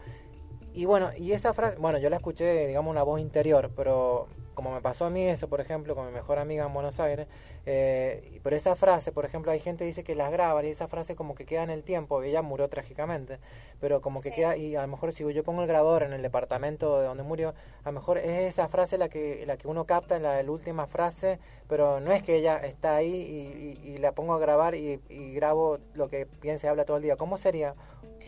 Y 0.74 0.86
bueno, 0.86 1.10
y 1.18 1.32
esa 1.32 1.54
frase, 1.56 1.78
bueno, 1.80 1.98
yo 1.98 2.10
la 2.12 2.18
escuché, 2.18 2.68
digamos, 2.68 2.92
una 2.92 3.02
voz 3.02 3.20
interior, 3.20 3.72
pero 3.76 4.28
como 4.60 4.74
me 4.74 4.82
pasó 4.82 5.06
a 5.06 5.10
mí 5.10 5.24
eso, 5.26 5.48
por 5.48 5.62
ejemplo, 5.62 5.96
con 5.96 6.06
mi 6.06 6.12
mejor 6.12 6.38
amiga 6.38 6.66
en 6.66 6.74
Buenos 6.74 7.00
Aires, 7.00 7.28
eh, 7.66 8.42
pero 8.44 8.58
esa 8.58 8.76
frase, 8.76 9.14
por 9.14 9.24
ejemplo, 9.24 9.54
hay 9.54 9.62
gente 9.62 9.86
que 9.86 9.88
dice 9.88 10.04
que 10.04 10.16
las 10.16 10.34
graba 10.34 10.62
y 10.66 10.68
esa 10.68 10.90
frase 10.90 11.16
como 11.16 11.34
que 11.34 11.46
queda 11.46 11.64
en 11.64 11.70
el 11.70 11.82
tiempo, 11.84 12.22
ella 12.24 12.42
murió 12.42 12.68
trágicamente, 12.68 13.40
pero 13.80 14.02
como 14.02 14.22
que 14.22 14.32
Sí. 14.32 14.36
queda, 14.36 14.58
y 14.58 14.76
a 14.76 14.82
lo 14.82 14.88
mejor 14.90 15.14
si 15.14 15.24
yo 15.34 15.44
pongo 15.46 15.62
el 15.62 15.68
grabador 15.70 16.04
en 16.04 16.12
el 16.12 16.22
departamento 16.22 17.00
de 17.00 17.08
donde 17.08 17.24
murió, 17.24 17.54
a 17.86 17.90
lo 17.90 17.94
mejor 17.94 18.18
es 18.18 18.26
esa 18.54 18.68
frase 18.68 18.98
la 18.98 19.08
que, 19.08 19.46
la 19.48 19.56
que 19.56 19.70
uno 19.70 19.86
capta, 19.86 20.20
la, 20.20 20.44
la 20.44 20.52
última 20.52 20.88
frase, 20.88 21.40
pero 21.70 22.02
no 22.02 22.12
es 22.12 22.22
que 22.22 22.36
ella 22.36 22.58
está 22.58 22.98
ahí 22.98 23.14
y, 23.14 23.88
y- 23.88 23.92
y 23.94 23.98
la 24.00 24.12
pongo 24.12 24.34
a 24.34 24.40
grabar 24.40 24.76
y, 24.76 25.00
y 25.08 25.34
grabo 25.36 25.78
lo 25.94 26.10
que 26.10 26.26
piensa 26.26 26.68
y 26.68 26.70
habla 26.70 26.84
todo 26.84 26.98
el 26.98 27.04
día. 27.04 27.16
¿Cómo 27.16 27.38
sería? 27.38 27.76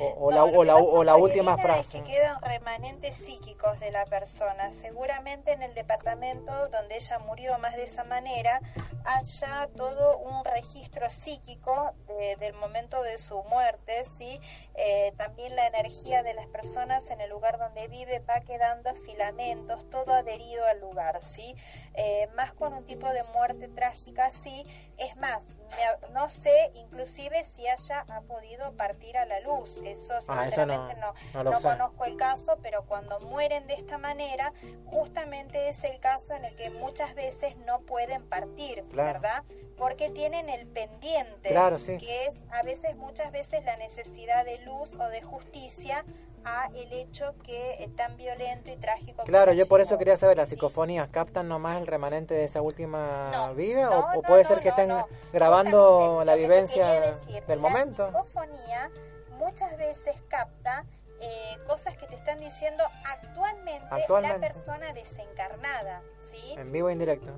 O, 0.02 0.28
o 0.28 0.32
No, 0.32 0.46
la, 0.46 0.52
lo 0.52 0.58
o 0.58 0.62
que 0.62 0.66
la, 0.66 0.74
pasa, 0.74 0.86
o 0.86 1.04
la 1.04 1.16
última 1.16 1.58
frase. 1.58 1.80
Es 2.00 2.04
que 2.04 2.04
quedan 2.04 2.42
remanentes 2.42 3.16
psíquicos 3.16 3.80
de 3.80 3.92
la 3.92 4.06
persona. 4.06 4.72
Seguramente 4.72 5.52
en 5.52 5.64
el 5.64 5.74
departamento 5.74 6.68
donde 6.70 6.96
ella 6.96 7.20
murió 7.20 7.58
más 7.60 7.76
de 7.76 7.84
esa 7.84 8.04
manera 8.04 8.62
haya 9.06 9.68
todo 9.76 10.18
un 10.20 10.44
registro 10.46 11.10
psíquico 11.10 11.94
de- 12.08 12.36
del 12.38 12.54
momento 12.54 13.02
de 13.04 13.18
su 13.18 13.44
muerte, 13.46 14.06
¿sí? 14.18 14.40
Eh, 14.76 15.14
también 15.18 15.56
la 15.56 15.68
energía 15.68 16.24
de 16.24 16.34
las 16.34 16.48
personas 16.48 17.04
en 17.10 17.22
el 17.22 17.30
lugar 17.30 17.58
donde 17.58 17.88
vive 17.88 18.20
va 18.20 18.42
quedando 18.42 18.94
filamentos, 18.96 19.90
todo 19.90 20.14
adherido 20.14 20.66
al 20.68 20.80
lugar, 20.80 21.20
¿sí? 21.24 21.56
Eh, 21.94 22.30
más 22.38 22.54
con 22.54 22.74
un 22.74 22.86
tipo 22.86 23.10
de 23.10 23.22
muerte 23.26 23.68
trágica, 23.68 24.32
sí. 24.32 24.66
Es 24.98 25.18
más, 25.18 25.50
me- 25.50 26.14
no 26.14 26.30
sé 26.30 26.72
inclusive 26.76 27.44
si 27.44 27.68
haya 27.68 28.06
ha 28.08 28.22
podido 28.22 28.72
partir 28.78 29.18
a 29.18 29.26
la 29.26 29.42
luz. 29.42 29.78
Eso 29.84 30.14
Ah, 30.14 30.20
eso 30.20 30.34
no- 30.34 30.42
sinceramente 30.44 30.96
no, 31.34 31.44
no 31.44 31.62
conozco 31.62 32.06
el 32.06 32.16
caso, 32.16 32.58
pero 32.62 32.86
cuando 32.86 33.20
mueren 33.20 33.68
de 33.68 33.74
esta 33.74 33.98
manera, 33.98 34.54
justamente 34.86 35.70
es 35.70 35.84
el 35.84 36.00
caso 36.00 36.34
en 36.34 36.46
el 36.46 36.56
que 36.56 36.70
muchas 36.70 37.14
veces 37.16 37.58
no 37.66 37.82
pueden 37.82 38.28
partir, 38.30 38.82
Claro. 38.90 39.14
¿verdad? 39.20 39.44
Porque 39.78 40.10
tienen 40.10 40.50
el 40.50 40.68
pendiente, 40.68 41.50
Claro, 41.50 41.80
sí. 41.80 41.98
que 41.98 42.26
es 42.28 42.36
a 42.52 42.64
veces, 42.64 42.96
muchas 42.96 43.32
veces 43.32 43.66
la 43.66 43.76
necesidad 43.78 44.46
de 44.46 44.60
luz 44.60 44.96
o 44.96 45.10
de 45.10 45.22
justicia 45.22 46.06
a 46.46 46.68
el 46.76 46.92
hecho 46.94 47.36
que 47.44 47.84
es 47.84 47.96
tan 47.96 48.18
violento 48.18 48.72
y 48.72 48.78
trágico. 48.78 49.24
Claro, 49.24 49.54
yo 49.54 49.68
por 49.68 49.82
eso 49.82 49.98
quería 49.98 50.18
saber, 50.18 50.38
¿las 50.38 50.50
Sí. 50.50 50.56
psicofonías 50.56 51.10
captan 51.10 51.48
nomás 51.48 51.78
el 51.80 51.88
remanente 51.88 52.34
de 52.34 52.46
esa 52.46 52.62
última 52.62 53.30
No, 53.32 53.56
vida? 53.56 53.90
no, 53.90 54.00
¿O, 54.00 54.14
no, 54.16 54.22
puede 54.22 54.46
ser 54.46 54.60
que 54.60 54.70
estén 54.70 54.92
grabando 55.32 56.24
la 56.26 56.36
vivencia 56.36 56.88
decir, 57.02 57.44
del 57.46 57.62
la 57.62 57.70
momento? 57.70 58.08
psicofonía 58.08 58.92
muchas 59.38 59.76
veces 59.78 60.22
capta 60.28 60.86
eh, 61.24 61.58
cosas 61.68 61.96
que 61.98 62.08
te 62.08 62.16
están 62.16 62.40
diciendo 62.40 62.84
actualmente, 63.06 63.88
Actualmente. 63.92 64.40
la 64.40 64.54
persona 64.54 64.94
desencarnada, 64.94 66.02
¿sí? 66.20 66.54
En 66.58 66.72
vivo 66.72 66.90
e 66.90 66.94
indirecto. 66.94 67.32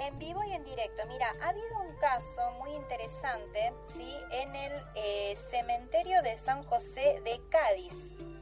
En 0.00 0.18
vivo 0.18 0.42
y 0.44 0.52
en 0.52 0.64
directo. 0.64 1.02
Mira, 1.08 1.34
ha 1.42 1.48
habido 1.50 1.78
un 1.80 1.94
caso 1.96 2.50
muy 2.58 2.70
interesante, 2.70 3.72
¿sí? 3.86 4.16
En 4.30 4.56
el 4.56 4.72
eh, 4.94 5.36
cementerio 5.50 6.22
de 6.22 6.38
San 6.38 6.62
José 6.64 7.20
de 7.24 7.40
Cádiz, 7.50 7.94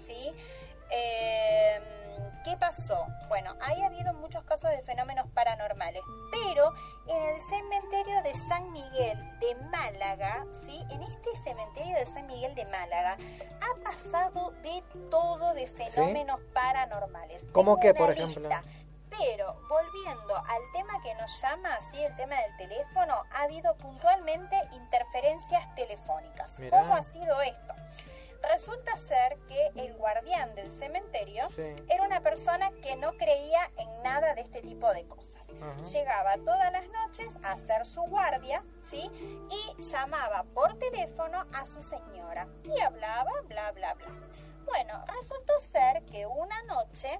¿sí? 0.06 0.32
Eh, 0.90 1.80
¿Qué 2.44 2.56
pasó? 2.56 3.06
Bueno, 3.28 3.54
ahí 3.60 3.80
ha 3.82 3.86
habido 3.86 4.14
muchos 4.14 4.42
casos 4.44 4.70
de 4.70 4.80
fenómenos 4.82 5.26
paranormales, 5.34 6.02
pero 6.30 6.72
en 7.08 7.22
el 7.34 7.40
cementerio 7.42 8.22
de 8.22 8.34
San 8.48 8.70
Miguel 8.72 9.18
de 9.40 9.54
Málaga, 9.70 10.46
¿sí? 10.64 10.80
En 10.90 11.02
este 11.02 11.36
cementerio 11.44 11.96
de 11.96 12.06
San 12.06 12.26
Miguel 12.26 12.54
de 12.54 12.64
Málaga 12.66 13.18
ha 13.60 13.82
pasado 13.82 14.52
de 14.62 14.82
todo 15.10 15.54
de 15.54 15.66
fenómenos 15.66 16.40
paranormales. 16.54 17.44
¿Cómo 17.52 17.74
una 17.74 17.92
por 17.94 18.12
ejemplo? 18.12 18.48
lista. 18.48 18.62
Pero 19.10 19.54
volviendo 19.68 20.36
al 20.36 20.62
tema 20.72 21.00
que 21.02 21.14
nos 21.14 21.40
llama, 21.40 21.78
sí, 21.92 22.02
el 22.02 22.14
tema 22.16 22.36
del 22.40 22.56
teléfono, 22.56 23.14
ha 23.34 23.42
habido 23.42 23.76
puntualmente 23.76 24.56
interferencias 24.72 25.74
telefónicas. 25.74 26.58
Mirá. 26.58 26.78
¿Cómo 26.80 26.94
ha 26.94 27.02
sido 27.02 27.40
esto? 27.42 27.74
Resulta 28.40 28.96
ser 28.96 29.36
que 29.48 29.66
el 29.74 29.94
guardián 29.94 30.54
del 30.54 30.70
cementerio 30.70 31.48
Sí. 31.50 31.74
era 31.88 32.04
una 32.04 32.20
persona 32.20 32.70
que 32.82 32.94
no 32.94 33.12
creía 33.14 33.58
en 33.78 34.02
nada 34.02 34.34
de 34.34 34.42
este 34.42 34.62
tipo 34.62 34.92
de 34.94 35.06
cosas. 35.08 35.44
Ajá. 35.60 35.76
Llegaba 35.82 36.36
todas 36.36 36.70
las 36.72 36.86
noches 36.88 37.30
a 37.42 37.52
hacer 37.52 37.84
su 37.84 38.00
guardia, 38.02 38.62
¿sí? 38.80 39.10
Y 39.50 39.82
llamaba 39.82 40.44
por 40.54 40.78
teléfono 40.78 41.46
a 41.52 41.66
su 41.66 41.82
señora 41.82 42.46
y 42.62 42.80
hablaba, 42.80 43.32
bla, 43.48 43.72
bla, 43.72 43.94
bla. 43.94 44.06
Bueno, 44.68 45.04
resultó 45.06 45.58
ser 45.60 46.04
que 46.04 46.26
una 46.26 46.62
noche 46.64 47.18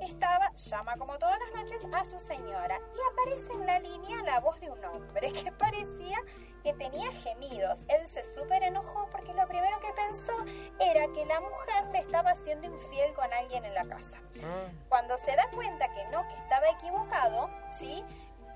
estaba, 0.00 0.52
llama 0.54 0.96
como 0.96 1.18
todas 1.18 1.38
las 1.40 1.62
noches 1.62 1.80
a 1.92 2.04
su 2.04 2.18
señora 2.18 2.76
y 2.76 3.12
aparece 3.12 3.52
en 3.52 3.66
la 3.66 3.78
línea 3.78 4.22
la 4.24 4.40
voz 4.40 4.60
de 4.60 4.70
un 4.70 4.84
hombre 4.84 5.32
que 5.44 5.52
parecía 5.52 6.18
que 6.62 6.72
tenía 6.74 7.10
gemidos. 7.12 7.78
Él 7.88 8.06
se 8.08 8.24
súper 8.34 8.64
enojó 8.64 9.08
porque 9.10 9.32
lo 9.32 9.46
primero 9.46 9.78
que 9.80 9.92
pensó 9.92 10.32
era 10.80 11.06
que 11.12 11.24
la 11.26 11.40
mujer 11.40 11.86
le 11.92 11.98
estaba 11.98 12.34
siendo 12.34 12.66
infiel 12.66 13.14
con 13.14 13.32
alguien 13.32 13.64
en 13.64 13.74
la 13.74 13.84
casa. 13.84 14.20
Ah, 14.42 14.68
Cuando 14.88 15.16
se 15.18 15.36
da 15.36 15.48
cuenta 15.54 15.92
que 15.92 16.04
no, 16.10 16.26
que 16.26 16.34
estaba 16.34 16.68
equivocado, 16.68 17.48
¿sí? 17.70 18.04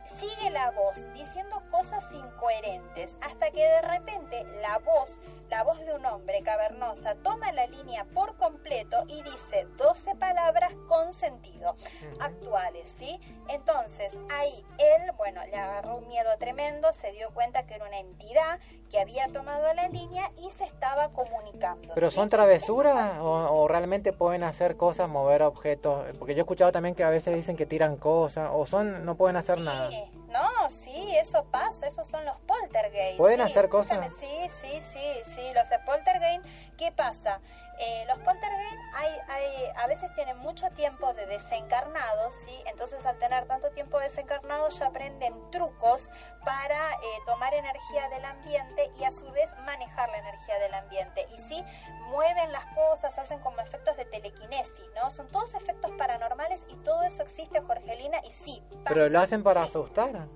Sigue 0.04 0.50
la 0.50 0.70
voz 0.72 1.06
diciendo 1.14 1.62
cosas 1.70 2.04
incoherentes 2.12 3.16
hasta 3.20 3.50
que 3.50 3.62
de 3.62 3.82
repente 3.82 4.44
la 4.60 4.78
voz, 4.78 5.18
la 5.48 5.62
voz 5.62 5.78
de 5.80 5.94
un 5.94 6.04
hombre 6.06 6.42
cavernosa, 6.42 7.14
toma 7.16 7.52
la 7.52 7.66
línea 7.66 8.04
por 8.06 8.36
completo 8.36 9.04
y 9.08 9.22
dice 9.22 9.66
12 9.76 10.16
palabras 10.16 10.72
con 10.88 11.12
sentido 11.12 11.76
actuales, 12.20 12.94
¿sí? 12.98 13.20
Entonces 13.48 14.16
ahí 14.30 14.66
él, 14.78 15.12
bueno, 15.16 15.44
le 15.46 15.56
agarró 15.56 15.96
un 15.96 16.08
miedo 16.08 16.30
tremendo, 16.38 16.92
se 16.92 17.12
dio 17.12 17.32
cuenta 17.32 17.66
que 17.66 17.74
era 17.74 17.86
una 17.86 17.98
entidad 17.98 18.60
que 18.92 19.00
había 19.00 19.26
tomado 19.28 19.72
la 19.72 19.88
línea 19.88 20.30
y 20.36 20.50
se 20.50 20.64
estaba 20.64 21.08
comunicando. 21.08 21.94
¿Pero 21.94 22.10
¿sí? 22.10 22.14
son 22.16 22.28
travesuras 22.28 23.18
o, 23.20 23.62
o 23.62 23.66
realmente 23.66 24.12
pueden 24.12 24.44
hacer 24.44 24.76
cosas, 24.76 25.08
mover 25.08 25.42
objetos? 25.42 26.04
Porque 26.18 26.34
yo 26.34 26.40
he 26.40 26.42
escuchado 26.42 26.72
también 26.72 26.94
que 26.94 27.02
a 27.02 27.08
veces 27.08 27.34
dicen 27.34 27.56
que 27.56 27.64
tiran 27.64 27.96
cosas 27.96 28.50
o 28.52 28.66
son 28.66 29.06
no 29.06 29.16
pueden 29.16 29.36
hacer 29.36 29.56
Sí, 29.56 29.64
nada. 29.64 29.88
No, 30.28 30.70
sí, 30.70 31.16
eso 31.16 31.44
pasa, 31.50 31.86
esos 31.86 32.06
son 32.06 32.24
los 32.26 32.36
poltergeist. 32.40 33.16
¿Pueden 33.16 33.40
sí, 33.40 33.50
hacer 33.50 33.70
cosas? 33.70 34.06
Sí, 34.14 34.26
sí, 34.50 34.80
sí, 34.80 35.06
sí, 35.24 35.42
los 35.54 35.68
poltergeist, 35.86 36.44
¿qué 36.76 36.92
pasa? 36.92 37.40
Eh, 37.78 38.04
los 38.06 38.18
poltergeist 38.18 38.76
hay, 38.94 39.10
hay, 39.28 39.46
a 39.76 39.86
veces 39.86 40.12
tienen 40.14 40.38
mucho 40.38 40.70
tiempo 40.70 41.14
de 41.14 41.26
desencarnados, 41.26 42.34
¿sí? 42.34 42.54
Entonces 42.66 43.04
al 43.06 43.18
tener 43.18 43.46
tanto 43.46 43.70
tiempo 43.70 43.98
desencarnados 43.98 44.78
ya 44.78 44.86
aprenden 44.86 45.34
trucos 45.50 46.10
para 46.44 46.92
eh, 46.92 46.98
tomar 47.26 47.54
energía 47.54 48.08
del 48.10 48.24
ambiente 48.24 48.90
y 49.00 49.04
a 49.04 49.10
su 49.10 49.28
vez 49.32 49.52
manejar 49.64 50.10
la 50.10 50.18
energía 50.18 50.58
del 50.58 50.74
ambiente. 50.74 51.26
Y 51.34 51.38
sí, 51.40 51.64
mueven 52.10 52.52
las 52.52 52.66
cosas, 52.74 53.18
hacen 53.18 53.40
como 53.40 53.58
efectos 53.60 53.96
de 53.96 54.04
telequinesis, 54.04 54.86
¿no? 54.94 55.10
Son 55.10 55.26
todos 55.28 55.54
efectos 55.54 55.90
paranormales 55.92 56.66
y 56.68 56.76
todo 56.76 57.02
eso 57.04 57.22
existe, 57.22 57.60
Jorgelina, 57.62 58.18
y 58.24 58.30
sí. 58.30 58.62
Pero 58.84 59.08
lo 59.08 59.18
hacen 59.20 59.42
para 59.42 59.62
Sí. 59.62 59.68
asustar. 59.68 60.28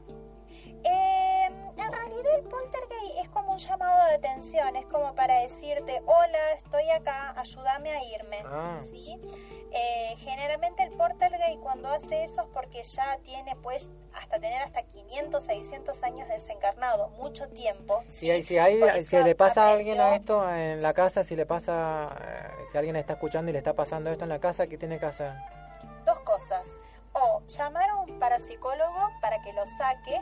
Eh, 0.84 1.25
en 1.86 1.92
realidad 1.92 2.34
el 2.38 2.42
poltergeist 2.44 3.18
es 3.22 3.28
como 3.30 3.52
un 3.52 3.58
llamado 3.58 4.06
de 4.08 4.14
atención, 4.14 4.76
es 4.76 4.86
como 4.86 5.14
para 5.14 5.40
decirte, 5.40 6.02
hola, 6.06 6.38
estoy 6.56 6.90
acá, 6.90 7.34
ayúdame 7.38 7.90
a 7.92 8.04
irme. 8.04 8.38
Ah. 8.46 8.78
¿Sí? 8.80 9.20
Eh, 9.72 10.14
generalmente 10.18 10.82
el 10.82 10.90
poltergeist 10.92 11.60
cuando 11.60 11.88
hace 11.88 12.24
eso 12.24 12.42
es 12.42 12.48
porque 12.52 12.82
ya 12.82 13.18
tiene 13.18 13.56
pues 13.56 13.90
hasta 14.14 14.38
tener 14.38 14.62
hasta 14.62 14.82
500, 14.82 15.42
600 15.42 16.02
años 16.02 16.28
desencarnado, 16.28 17.08
mucho 17.10 17.48
tiempo. 17.48 18.02
Si, 18.08 18.30
hay- 18.30 18.42
si, 18.42 18.58
hay, 18.58 19.02
si 19.02 19.16
le 19.22 19.34
pasa 19.34 19.68
a 19.68 19.72
alguien 19.72 20.00
a 20.00 20.14
esto 20.16 20.48
en 20.52 20.82
la 20.82 20.92
casa, 20.94 21.24
si 21.24 21.36
le 21.36 21.46
pasa, 21.46 22.16
eh, 22.20 22.64
si 22.72 22.78
alguien 22.78 22.96
está 22.96 23.14
escuchando 23.14 23.50
y 23.50 23.52
le 23.52 23.58
está 23.58 23.74
pasando 23.74 24.10
esto 24.10 24.24
en 24.24 24.30
la 24.30 24.38
casa, 24.40 24.66
¿qué 24.66 24.78
tiene 24.78 24.98
que 24.98 25.06
hacer? 25.06 25.32
dos 26.04 26.20
cosas. 26.20 26.62
O 27.12 27.42
llamar 27.46 27.88
a 27.90 27.96
un 27.96 28.18
parapsicólogo 28.20 29.08
para 29.20 29.40
que 29.42 29.52
lo 29.54 29.64
saque, 29.78 30.20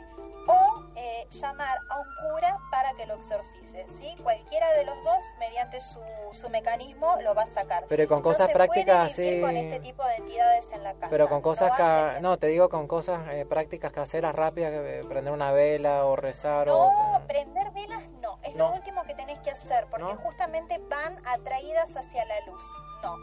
eh, 0.95 1.27
llamar 1.29 1.77
a 1.89 1.99
un 1.99 2.07
cura 2.31 2.57
para 2.71 2.93
que 2.93 3.05
lo 3.05 3.15
exorcice, 3.15 3.85
¿sí? 3.87 4.15
Cualquiera 4.23 4.71
de 4.73 4.85
los 4.85 4.95
dos, 5.03 5.17
mediante 5.39 5.79
su, 5.79 5.99
su 6.33 6.49
mecanismo, 6.49 7.15
lo 7.21 7.35
va 7.35 7.43
a 7.43 7.47
sacar. 7.47 7.85
Pero 7.89 8.07
con 8.07 8.21
cosas 8.21 8.41
no 8.41 8.47
se 8.47 8.53
prácticas 8.53 9.13
puede 9.13 9.29
vivir 9.29 9.41
con 9.43 9.57
este 9.57 9.79
tipo 9.79 10.05
de 10.05 10.15
entidades 10.15 10.65
en 10.73 10.83
la 10.83 10.93
casa. 10.93 11.09
Pero 11.09 11.27
con 11.27 11.41
cosas 11.41 11.69
no, 11.71 11.75
ca- 11.77 12.19
no, 12.21 12.37
te 12.39 12.47
digo 12.47 12.69
con 12.69 12.87
cosas 12.87 13.21
eh, 13.31 13.45
prácticas 13.45 13.91
caseras 13.91 14.33
rápidas, 14.35 14.71
eh, 14.73 15.03
prender 15.07 15.33
una 15.33 15.51
vela 15.51 16.05
o 16.05 16.15
rezar 16.15 16.69
o 16.69 16.91
No, 16.91 17.21
prender 17.27 17.71
velas 17.71 18.07
no, 18.21 18.39
es 18.43 18.55
No. 18.55 18.69
lo 18.69 18.75
último 18.75 19.03
que 19.03 19.13
tenés 19.15 19.39
que 19.39 19.51
hacer, 19.51 19.87
porque 19.89 20.15
justamente 20.15 20.77
van 20.89 21.17
atraídas 21.27 21.95
hacia 21.95 22.25
la 22.25 22.39
luz. 22.47 22.63
No. 23.03 23.15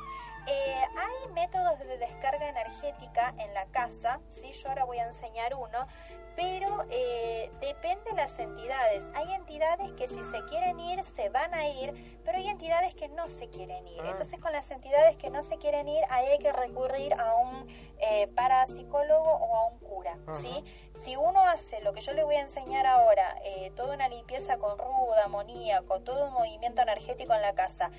Eh, 0.46 0.84
hay 0.96 1.32
métodos 1.32 1.78
de 1.78 1.98
descarga 1.98 2.48
energética 2.48 3.34
en 3.38 3.54
la 3.54 3.66
casa, 3.66 4.20
sí, 4.28 4.52
yo 4.52 4.68
ahora 4.68 4.84
voy 4.84 4.98
a 4.98 5.06
enseñar 5.06 5.54
uno, 5.54 5.86
pero 6.34 6.84
eh, 6.90 7.50
depende 7.60 8.10
de 8.10 8.16
las 8.16 8.38
entidades. 8.38 9.04
Hay 9.14 9.32
entidades 9.34 9.92
que 9.92 10.08
si 10.08 10.18
se 10.32 10.44
quieren 10.48 10.80
ir, 10.80 11.02
se 11.04 11.28
van 11.28 11.54
a 11.54 11.68
ir, 11.68 12.20
pero 12.24 12.38
hay 12.38 12.48
entidades 12.48 12.94
que 12.94 13.08
no 13.08 13.28
se 13.28 13.48
quieren 13.50 13.86
ir. 13.86 14.00
Ah. 14.02 14.10
Entonces 14.10 14.40
con 14.40 14.52
las 14.52 14.70
entidades 14.70 15.16
que 15.16 15.30
no 15.30 15.42
se 15.42 15.58
quieren 15.58 15.88
ir, 15.88 16.02
ahí 16.10 16.26
hay 16.26 16.38
que 16.38 16.52
recurrir 16.52 17.14
a 17.14 17.34
un 17.36 17.68
eh, 17.98 18.28
parapsicólogo 18.34 19.30
o 19.30 19.56
a 19.56 19.66
un 19.66 19.78
cura, 19.78 20.18
¿sí? 20.40 20.64
Si 20.94 21.16
uno 21.16 21.40
hace 21.48 21.80
lo 21.82 21.92
que 21.92 22.00
yo 22.00 22.12
le 22.12 22.22
voy 22.22 22.36
a 22.36 22.42
enseñar 22.42 22.86
ahora, 22.86 23.36
eh, 23.44 23.72
toda 23.76 23.94
una 23.94 24.08
limpieza 24.08 24.58
con 24.58 24.76
ruda, 24.78 25.24
amoníaco, 25.24 26.00
todo 26.00 26.26
un 26.26 26.32
movimiento 26.34 26.82
energético 26.82 27.34
en 27.34 27.42
la 27.42 27.54
casa, 27.54 27.90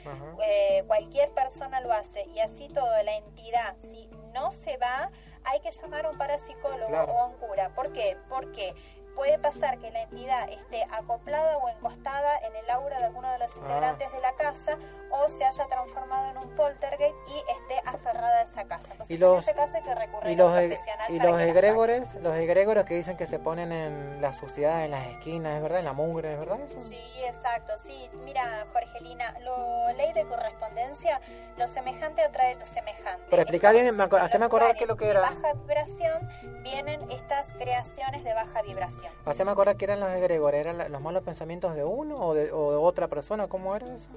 eh, 0.46 0.84
cualquier 0.88 1.32
persona 1.32 1.82
lo 1.82 1.92
hace 1.92 2.24
y 2.28 2.40
así 2.40 2.68
todo, 2.70 2.90
la 3.04 3.16
entidad, 3.16 3.76
si 3.80 4.08
no 4.34 4.52
se 4.52 4.78
va, 4.78 5.12
hay 5.46 5.60
que 5.60 5.72
llamar 5.72 6.06
a 6.06 6.10
un 6.12 6.18
parapsicólogo 6.18 6.88
Claro. 6.88 7.14
o 7.14 7.20
a 7.20 7.26
un 7.28 7.34
cura. 7.38 7.70
¿Por 7.76 7.92
qué? 7.94 8.16
Porque 8.30 8.74
puede 9.16 9.38
pasar 9.40 9.78
que 9.80 9.92
la 9.92 10.02
entidad 10.04 10.50
esté 10.50 10.84
acoplada 10.92 11.58
o 11.58 11.70
encostada 11.70 12.38
en 12.40 12.56
el 12.56 12.70
aura 12.70 12.98
de 13.00 13.06
alguno 13.06 13.32
de 13.32 13.40
los 13.40 13.56
integrantes 13.56 14.12
de 14.12 14.20
la 14.22 14.34
casa 14.34 14.78
o 15.12 15.30
se 15.30 15.46
haya 15.46 15.66
transformado 15.68 16.32
en 16.32 16.38
un 16.38 16.56
poltergeist 16.56 17.16
y 17.28 17.38
esté 17.52 17.82
aferrada 17.88 18.40
a 18.40 18.42
esa 18.44 18.64
casa. 18.66 18.92
Entonces, 18.92 19.16
Y 19.16 19.18
los- 19.20 19.34
en 19.38 19.40
ese 19.44 19.54
caso 19.56 19.78
hay 19.78 19.84
que 19.84 19.96
recurrir 19.96 20.38
Y 20.38 20.42
a 20.42 20.46
un 20.46 20.52
los, 20.52 20.60
e- 20.62 20.68
profesional 20.70 21.12
y 21.14 21.20
los 21.20 21.42
egregores, 21.42 22.14
los 22.16 22.36
egregores 22.36 22.86
que 22.86 22.96
dicen 22.96 23.18
que 23.18 23.28
se 23.28 23.40
ponen 23.40 23.72
en 23.72 24.22
la 24.22 24.34
suciedad, 24.34 24.84
en 24.86 24.92
las 24.92 25.06
esquinas, 25.08 25.56
¿es 25.56 25.62
verdad? 25.62 25.80
En 25.80 25.86
la 25.86 25.94
mugre, 25.94 26.34
¿es 26.34 26.40
verdad 26.40 26.60
eso? 26.62 26.80
Sí, 26.80 27.00
exacto, 27.26 27.74
sí. 27.78 28.10
Mira, 28.24 28.66
Jorgelina, 28.74 29.36
lo 29.42 29.92
ley 29.94 30.12
de 30.14 30.26
correspondencia, 30.26 31.22
lo 31.58 31.68
semejante 31.68 32.22
atrae 32.24 32.56
lo 32.56 32.66
semejante. 32.66 33.26
Pero 33.30 33.42
explica 33.44 33.68
Entonces, 33.70 33.84
bien, 33.84 33.96
me 33.98 34.04
los 34.08 34.42
acordar 34.48 34.76
qué 34.76 34.84
es 34.84 34.90
lo 34.90 34.98
que 34.98 35.06
de 35.06 35.12
era. 35.12 35.22
baja 35.22 35.54
vibración 35.54 36.30
vienen 36.64 37.10
estas 37.12 37.54
creaciones 37.54 38.24
de 38.24 38.34
baja 38.34 38.62
vibración. 38.62 39.03
Haceme 39.26 39.52
acordar 39.52 39.78
que 39.78 39.86
eran 39.86 40.00
los 40.00 40.10
egregores, 40.10 40.62
¿eran 40.62 40.92
los 40.92 41.02
malos 41.02 41.24
pensamientos 41.24 41.76
de 41.76 41.84
uno 41.84 42.18
o 42.18 42.34
de, 42.34 42.52
o 42.52 42.72
de 42.72 42.78
otra 42.78 43.08
persona? 43.08 43.48
¿Cómo 43.48 43.76
era 43.76 43.88
eso? 43.94 44.10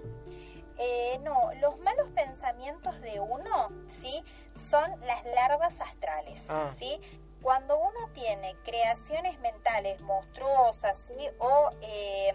Eh, 0.78 1.18
no, 1.22 1.53
los 1.61 1.78
malos 1.78 2.09
pensamientos 2.14 3.01
de 3.01 3.18
uno, 3.20 3.70
¿sí? 3.89 4.22
Son 4.57 5.01
las 5.07 5.24
larvas 5.24 5.80
astrales, 5.80 6.45
Ah. 6.49 6.70
¿sí? 6.78 7.01
Cuando 7.43 7.78
uno 7.78 8.09
tiene 8.12 8.55
creaciones 8.64 9.39
mentales 9.41 10.01
monstruosas, 10.01 10.99
¿sí? 10.99 11.28
O, 11.39 11.70
eh, 11.80 12.34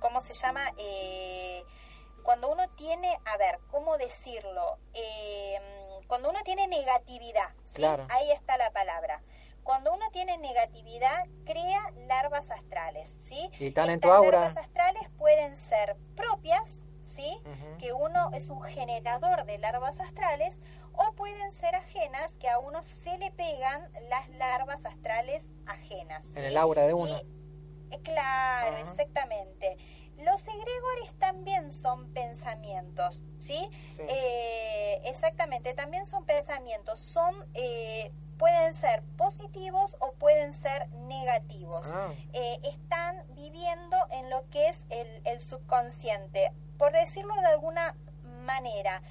¿cómo 0.00 0.20
se 0.20 0.34
llama? 0.34 0.60
Eh, 0.76 1.64
cuando 2.22 2.50
uno 2.50 2.68
tiene, 2.76 3.18
a 3.24 3.36
ver, 3.38 3.60
¿cómo 3.70 3.96
decirlo? 3.96 4.78
Eh, 4.92 5.58
cuando 6.06 6.28
uno 6.30 6.40
tiene 6.42 6.66
negatividad, 6.66 7.48
¿sí? 7.64 7.76
Claro. 7.76 8.06
Ahí 8.10 8.30
está 8.32 8.56
la 8.58 8.70
palabra. 8.72 9.22
Cuando 9.70 9.92
uno 9.94 10.10
tiene 10.10 10.36
negatividad, 10.38 11.28
crea 11.44 11.80
larvas 12.08 12.50
astrales, 12.50 13.16
¿sí? 13.20 13.48
Y 13.60 13.68
están 13.68 13.84
en 13.84 13.94
Estas 13.94 14.10
tu 14.10 14.12
aura. 14.12 14.40
larvas 14.40 14.56
astrales 14.56 15.02
pueden 15.16 15.56
ser 15.56 15.96
propias, 16.16 16.80
¿sí? 17.02 17.40
Que 17.78 17.92
uno 17.92 18.32
es 18.34 18.48
un 18.48 18.60
generador 18.62 19.44
de 19.44 19.58
larvas 19.58 20.00
astrales 20.00 20.58
o 20.92 21.12
pueden 21.12 21.52
ser 21.52 21.76
ajenas, 21.76 22.32
que 22.40 22.48
a 22.48 22.58
uno 22.58 22.82
se 22.82 23.16
le 23.18 23.30
pegan 23.30 23.88
las 24.08 24.28
larvas 24.30 24.84
astrales 24.84 25.46
ajenas. 25.68 26.26
En 26.34 26.42
el 26.42 26.56
aura 26.56 26.88
de 26.88 26.94
uno. 26.94 27.16
Y- 27.16 27.94
eh, 27.94 28.00
claro, 28.02 28.76
exactamente. 28.76 29.76
Los 30.16 30.42
egregores 30.42 31.14
también 31.20 31.70
son 31.70 32.12
pensamientos, 32.12 33.22
¿sí? 33.38 33.70
Sí. 33.94 34.02
Eh, 34.02 35.00
exactamente, 35.04 35.74
también 35.74 36.06
son 36.06 36.24
pensamientos, 36.26 36.98
son 36.98 37.48
eh, 37.54 38.10
pueden 38.40 38.72
ser 38.72 39.02
positivos 39.18 39.98
o 40.00 40.12
pueden 40.12 40.54
ser 40.54 40.88
negativos. 41.08 41.86
Ah, 41.92 42.08
Eh, 42.32 42.58
están 42.64 43.22
viviendo 43.34 43.96
en 44.12 44.30
lo 44.30 44.48
que 44.48 44.66
es 44.68 44.80
el, 44.88 45.06
el 45.26 45.40
subconsciente, 45.42 46.50
por 46.78 46.90
decirlo 46.92 47.34
de 47.34 47.46
alguna 47.48 47.94
manera. 48.46 49.02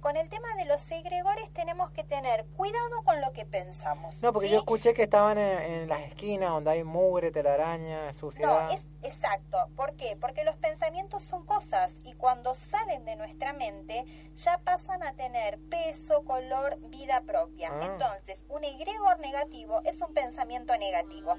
Con 0.00 0.16
el 0.16 0.28
tema 0.28 0.46
de 0.56 0.66
los 0.66 0.88
egregores 0.92 1.52
tenemos 1.52 1.90
que 1.90 2.04
tener 2.04 2.46
cuidado 2.56 3.02
con 3.04 3.20
lo 3.20 3.32
que 3.32 3.44
pensamos. 3.44 4.22
no, 4.22 4.32
porque 4.32 4.46
¿sí? 4.46 4.52
yo 4.52 4.60
escuché 4.60 4.94
que 4.94 5.02
estaban 5.02 5.38
en, 5.38 5.58
en 5.58 5.88
las 5.88 6.02
esquinas 6.02 6.50
donde 6.50 6.70
hay 6.70 6.84
mugre, 6.84 7.32
telaraña, 7.32 8.14
suciedad. 8.14 8.68
No, 8.68 8.70
es 8.70 8.86
exacto. 9.02 9.68
¿Por 9.76 9.94
qué? 9.96 10.16
Porque 10.20 10.44
los 10.44 10.56
pensamientos 10.56 11.22
son 11.24 11.44
cosas 11.44 11.94
y 12.04 12.14
cuando 12.14 12.54
salen 12.54 13.04
de 13.04 13.16
nuestra 13.16 13.52
mente 13.52 14.04
ya 14.34 14.58
pasan 14.58 15.02
a 15.02 15.12
tener 15.12 15.58
peso, 15.68 16.24
color, 16.24 16.78
vida 16.90 17.22
propia. 17.22 17.70
Ah. 17.72 17.80
Entonces, 17.84 18.46
un 18.48 18.64
egregor 18.64 19.18
negativo 19.20 19.80
es 19.84 20.00
un 20.00 20.12
pensamiento 20.14 20.76
negativo. 20.76 21.36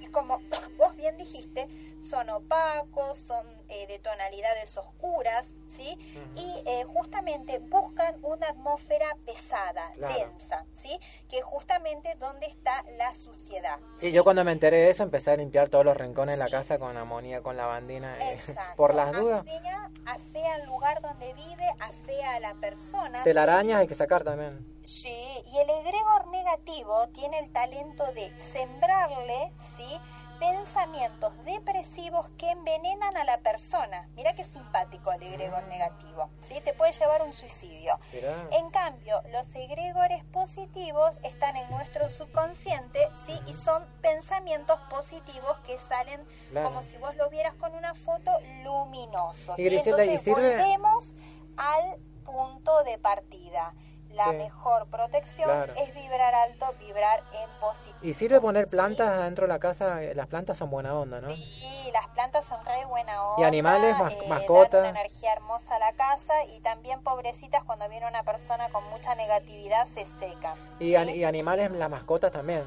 Y 0.00 0.06
como 0.06 0.40
vos 0.78 0.96
bien 0.96 1.16
dijiste, 1.16 1.68
son 2.02 2.30
opacos, 2.30 3.18
son 3.18 3.46
eh, 3.68 3.86
de 3.86 3.98
tonalidades 4.00 4.76
oscuras, 4.76 5.46
¿sí? 5.66 5.96
Y 6.34 6.62
eh, 6.66 6.84
justamente 6.84 7.58
buscan 7.58 8.18
una 8.24 8.48
atmósfera 8.48 9.06
pesada, 9.24 9.92
Claro. 9.96 10.14
densa, 10.14 10.66
¿sí? 10.72 10.98
Que 11.28 11.38
es 11.38 11.44
justamente 11.44 12.16
donde 12.16 12.46
está 12.46 12.84
la 12.98 13.14
suciedad. 13.14 13.78
Sí, 13.98 14.10
yo 14.10 14.24
cuando 14.24 14.44
me 14.44 14.52
enteré 14.52 14.78
de 14.78 14.90
eso 14.90 15.02
empecé 15.04 15.30
a 15.30 15.36
limpiar 15.36 15.68
todos 15.68 15.84
los 15.84 15.96
rincones 15.96 16.38
de 16.38 16.44
la 16.44 16.50
casa 16.50 16.78
con 16.78 16.91
amonía, 16.96 17.42
con 17.42 17.56
lavandina, 17.56 18.16
eh, 18.18 18.34
Exacto. 18.34 18.76
por 18.76 18.94
las 18.94 19.12
dudas. 19.12 19.40
Afea, 19.42 19.90
afea 20.06 20.56
el 20.56 20.66
lugar 20.66 21.00
donde 21.00 21.32
vive, 21.34 21.68
afea 21.80 22.34
a 22.36 22.40
la 22.40 22.54
persona. 22.54 23.22
Telarañas 23.24 23.80
hay 23.80 23.88
que 23.88 23.94
sacar 23.94 24.24
también. 24.24 24.66
Sí, 24.82 25.08
y 25.08 25.58
el 25.58 25.70
egregor 25.70 26.28
negativo 26.28 27.08
tiene 27.14 27.38
el 27.38 27.52
talento 27.52 28.04
de 28.12 28.30
sembrarle, 28.40 29.52
¿sí? 29.58 30.00
Pensamientos 30.42 31.32
depresivos 31.44 32.28
que 32.36 32.50
envenenan 32.50 33.16
a 33.16 33.22
la 33.22 33.38
persona. 33.38 34.08
Mira 34.16 34.34
qué 34.34 34.42
simpático 34.42 35.12
el 35.12 35.22
egregor 35.22 35.62
negativo, 35.68 36.30
¿sí? 36.40 36.60
Te 36.64 36.74
puede 36.74 36.90
llevar 36.90 37.20
a 37.20 37.24
un 37.24 37.30
suicidio. 37.30 37.96
Mirá. 38.12 38.48
En 38.50 38.70
cambio, 38.70 39.22
los 39.30 39.46
egregores 39.54 40.24
positivos 40.24 41.16
están 41.22 41.56
en 41.56 41.70
nuestro 41.70 42.10
subconsciente, 42.10 42.98
¿sí? 43.24 43.38
Y 43.46 43.54
son 43.54 43.86
pensamientos 44.00 44.80
positivos 44.90 45.58
que 45.64 45.78
salen 45.78 46.20
Claro. 46.50 46.68
como 46.68 46.82
si 46.82 46.96
vos 46.96 47.14
lo 47.14 47.30
vieras 47.30 47.54
con 47.54 47.72
una 47.76 47.94
foto 47.94 48.32
luminosos. 48.64 49.56
Y 49.60 49.62
¿sí? 49.62 49.68
Griselda, 49.68 50.04
¿y 50.04 50.08
Entonces 50.08 50.34
volvemos 50.34 51.14
al 51.56 51.98
punto 52.24 52.82
de 52.82 52.98
partida. 52.98 53.74
La 54.12 54.26
Sí. 54.26 54.36
mejor 54.36 54.86
protección 54.88 55.48
Claro. 55.48 55.72
es 55.74 55.94
vibrar 55.94 56.34
alto, 56.34 56.74
vibrar 56.78 57.22
en 57.32 57.48
positivo. 57.60 57.96
¿Y 58.02 58.12
sirve 58.14 58.40
poner 58.40 58.68
¿sí? 58.68 58.76
plantas 58.76 59.08
adentro 59.10 59.46
de 59.46 59.52
la 59.52 59.58
casa? 59.58 60.02
Eh, 60.02 60.14
Las 60.14 60.26
plantas 60.26 60.58
son 60.58 60.68
buena 60.70 60.94
onda, 60.94 61.20
¿no? 61.20 61.30
Sí, 61.30 61.90
las 61.92 62.06
plantas 62.08 62.44
son 62.44 62.62
re 62.64 62.84
buena 62.84 63.22
onda. 63.26 63.40
¿Y 63.40 63.44
animales, 63.44 63.96
mas- 63.98 64.12
eh, 64.12 64.18
mascotas? 64.28 64.82
Dan 64.82 64.90
una 64.90 65.00
energía 65.00 65.32
hermosa 65.32 65.76
a 65.76 65.78
la 65.78 65.92
casa 65.94 66.34
y 66.54 66.60
también, 66.60 67.02
pobrecitas, 67.02 67.64
cuando 67.64 67.88
viene 67.88 68.06
una 68.06 68.22
persona 68.22 68.68
con 68.68 68.84
mucha 68.90 69.14
negatividad, 69.14 69.86
se 69.86 70.04
secan. 70.06 70.58
Y, 70.78 70.86
¿sí? 70.88 70.96
an- 70.96 71.08
y 71.08 71.24
animales, 71.24 71.70
las 71.70 71.88
mascotas 71.90 72.30
también. 72.32 72.64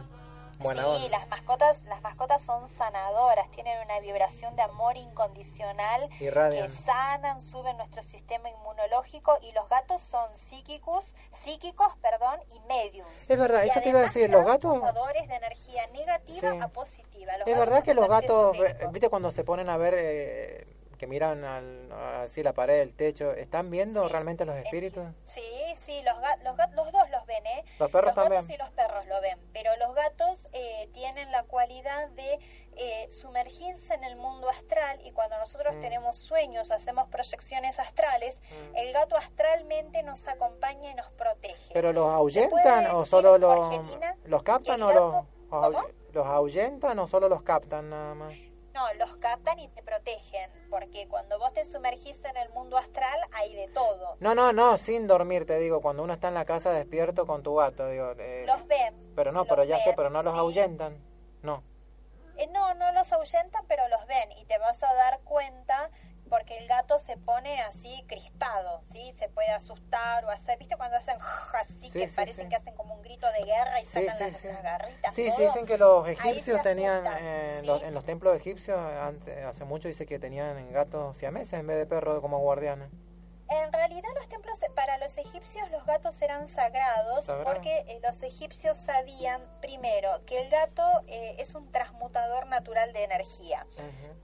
Buena 0.59 0.83
sí, 0.83 1.05
onda. 1.05 1.17
las 1.19 1.27
mascotas, 1.27 1.81
las 1.85 2.01
mascotas 2.01 2.41
son 2.41 2.69
sanadoras, 2.77 3.49
tienen 3.51 3.77
una 3.83 3.99
vibración 3.99 4.55
de 4.55 4.61
amor 4.63 4.97
incondicional 4.97 6.09
Irradian. 6.19 6.67
que 6.67 6.75
sanan, 6.75 7.41
suben 7.41 7.77
nuestro 7.77 8.01
sistema 8.01 8.49
inmunológico 8.49 9.37
y 9.41 9.51
los 9.51 9.67
gatos 9.69 10.01
son 10.01 10.33
psíquicos, 10.33 11.15
psíquicos, 11.31 11.95
perdón, 12.01 12.39
y 12.55 12.59
mediums. 12.67 13.29
Es 13.29 13.37
verdad, 13.39 13.63
Y 13.65 13.69
eso 13.69 13.81
te 13.81 13.89
iba 13.89 13.99
a 13.99 14.03
decir, 14.03 14.29
los 14.29 14.45
gatos... 14.45 14.81
de 14.81 15.35
energía 15.35 15.87
negativa 15.87 16.51
Sí. 16.51 16.59
a 16.61 16.67
positiva. 16.69 17.37
Los 17.37 17.47
Es 17.47 17.57
verdad 17.57 17.83
que 17.83 17.93
los 17.93 18.07
gatos, 18.07 18.55
esotéricos. 18.55 18.91
viste 18.91 19.09
cuando 19.09 19.31
se 19.31 19.43
ponen 19.43 19.69
a 19.69 19.77
ver, 19.77 19.95
eh, 19.97 20.67
que 20.97 21.07
miran 21.07 21.43
al, 21.43 21.91
así 22.23 22.43
la 22.43 22.53
pared, 22.53 22.79
el 22.81 22.93
techo, 22.95 23.31
¿están 23.33 23.69
viendo 23.69 24.03
Sí. 24.05 24.11
realmente 24.11 24.45
los 24.45 24.55
espíritus? 24.57 25.03
Sí, 25.25 25.41
sí, 25.75 26.01
los, 26.03 26.15
ga- 26.17 26.37
los, 26.43 26.55
los 26.75 26.91
dos 26.91 27.09
los 27.09 27.25
ven, 27.25 27.45
¿eh? 27.45 27.65
Los 27.79 27.91
perros 27.91 28.15
gatos 28.15 28.29
también. 28.35 28.51
y 28.51 28.57
los 28.57 28.69
perros 28.71 29.05
lo 29.07 29.21
ven, 29.21 29.39
pero 29.53 29.71
los 29.77 29.93
gatos 29.95 30.47
eh, 30.53 30.89
tienen 30.93 31.31
la 31.31 31.43
cualidad 31.43 32.07
de 32.09 32.39
eh, 32.77 33.07
sumergirse 33.11 33.93
en 33.93 34.03
el 34.03 34.17
mundo 34.17 34.49
astral 34.49 34.99
y 35.05 35.11
cuando 35.11 35.37
nosotros 35.37 35.75
Mm. 35.75 35.79
tenemos 35.79 36.17
sueños, 36.17 36.71
hacemos 36.71 37.07
proyecciones 37.07 37.79
astrales, 37.79 38.39
Mm. 38.73 38.75
el 38.77 38.93
gato 38.93 39.15
astralmente 39.15 40.03
nos 40.03 40.27
acompaña 40.27 40.91
y 40.91 40.95
nos 40.95 41.09
protege. 41.11 41.73
¿Pero 41.73 41.93
los 41.93 42.07
ahuyentan 42.09 42.87
o 42.93 43.05
solo 43.05 43.37
los, 43.37 43.75
los 44.25 44.43
captan 44.43 44.81
o 44.83 44.91
los. 44.93 45.25
¿Los 46.11 46.25
ahuyentan 46.27 46.97
o 46.99 47.07
solo 47.07 47.27
los 47.29 47.41
captan 47.43 47.89
nada 47.89 48.13
más? 48.15 48.33
No, 48.75 48.93
los 48.95 49.15
captan 49.15 49.57
y 49.57 49.69
te 49.69 49.81
protegen, 49.81 50.51
porque 50.69 51.07
cuando 51.07 51.39
vos 51.39 51.53
te 51.53 51.63
sumergís 51.63 52.19
en 52.25 52.35
el 52.35 52.49
mundo 52.49 52.77
astral 52.77 53.17
hay 53.31 53.55
de 53.55 53.69
todo. 53.69 54.17
No, 54.19 54.35
no, 54.35 54.51
no, 54.51 54.77
sin 54.77 55.07
dormir, 55.07 55.45
te 55.45 55.57
digo, 55.59 55.81
cuando 55.81 56.03
uno 56.03 56.13
está 56.13 56.27
en 56.27 56.33
la 56.33 56.43
casa 56.43 56.73
despierto 56.73 57.25
con 57.25 57.41
tu 57.41 57.55
gato, 57.55 57.87
digo. 57.87 58.11
eh, 58.19 58.43
Los 58.45 58.67
ven. 58.67 59.13
pero 59.15 59.31
no, 59.31 59.45
pero 59.45 59.63
ya 59.63 59.77
sé, 59.79 59.93
pero 59.95 60.09
no 60.09 60.21
los 60.21 60.33
sí. 60.33 60.39
ahuyentan. 60.39 61.01
No. 61.41 61.63
Eh, 62.37 62.47
no, 62.47 62.73
no 62.73 62.91
los 62.91 63.09
ahuyentan, 63.13 63.65
pero 63.65 63.87
los 63.87 64.05
ven 64.07 64.29
y 64.33 64.43
te 64.43 64.57
vas 64.57 64.83
a 64.83 64.93
dar 64.93 65.21
cuenta 65.21 65.89
porque 66.29 66.57
el 66.57 66.67
gato 66.67 66.99
se 66.99 67.17
pone 67.17 67.61
así 67.61 68.03
crispado, 68.07 68.81
¿sí? 68.91 69.13
Se 69.13 69.29
puede 69.29 69.49
asustar 69.51 70.25
o 70.25 70.29
hacer, 70.29 70.57
¿viste? 70.57 70.75
Cuando 70.75 70.97
hacen 70.97 71.17
así 71.61 71.79
Sí, 71.81 71.91
que 71.91 72.09
sí, 72.09 72.15
parece 72.15 72.43
sí. 72.43 72.49
que 72.49 72.55
hacen 72.55 72.73
como 72.75 72.95
un 72.95 73.01
grito 73.01 73.27
de 73.31 73.43
guerra 73.45 73.79
y 73.81 73.85
sacan 73.85 74.19
las, 74.19 74.63
garritas. 74.63 75.13
Sí, 75.15 75.25
todo. 75.27 75.35
sí, 75.37 75.43
dicen 75.43 75.65
que 75.65 75.77
los 75.77 76.07
egipcios 76.07 76.61
tenían, 76.63 77.03
eh, 77.19 77.61
en 77.83 77.93
los 77.93 78.05
templos 78.05 78.35
egipcios, 78.35 78.77
antes, 78.77 79.43
hace 79.45 79.65
mucho 79.65 79.87
dice 79.87 80.05
que 80.05 80.19
tenían 80.19 80.71
gatos 80.71 81.17
siameses 81.17 81.53
en 81.59 81.67
vez 81.67 81.77
de 81.77 81.85
perros 81.85 82.19
como 82.21 82.39
guardianes. 82.39 82.89
En 83.47 83.71
realidad 83.71 84.09
los 84.15 84.27
templos 84.27 84.57
para 84.75 84.97
los 84.97 85.15
egipcios 85.19 85.69
los 85.69 85.85
gatos 85.85 86.19
eran 86.19 86.47
sagrados 86.47 87.25
Sagrado. 87.25 87.53
porque 87.53 87.85
eh, 87.87 87.99
los 88.01 88.21
egipcios 88.23 88.75
sabían 88.75 89.39
primero 89.61 90.25
que 90.25 90.41
el 90.41 90.49
gato 90.49 90.81
eh, 91.07 91.35
es 91.37 91.53
un 91.53 91.71
transmutador 91.71 92.47
natural 92.47 92.91
de 92.91 93.03
energía. 93.03 93.67
Ujú. 93.77 94.15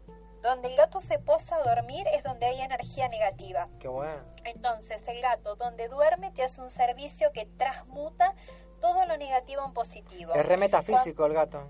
Donde 0.42 0.70
el 0.70 0.76
gato 0.76 1.02
se 1.02 1.20
posa 1.20 1.58
a 1.58 1.76
dormir 1.76 2.06
es 2.14 2.24
donde 2.24 2.48
hay 2.48 2.62
energía 2.62 3.08
negativa. 3.10 3.70
Qué 3.80 3.88
bueno. 3.88 4.24
Entonces 4.44 5.08
el 5.08 5.22
gato 5.22 5.56
donde 5.56 5.88
duerme 5.88 6.32
te 6.32 6.44
hace 6.44 6.62
un 6.62 6.70
servicio 6.70 7.32
que 7.32 7.46
transmuta 7.46 8.34
todo 8.82 9.06
lo 9.06 9.18
negativo 9.18 9.64
en 9.66 9.74
positivo. 9.74 10.34
Es 10.34 10.46
re 10.46 10.58
metafísico 10.58 11.26
el 11.26 11.34
gato. 11.34 11.70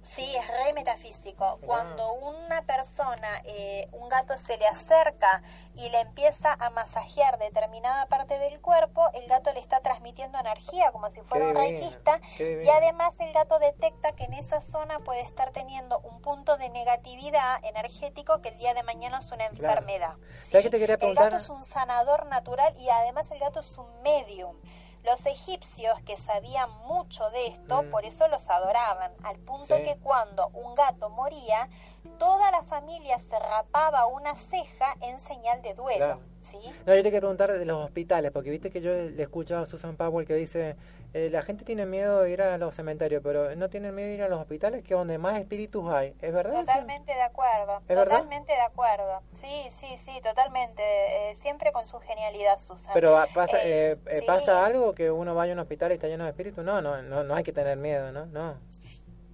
Sí, 0.00 0.36
es 0.36 0.46
re 0.46 0.72
metafísico. 0.74 1.58
Cuando 1.66 2.12
una 2.12 2.62
persona, 2.62 3.42
eh, 3.44 3.88
un 3.92 4.08
gato 4.08 4.36
se 4.36 4.56
le 4.56 4.66
acerca 4.66 5.42
y 5.74 5.90
le 5.90 6.00
empieza 6.00 6.54
a 6.54 6.70
masajear 6.70 7.38
determinada 7.38 8.06
parte 8.06 8.38
del 8.38 8.60
cuerpo, 8.60 9.08
el 9.14 9.26
gato 9.26 9.52
le 9.52 9.60
está 9.60 9.80
transmitiendo 9.80 10.38
energía 10.38 10.92
como 10.92 11.10
si 11.10 11.20
fuera 11.22 11.46
un 11.46 11.54
reikista 11.54 12.20
y 12.38 12.68
además 12.68 13.16
el 13.20 13.32
gato 13.32 13.58
detecta 13.58 14.12
que 14.12 14.24
en 14.24 14.34
esa 14.34 14.60
zona 14.60 15.00
puede 15.00 15.20
estar 15.20 15.50
teniendo 15.50 15.98
un 16.00 16.20
punto 16.20 16.56
de 16.56 16.68
negatividad 16.70 17.64
energético 17.64 18.40
que 18.40 18.50
el 18.50 18.58
día 18.58 18.74
de 18.74 18.82
mañana 18.82 19.18
es 19.18 19.30
una 19.32 19.46
enfermedad. 19.46 20.16
¿sí? 20.38 20.52
¿Sabes 20.52 20.66
qué 20.66 20.70
te 20.70 20.78
quería 20.78 20.98
El 21.00 21.14
gato 21.14 21.36
es 21.36 21.48
un 21.48 21.64
sanador 21.64 22.26
natural 22.26 22.72
y 22.78 22.88
además 22.88 23.30
el 23.30 23.40
gato 23.40 23.60
es 23.60 23.78
un 23.78 24.02
medium. 24.02 24.56
Los 25.08 25.24
egipcios 25.24 26.00
que 26.02 26.16
sabían 26.18 26.68
mucho 26.86 27.30
de 27.30 27.46
esto, 27.46 27.82
Mm. 27.82 27.88
por 27.90 28.04
eso 28.04 28.28
los 28.28 28.46
adoraban, 28.50 29.10
al 29.24 29.38
punto 29.38 29.76
Sí. 29.76 29.82
que 29.82 29.96
cuando 30.02 30.48
un 30.48 30.74
gato 30.74 31.08
moría, 31.08 31.70
toda 32.18 32.50
la 32.50 32.62
familia 32.62 33.18
se 33.18 33.38
rapaba 33.38 34.04
una 34.06 34.34
ceja 34.34 34.94
en 35.00 35.18
señal 35.20 35.62
de 35.62 35.72
duelo. 35.72 35.96
Claro. 36.04 36.20
¿sí? 36.40 36.58
No, 36.86 36.94
yo 36.94 36.98
te 37.02 37.04
quería 37.04 37.20
preguntar 37.20 37.50
de 37.52 37.64
los 37.64 37.84
hospitales, 37.84 38.30
porque 38.32 38.50
viste 38.50 38.70
que 38.70 38.80
yo 38.82 38.90
le 38.92 39.18
he 39.18 39.22
escuchado 39.22 39.62
a 39.62 39.66
Susan 39.66 39.96
Powell 39.96 40.26
que 40.26 40.34
dice, 40.34 40.76
eh, 41.14 41.30
la 41.30 41.42
gente 41.42 41.64
tiene 41.64 41.86
miedo 41.86 42.22
de 42.22 42.30
ir 42.30 42.42
a 42.42 42.58
los 42.58 42.74
cementerios, 42.74 43.22
pero 43.22 43.54
no 43.56 43.68
tienen 43.70 43.94
miedo 43.94 44.08
de 44.08 44.14
ir 44.14 44.22
a 44.22 44.28
los 44.28 44.40
hospitales, 44.40 44.82
que 44.84 44.94
es 44.94 44.98
donde 44.98 45.18
más 45.18 45.38
espíritus 45.38 45.90
hay. 45.92 46.14
¿Es 46.20 46.32
verdad? 46.32 46.60
Totalmente 46.60 47.14
de 47.14 47.22
acuerdo, 47.22 47.78
¿Es 47.88 47.96
verdad? 47.96 48.04
totalmente 48.04 48.52
de 48.52 48.60
acuerdo. 48.60 49.22
Sí, 49.32 49.66
sí, 49.70 49.96
sí, 49.96 50.20
totalmente. 50.22 50.82
eh, 51.30 51.34
siempre 51.34 51.72
con 51.72 51.86
su 51.86 51.98
genialidad, 52.00 52.58
Susan. 52.58 52.92
Pero 52.94 53.16
ah, 53.16 53.26
pasa, 53.34 53.58
Eh, 53.64 53.92
eh, 53.92 53.96
eh, 54.06 54.14
sí. 54.20 54.26
pasa 54.26 54.64
algo 54.64 54.94
que 54.94 55.10
uno 55.10 55.34
vaya 55.34 55.52
a 55.52 55.54
un 55.54 55.60
hospital 55.60 55.90
y 55.92 55.94
está 55.94 56.06
lleno 56.08 56.24
de 56.24 56.30
espíritus. 56.30 56.64
No, 56.64 56.80
no, 56.82 57.00
no, 57.02 57.24
no 57.24 57.34
hay 57.34 57.44
que 57.44 57.52
tener 57.52 57.76
miedo, 57.76 58.12
¿no? 58.12 58.26
No. 58.26 58.54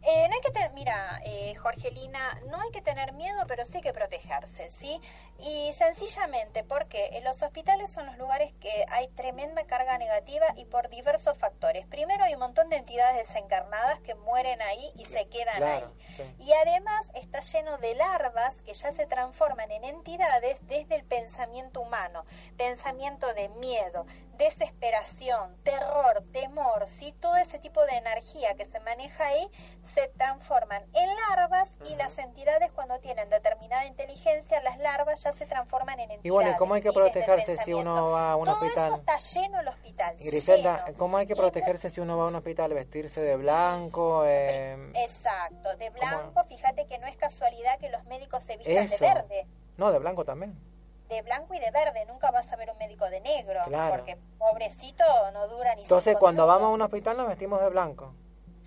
Eh, 0.06 0.28
no 0.28 0.34
hay 0.34 0.40
que 0.42 0.50
tener, 0.50 0.72
mira, 0.72 1.20
eh, 1.24 1.54
Jorgelina, 1.54 2.38
no 2.50 2.60
hay 2.60 2.70
que 2.70 2.82
tener 2.82 3.12
miedo, 3.14 3.42
pero 3.48 3.64
sí 3.64 3.72
hay 3.76 3.80
que 3.80 3.92
protegerse, 3.92 4.70
¿sí? 4.70 5.00
Y 5.38 5.72
sencillamente 5.72 6.62
porque 6.62 7.16
en 7.16 7.24
los 7.24 7.42
hospitales 7.42 7.90
son 7.90 8.06
los 8.06 8.18
lugares 8.18 8.52
que 8.60 8.84
hay 8.90 9.08
tremenda 9.08 9.64
carga 9.64 9.96
negativa 9.96 10.46
y 10.56 10.66
por 10.66 10.90
diversos 10.90 11.38
factores. 11.38 11.86
Primero 11.86 12.22
hay 12.24 12.34
un 12.34 12.40
montón 12.40 12.68
de 12.68 12.76
entidades 12.76 13.16
desencarnadas 13.28 13.98
que 14.00 14.14
mueren 14.14 14.60
ahí 14.62 14.92
y 14.96 15.06
se 15.06 15.26
quedan 15.28 15.56
Claro, 15.56 15.86
ahí. 15.86 15.94
sí. 16.16 16.34
Y 16.44 16.52
además 16.52 17.08
está 17.14 17.40
lleno 17.40 17.78
de 17.78 17.94
larvas 17.94 18.62
que 18.62 18.74
ya 18.74 18.92
se 18.92 19.06
transforman 19.06 19.70
en 19.70 19.84
entidades 19.84 20.66
desde 20.66 20.96
el 20.96 21.04
pensamiento 21.04 21.80
humano, 21.80 22.26
pensamiento 22.58 23.32
de 23.32 23.48
miedo, 23.48 24.06
desesperación, 24.36 25.56
terror, 25.62 26.24
temor, 26.32 26.86
¿sí? 26.88 27.14
todo 27.20 27.36
ese 27.36 27.58
tipo 27.58 27.84
de 27.86 27.96
energía 27.96 28.54
que 28.54 28.64
se 28.64 28.80
maneja 28.80 29.26
ahí 29.26 29.48
se 29.82 30.08
transforman 30.08 30.82
en 30.94 31.08
larvas 31.30 31.76
y 31.90 31.94
las 31.96 32.18
entidades 32.18 32.70
cuando 32.72 32.98
tienen 33.00 33.28
determinada 33.30 33.86
inteligencia, 33.86 34.60
las 34.62 34.78
larvas 34.78 35.22
ya 35.22 35.32
se 35.32 35.46
transforman 35.46 36.00
en 36.00 36.10
entidades. 36.10 36.24
Y 36.24 36.30
bueno, 36.30 36.50
¿y 36.50 36.56
cómo 36.56 36.74
hay 36.74 36.82
que 36.82 36.92
protegerse 36.92 37.56
si 37.58 37.72
uno 37.72 38.10
va 38.10 38.32
a 38.32 38.36
un 38.36 38.46
todo 38.46 38.56
hospital? 38.56 38.86
eso 38.88 38.96
está 38.96 39.16
lleno 39.18 39.60
el 39.60 39.68
hospital. 39.68 40.16
Griselda, 40.18 40.84
lleno. 40.84 40.98
¿cómo 40.98 41.16
hay 41.16 41.26
que 41.26 41.36
protegerse 41.36 41.90
si 41.90 42.00
uno 42.00 42.16
va 42.16 42.24
a 42.24 42.28
un 42.28 42.34
hospital? 42.34 42.74
¿Vestirse 42.74 43.20
de 43.20 43.36
blanco? 43.36 44.24
Eh, 44.26 44.92
Exacto, 44.94 45.76
de 45.76 45.90
blanco, 45.90 46.44
fíjate 46.44 46.86
que 46.86 46.98
no 46.98 47.06
es 47.06 47.16
casualidad 47.16 47.78
que 47.78 47.88
los 47.88 48.04
médicos 48.04 48.42
se 48.44 48.56
vistan 48.56 48.76
Eso. 48.76 48.96
de 48.98 49.00
verde. 49.00 49.46
no, 49.76 49.92
de 49.92 49.98
blanco 49.98 50.24
también. 50.24 50.73
De 51.08 51.22
blanco 51.22 51.54
y 51.54 51.58
de 51.58 51.70
verde, 51.70 52.04
nunca 52.06 52.30
vas 52.30 52.50
a 52.52 52.56
ver 52.56 52.70
un 52.70 52.78
médico 52.78 53.08
de 53.10 53.20
negro, 53.20 53.60
Claro. 53.66 53.94
porque 53.96 54.18
pobrecito 54.38 55.04
no 55.32 55.48
dura 55.48 55.74
ni 55.74 55.82
Entonces, 55.82 56.16
cuando 56.18 56.46
vamos 56.46 56.70
a 56.70 56.74
un 56.74 56.82
hospital 56.82 57.16
nos 57.16 57.28
vestimos 57.28 57.60
de 57.60 57.68
blanco. 57.68 58.14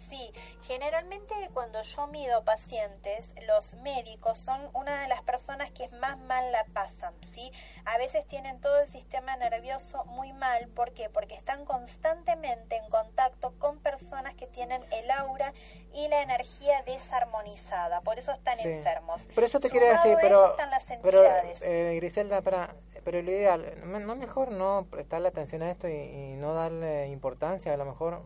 Sí, 0.10 0.32
generalmente 0.62 1.34
cuando 1.54 1.82
yo 1.82 2.08
mido 2.08 2.44
pacientes, 2.46 3.34
los 3.46 3.74
médicos 3.76 4.38
son 4.38 4.70
una 4.74 5.02
de 5.02 5.08
las 5.10 5.22
personas 5.22 5.70
que 5.72 5.90
más 5.90 6.18
mal 6.20 6.52
la 6.52 6.64
pasan, 6.74 7.14
¿sí? 7.22 7.52
A 7.86 7.98
veces 7.98 8.26
tienen 8.26 8.62
todo 8.62 8.80
el 8.80 8.88
sistema 8.88 9.36
nervioso 9.36 10.06
muy 10.06 10.32
mal, 10.34 10.68
¿por 10.70 10.94
qué? 10.94 11.10
Porque 11.10 11.36
están 11.36 11.66
constantemente 11.66 12.78
en 12.78 12.90
contacto 12.90 13.54
con 13.60 13.80
personas 13.80 14.34
que 14.36 14.48
tienen 14.48 14.82
el 14.92 15.12
aura 15.12 15.54
y 15.94 16.08
la 16.08 16.22
energía 16.22 16.82
desarmonizada, 16.84 18.02
por 18.02 18.18
eso 18.18 18.32
están 18.32 18.58
Sí. 18.60 18.70
enfermos. 18.70 19.28
Por 19.36 19.44
eso 19.44 19.60
te 19.60 19.68
Sumado 19.70 19.88
quería 19.88 19.98
decir, 20.04 20.18
pero, 20.22 20.52
están 20.52 20.70
las 20.70 20.86
pero 21.02 21.20
entidades. 21.24 21.62
eh, 21.64 21.94
Griselda, 21.98 22.42
para, 22.42 22.76
pero 23.04 23.22
lo 23.22 23.32
ideal, 23.32 23.74
¿no 23.84 24.00
no 24.00 24.16
mejor 24.16 24.52
no 24.52 24.88
prestarle 24.90 25.28
atención 25.28 25.62
a 25.64 25.72
esto 25.72 25.88
y, 25.90 25.94
y 25.94 26.36
no 26.38 26.54
darle 26.54 27.08
importancia? 27.08 27.74
A 27.74 27.78
lo 27.78 27.86
mejor, 27.86 28.24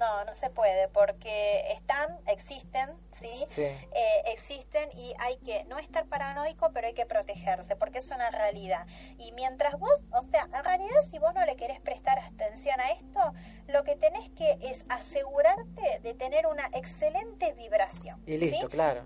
No, 0.00 0.24
no 0.24 0.34
se 0.34 0.48
puede 0.48 0.88
porque 0.88 1.62
están, 1.72 2.18
existen, 2.26 2.88
¿sí? 3.10 3.28
sí. 3.50 3.64
Eh, 3.64 4.22
existen 4.32 4.88
y 4.94 5.12
hay 5.18 5.36
que 5.36 5.64
no 5.64 5.78
estar 5.78 6.06
paranoico, 6.06 6.70
pero 6.72 6.86
hay 6.86 6.94
que 6.94 7.04
protegerse 7.04 7.76
porque 7.76 7.98
es 7.98 8.10
una 8.10 8.30
realidad. 8.30 8.86
Y 9.18 9.32
mientras 9.32 9.78
vos, 9.78 10.06
o 10.10 10.22
sea, 10.22 10.44
en 10.44 10.64
realidad 10.64 10.96
si 11.10 11.18
vos 11.18 11.34
no 11.34 11.44
le 11.44 11.54
querés 11.56 11.80
prestar 11.80 12.18
atención 12.18 12.80
a 12.80 12.92
esto, 12.92 13.34
lo 13.68 13.84
que 13.84 13.94
tenés 13.94 14.30
que 14.30 14.56
es 14.62 14.86
asegurarte 14.88 16.00
de 16.02 16.14
tener 16.14 16.46
una 16.46 16.64
excelente 16.72 17.52
vibración. 17.52 18.22
Y 18.26 18.38
listo, 18.38 18.62
¿sí? 18.62 18.68
claro. 18.68 19.04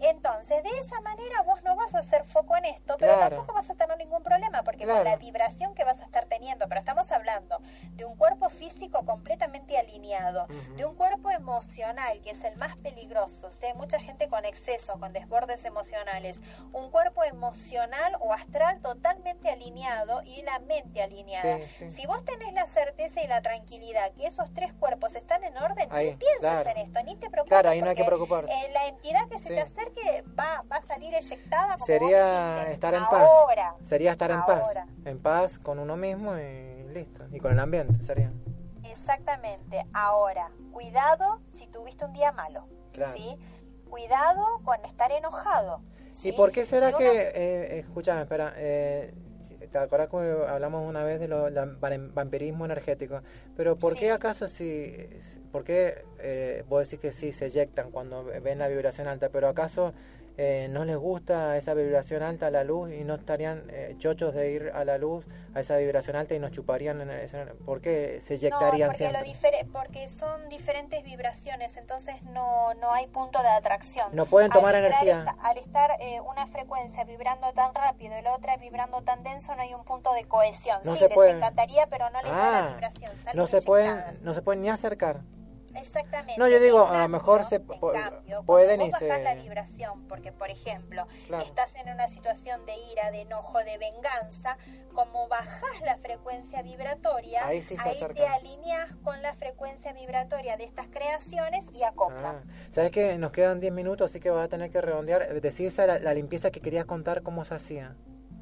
Entonces, 0.00 0.62
de 0.62 0.68
esa 0.80 1.00
manera 1.00 1.42
vos 1.42 1.62
no 1.62 1.76
vas 1.76 1.94
a 1.94 2.00
hacer 2.00 2.24
foco 2.24 2.56
en 2.56 2.64
esto, 2.66 2.96
pero 2.98 3.14
Claro. 3.14 3.36
tampoco 3.36 3.54
vas 3.54 3.70
a 3.70 3.74
tener 3.74 3.96
ningún 3.96 4.22
problema, 4.22 4.62
porque 4.62 4.84
Claro. 4.84 5.00
con 5.02 5.10
la 5.10 5.16
vibración 5.16 5.74
que 5.74 5.84
vas 5.84 5.98
a 6.00 6.04
estar 6.04 6.26
teniendo, 6.26 6.68
pero 6.68 6.78
estamos 6.80 7.10
hablando 7.10 7.58
de 7.92 8.04
un 8.04 8.16
cuerpo 8.16 8.50
físico 8.50 9.04
completamente 9.06 9.78
alineado, 9.78 10.44
Ujú. 10.44 10.74
de 10.76 10.84
un 10.84 10.94
cuerpo 10.96 11.30
emocional, 11.30 12.20
que 12.22 12.30
es 12.30 12.42
el 12.44 12.56
más 12.56 12.76
peligroso, 12.76 13.46
o 13.46 13.50
sea, 13.50 13.68
hay 13.70 13.74
mucha 13.74 13.98
gente 14.00 14.28
con 14.28 14.44
exceso, 14.44 14.98
con 14.98 15.12
desbordes 15.12 15.64
emocionales, 15.64 16.40
un 16.72 16.90
cuerpo 16.90 17.24
emocional 17.24 18.16
o 18.20 18.32
astral 18.32 18.80
totalmente 18.80 19.50
alineado 19.50 20.22
y 20.22 20.42
la 20.42 20.58
mente 20.60 21.02
alineada. 21.02 21.58
Sí, 21.58 21.64
sí. 21.78 21.90
Si 21.90 22.06
vos 22.06 22.24
tenés 22.24 22.52
la 22.52 22.66
certeza 22.66 23.22
y 23.22 23.26
la 23.26 23.40
tranquilidad 23.42 24.12
que 24.12 24.26
esos 24.26 24.52
tres 24.52 24.72
cuerpos 24.74 25.14
están 25.14 25.44
en 25.44 25.56
orden, 25.56 25.88
Ahí, 25.90 26.10
ni 26.10 26.16
pienses 26.16 26.40
claro. 26.40 26.70
en 26.70 26.76
esto, 26.78 27.02
ni 27.04 27.16
te 27.16 27.30
preocupes. 27.30 27.64
Ahí 27.64 27.80
no 27.80 27.90
hay 27.90 27.96
que 27.96 28.04
porque, 28.04 28.24
eh, 28.52 28.70
la 28.72 28.86
entidad 28.88 29.28
que 29.28 29.38
se 29.38 29.48
Sí. 29.48 29.54
Acerque 29.84 30.24
va, 30.38 30.64
va 30.70 30.76
a 30.76 30.82
salir 30.82 31.14
eyectada 31.14 31.74
como 31.74 31.86
Sería 31.86 32.70
estar 32.70 32.94
en 32.94 33.04
paz. 33.04 33.22
Ahora. 33.22 33.74
Sería 33.84 34.12
estar 34.12 34.30
en 34.30 34.42
paz. 34.44 34.62
En 35.04 35.18
paz 35.20 35.58
con 35.58 35.78
uno 35.78 35.96
mismo 35.96 36.36
y 36.36 36.84
listo. 36.92 37.24
Y 37.32 37.40
con 37.40 37.52
el 37.52 37.58
ambiente, 37.60 38.04
sería. 38.04 38.32
Exactamente. 38.84 39.84
Ahora, 39.92 40.50
cuidado 40.72 41.40
si 41.52 41.66
tuviste 41.66 42.04
un 42.04 42.12
día 42.12 42.32
malo. 42.32 42.66
Claro. 42.92 43.12
¿sí? 43.16 43.36
Cuidado 43.88 44.60
con 44.64 44.84
estar 44.84 45.10
enojado. 45.12 45.82
¿sí? 46.12 46.28
¿Y 46.30 46.32
por 46.32 46.52
qué 46.52 46.64
será 46.64 46.88
Si 46.88 46.94
uno- 46.94 46.98
que, 46.98 47.32
eh, 47.34 47.78
escúchame, 47.80 48.22
espera, 48.22 48.52
eh, 48.56 49.12
¿te 49.70 49.78
acuerdas 49.78 50.08
que 50.08 50.16
hablamos 50.48 50.88
una 50.88 51.04
vez 51.04 51.20
de 51.20 51.28
lo 51.28 51.48
vampirismo 52.14 52.64
energético? 52.64 53.20
Pero 53.56 53.76
¿por 53.76 53.94
Sí. 53.94 54.00
qué 54.00 54.10
acaso 54.12 54.48
si, 54.48 54.96
por 55.52 55.64
qué 55.64 56.04
eh, 56.18 56.64
vos 56.68 56.88
decís 56.88 57.00
que 57.00 57.12
sí 57.12 57.32
se 57.32 57.46
eyectan 57.46 57.90
cuando 57.90 58.24
ven 58.24 58.58
la 58.58 58.68
vibración 58.68 59.06
alta, 59.08 59.28
pero 59.28 59.48
acaso 59.48 59.92
eh, 60.36 60.66
no 60.70 60.84
les 60.84 60.96
gusta 60.96 61.56
esa 61.56 61.74
vibración 61.74 62.22
alta 62.22 62.48
a 62.48 62.50
la 62.50 62.64
luz 62.64 62.90
y 62.92 63.04
no 63.04 63.14
estarían 63.14 63.64
eh, 63.70 63.94
chochos 63.98 64.34
de 64.34 64.50
ir 64.50 64.72
a 64.74 64.84
la 64.84 64.98
luz 64.98 65.24
a 65.54 65.60
esa 65.60 65.76
vibración 65.76 66.16
alta 66.16 66.34
y 66.34 66.40
nos 66.40 66.50
chuparían 66.50 67.00
en 67.00 67.56
¿por 67.64 67.80
qué 67.80 68.20
se 68.24 68.34
eyectarían 68.34 68.88
no, 68.88 68.92
porque, 68.98 69.12
lo 69.12 69.24
siempre? 69.24 69.66
porque 69.72 70.08
son 70.08 70.48
diferentes 70.48 71.04
vibraciones 71.04 71.76
entonces 71.76 72.20
no, 72.24 72.74
no 72.74 72.92
hay 72.92 73.06
punto 73.06 73.40
de 73.42 73.48
atracción. 73.48 74.08
No 74.12 74.26
pueden 74.26 74.50
tomar 74.50 74.74
al 74.74 74.84
energía. 74.86 75.18
esta- 75.18 75.36
al 75.48 75.56
estar 75.58 75.92
eh, 76.00 76.20
una 76.22 76.48
frecuencia 76.48 77.04
vibrando 77.04 77.52
tan 77.52 77.72
rápido 77.72 78.18
y 78.18 78.22
la 78.22 78.34
otra 78.34 78.56
vibrando 78.56 79.02
tan 79.02 79.22
denso 79.22 79.54
no 79.54 79.62
hay 79.62 79.72
un 79.74 79.84
punto 79.84 80.12
de 80.14 80.24
cohesión. 80.24 80.80
No 80.82 80.94
sí 80.96 80.98
se 80.98 81.08
les 81.08 81.34
encantaría 81.34 81.86
pero 81.86 82.10
no 82.10 82.20
les 82.22 82.32
da 82.32 82.50
la 82.50 82.58
Ah, 82.66 82.68
vibración 82.72 83.12
no 83.34 83.46
se 83.46 83.62
pueden 83.62 84.02
no 84.22 84.34
se 84.34 84.42
pueden 84.42 84.62
ni 84.62 84.68
acercar 84.68 85.20
Exactamente. 85.76 86.38
No, 86.38 86.48
yo 86.48 86.60
digo, 86.60 86.86
a 86.86 87.02
lo 87.02 87.08
mejor 87.08 87.44
se 87.44 87.60
cambio, 87.62 88.42
pueden 88.44 88.80
y 88.82 88.92
se- 88.92 89.08
la 89.22 89.34
vibración, 89.34 90.06
porque 90.08 90.32
por 90.32 90.50
ejemplo, 90.50 91.06
Claro. 91.26 91.44
estás 91.44 91.74
en 91.76 91.88
una 91.92 92.08
situación 92.08 92.64
de 92.66 92.74
ira, 92.92 93.10
de 93.10 93.22
enojo, 93.22 93.58
de 93.58 93.78
venganza, 93.78 94.56
como 94.94 95.26
bajás 95.28 95.80
la 95.84 95.96
frecuencia 95.98 96.62
vibratoria, 96.62 97.46
Ahí 97.46 97.62
sí 97.62 97.76
se 97.76 98.06
te 98.14 98.26
alineás 98.26 98.94
con 99.02 99.20
la 99.22 99.34
frecuencia 99.34 99.92
vibratoria 99.92 100.56
de 100.56 100.64
estas 100.64 100.86
creaciones 100.86 101.66
y 101.74 101.82
acoplan. 101.82 102.42
Ah, 102.46 102.68
¿Sabes 102.70 102.90
que 102.92 103.18
Nos 103.18 103.32
quedan 103.32 103.60
10 103.60 103.72
minutos, 103.72 104.10
así 104.10 104.20
que 104.20 104.30
vas 104.30 104.44
a 104.44 104.48
tener 104.48 104.70
que 104.70 104.80
redondear. 104.80 105.40
Decir 105.40 105.68
esa 105.68 105.86
la, 105.86 105.98
la 105.98 106.14
limpieza 106.14 106.50
que 106.50 106.60
querías 106.60 106.84
contar, 106.84 107.22
cómo 107.22 107.44
se 107.44 107.54
hacía. 107.54 107.96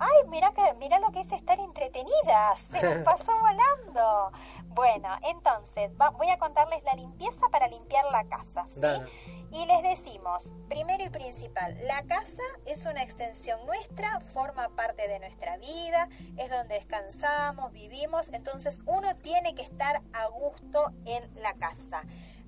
Ay, 0.04 0.28
mira 0.28 0.52
que 0.52 0.62
mira 0.80 0.98
lo 0.98 1.12
que 1.12 1.20
es 1.20 1.30
estar 1.30 1.58
entretenidas. 1.60 2.58
Se 2.70 2.82
nos 2.82 2.96
pasó 3.04 3.32
volando. 3.38 4.32
Bueno, 4.68 5.08
entonces 5.22 5.92
va- 6.00 6.10
voy 6.10 6.28
a 6.30 6.38
contarles 6.38 6.82
la 6.82 6.94
limpieza 6.94 7.48
para 7.50 7.68
limpiar 7.68 8.04
la 8.10 8.24
casa, 8.24 8.66
¿sí? 8.68 8.80
Dale. 8.80 9.06
Y 9.52 9.66
les 9.66 9.82
decimos, 9.82 10.50
primero 10.70 11.04
y 11.04 11.10
principal, 11.10 11.76
la 11.86 12.02
casa 12.04 12.42
es 12.64 12.86
una 12.86 13.02
extensión 13.02 13.64
nuestra, 13.66 14.18
forma 14.20 14.70
parte 14.70 15.06
de 15.06 15.18
nuestra 15.20 15.58
vida, 15.58 16.08
es 16.38 16.48
donde 16.50 16.76
descansamos, 16.76 17.70
vivimos, 17.70 18.30
entonces 18.32 18.80
uno 18.86 19.14
tiene 19.16 19.54
que 19.54 19.60
estar 19.62 20.00
a 20.14 20.26
gusto 20.28 20.90
en 21.04 21.34
la 21.42 21.52
casa. 21.54 22.02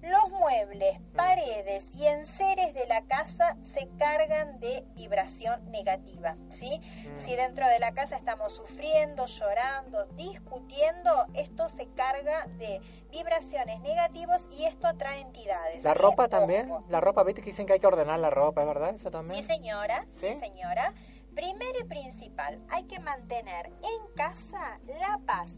Los 0.05 0.31
muebles, 0.33 1.01
paredes 1.17 1.89
y 1.95 2.07
enseres 2.07 2.75
de 2.75 2.87
la 2.89 3.07
casa 3.07 3.57
se 3.63 3.89
cargan 3.99 4.61
de 4.61 4.85
vibración 4.95 5.71
negativa, 5.71 6.37
¿sí? 6.51 6.79
Si 7.17 7.35
dentro 7.35 7.67
de 7.67 7.79
la 7.79 7.93
casa 7.95 8.15
estamos 8.17 8.55
sufriendo, 8.55 9.25
llorando, 9.25 10.05
discutiendo, 10.17 11.27
esto 11.33 11.71
se 11.71 11.89
carga 11.95 12.47
de 12.59 12.83
vibraciones 13.11 13.81
negativas 13.81 14.45
y 14.59 14.65
esto 14.65 14.89
atrae 14.89 15.21
entidades. 15.23 15.83
La 15.83 15.95
ropa 15.95 16.29
también. 16.29 16.71
La 16.91 17.01
ropa, 17.01 17.23
viste 17.23 17.41
que 17.41 17.51
dicen 17.51 17.65
que 17.67 17.73
hay 17.73 17.81
que 17.81 17.87
ordenar 17.87 18.19
la 18.19 18.29
ropa, 18.29 18.61
¿es 18.61 18.67
verdad? 18.67 18.95
Eso 18.95 19.11
también. 19.11 19.43
Sí, 19.43 19.49
señora, 19.49 20.07
sí, 20.21 20.27
¿Sí? 20.29 20.41
señora. 20.41 20.93
Primero 21.35 21.81
y 21.81 21.85
principal, 21.85 22.63
hay 22.69 22.85
que 22.85 23.01
mantener 23.01 23.67
en 23.67 24.15
casa 24.15 24.79
la 24.87 25.19
paz, 25.27 25.57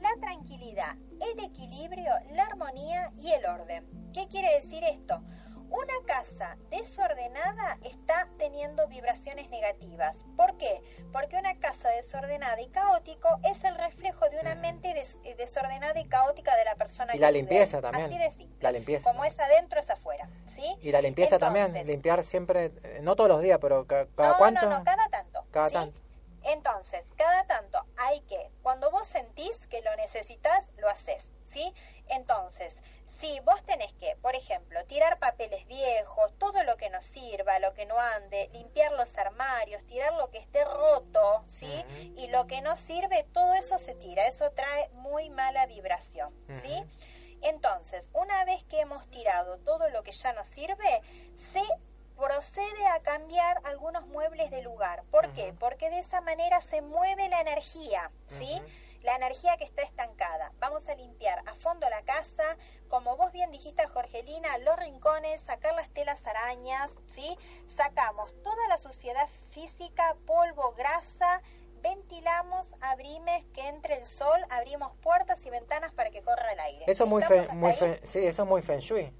la 0.00 0.10
tranquilidad, 0.20 0.96
el 1.32 1.44
equilibrio, 1.44 2.12
la 2.32 2.44
armonía 2.44 3.10
y 3.16 3.32
el 3.32 3.44
orden. 3.46 3.86
¿Qué 4.12 4.26
quiere 4.28 4.52
decir 4.60 4.82
esto? 4.84 5.22
Una 5.68 5.94
casa 6.06 6.56
desordenada 6.70 7.76
está 7.82 8.28
teniendo 8.38 8.86
vibraciones 8.86 9.50
negativas. 9.50 10.16
¿Por 10.36 10.56
qué? 10.58 10.80
Porque 11.12 11.36
una 11.36 11.58
casa 11.58 11.88
desordenada 11.88 12.60
y 12.62 12.68
caótico 12.68 13.28
es 13.42 13.64
el 13.64 13.74
reflejo 13.76 14.28
de 14.30 14.38
una 14.38 14.52
Ujú. 14.52 14.60
mente 14.60 14.94
des- 14.94 15.18
eh, 15.24 15.34
desordenada 15.34 15.98
y 15.98 16.04
caótica 16.04 16.54
de 16.56 16.64
la 16.64 16.76
persona 16.76 17.16
Y 17.16 17.18
la 17.18 17.26
que 17.28 17.32
vive 17.32 17.42
limpieza 17.50 17.80
también. 17.80 18.06
Así 18.06 18.16
de. 18.38 18.48
La 18.60 18.70
limpieza. 18.70 19.10
Como 19.10 19.24
es 19.24 19.38
adentro 19.40 19.80
es 19.80 19.90
afuera, 19.90 20.30
¿sí? 20.44 20.76
Y 20.82 20.92
la 20.92 21.00
limpieza 21.00 21.38
también. 21.40 21.72
Limpiar 21.84 22.24
siempre, 22.24 22.66
eh, 22.84 23.00
no 23.02 23.16
todos 23.16 23.28
los 23.28 23.42
días, 23.42 23.58
pero 23.60 23.86
ca- 23.88 24.06
cada 24.16 24.30
no, 24.32 24.38
cuánto. 24.38 24.62
no, 24.70 24.78
no, 24.78 24.84
cada 24.84 25.08
tanto. 25.08 25.44
Cada 25.50 25.66
¿sí? 25.68 25.74
tanto. 25.74 26.00
Entonces, 26.46 27.04
cada 27.16 27.44
tanto 27.46 27.84
hay 27.96 28.20
que, 28.20 28.50
cuando 28.62 28.90
vos 28.90 29.08
sentís 29.08 29.66
que 29.66 29.82
lo 29.82 29.94
necesitas, 29.96 30.68
lo 30.76 30.88
haces, 30.88 31.34
¿sí? 31.44 31.74
Entonces, 32.08 32.76
si 33.06 33.40
vos 33.40 33.64
tenés 33.64 33.92
que, 33.94 34.16
por 34.22 34.36
ejemplo, 34.36 34.84
tirar 34.86 35.18
papeles 35.18 35.66
viejos, 35.66 36.32
todo 36.38 36.62
lo 36.62 36.76
que 36.76 36.88
no 36.88 37.02
sirva, 37.02 37.58
lo 37.58 37.74
que 37.74 37.84
no 37.86 37.98
ande, 37.98 38.48
limpiar 38.52 38.92
los 38.92 39.16
armarios, 39.16 39.84
tirar 39.86 40.12
lo 40.14 40.30
que 40.30 40.38
esté 40.38 40.64
roto, 40.64 41.44
¿sí? 41.48 41.84
Y 42.16 42.28
lo 42.28 42.46
que 42.46 42.60
no 42.60 42.76
sirve, 42.76 43.24
todo 43.32 43.54
eso 43.54 43.78
se 43.80 43.94
tira, 43.94 44.28
eso 44.28 44.50
trae 44.52 44.88
muy 44.90 45.30
mala 45.30 45.66
vibración, 45.66 46.32
¿sí? 46.52 46.84
Entonces, 47.42 48.10
una 48.12 48.44
vez 48.44 48.62
que 48.64 48.80
hemos 48.80 49.08
tirado 49.10 49.58
todo 49.58 49.88
lo 49.90 50.04
que 50.04 50.12
ya 50.12 50.32
no 50.32 50.44
sirve, 50.44 51.02
se 51.36 51.62
procede 52.16 52.86
a 52.88 53.00
cambiar 53.00 53.60
algunos 53.64 54.06
muebles 54.06 54.50
de 54.50 54.62
lugar. 54.62 55.04
¿Por 55.10 55.32
qué? 55.32 55.54
Porque 55.58 55.90
de 55.90 55.98
esa 55.98 56.20
manera 56.20 56.60
se 56.60 56.82
mueve 56.82 57.28
la 57.28 57.40
energía, 57.40 58.10
¿sí? 58.26 58.62
La 59.02 59.14
energía 59.16 59.56
que 59.56 59.64
está 59.64 59.82
estancada. 59.82 60.52
Vamos 60.58 60.88
a 60.88 60.94
limpiar 60.94 61.40
a 61.46 61.54
fondo 61.54 61.88
la 61.90 62.02
casa, 62.02 62.56
como 62.88 63.16
vos 63.16 63.30
bien 63.32 63.50
dijiste, 63.50 63.86
Jorgelina, 63.86 64.56
los 64.58 64.76
rincones, 64.78 65.42
sacar 65.42 65.74
las 65.74 65.90
telas 65.90 66.24
arañas, 66.26 66.90
¿sí? 67.06 67.36
Sacamos 67.68 68.32
toda 68.42 68.66
la 68.68 68.78
suciedad 68.78 69.28
física, 69.50 70.16
polvo, 70.26 70.72
grasa, 70.72 71.42
ventilamos, 71.82 72.74
abrimos 72.80 73.44
que 73.54 73.68
entre 73.68 73.96
el 73.96 74.06
sol, 74.06 74.40
abrimos 74.50 74.92
puertas 75.02 75.38
y 75.44 75.50
ventanas 75.50 75.92
para 75.92 76.10
que 76.10 76.22
corra 76.22 76.50
el 76.52 76.60
aire. 76.60 76.84
Eso 76.88 77.04
es 77.04 77.10
muy, 77.10 77.22
¿Estamos 77.22 77.46
fe- 77.46 77.52
muy 77.54 77.72
fe- 77.74 78.00
sí, 78.06 78.26
eso 78.26 78.42
es 78.42 78.48
muy 78.48 78.62
feng 78.62 78.80
shui. 78.80 79.12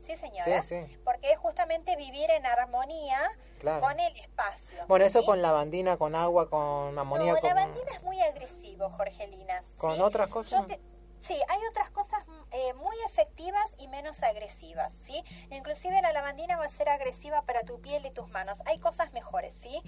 Sí, 0.00 0.16
señora. 0.16 0.62
Sí, 0.62 0.82
sí. 0.82 0.96
Porque 1.04 1.32
es 1.32 1.38
justamente 1.38 1.96
vivir 1.96 2.30
en 2.30 2.46
armonía 2.46 3.18
Claro. 3.58 3.80
con 3.80 3.98
el 3.98 4.14
espacio. 4.16 4.86
Bueno, 4.86 5.04
eso 5.04 5.24
con 5.24 5.42
lavandina, 5.42 5.96
con 5.96 6.14
agua, 6.14 6.48
con 6.48 6.96
amoníaco. 6.98 7.40
No, 7.40 7.48
la 7.48 7.54
con- 7.54 7.64
bandina 7.64 7.92
es 7.92 8.02
muy 8.02 8.20
agresivo, 8.20 8.88
Jorgelina. 8.90 9.62
¿Con 9.76 10.00
otras 10.00 10.28
cosas? 10.28 10.60
Yo 10.60 10.66
te- 10.66 10.80
Sí, 11.20 11.34
hay 11.48 11.58
otras 11.68 11.90
cosas 11.90 12.22
eh, 12.52 12.72
muy 12.74 12.94
efectivas 13.06 13.68
y 13.78 13.88
menos 13.88 14.22
agresivas, 14.22 14.92
¿sí? 14.92 15.20
Inclusive 15.50 16.00
la 16.00 16.12
lavandina 16.12 16.56
va 16.56 16.66
a 16.66 16.70
ser 16.70 16.88
agresiva 16.88 17.42
para 17.42 17.62
tu 17.62 17.80
piel 17.80 18.06
y 18.06 18.10
tus 18.12 18.28
manos. 18.30 18.60
Hay 18.66 18.78
cosas 18.78 19.12
mejores, 19.12 19.52
¿sí? 19.60 19.82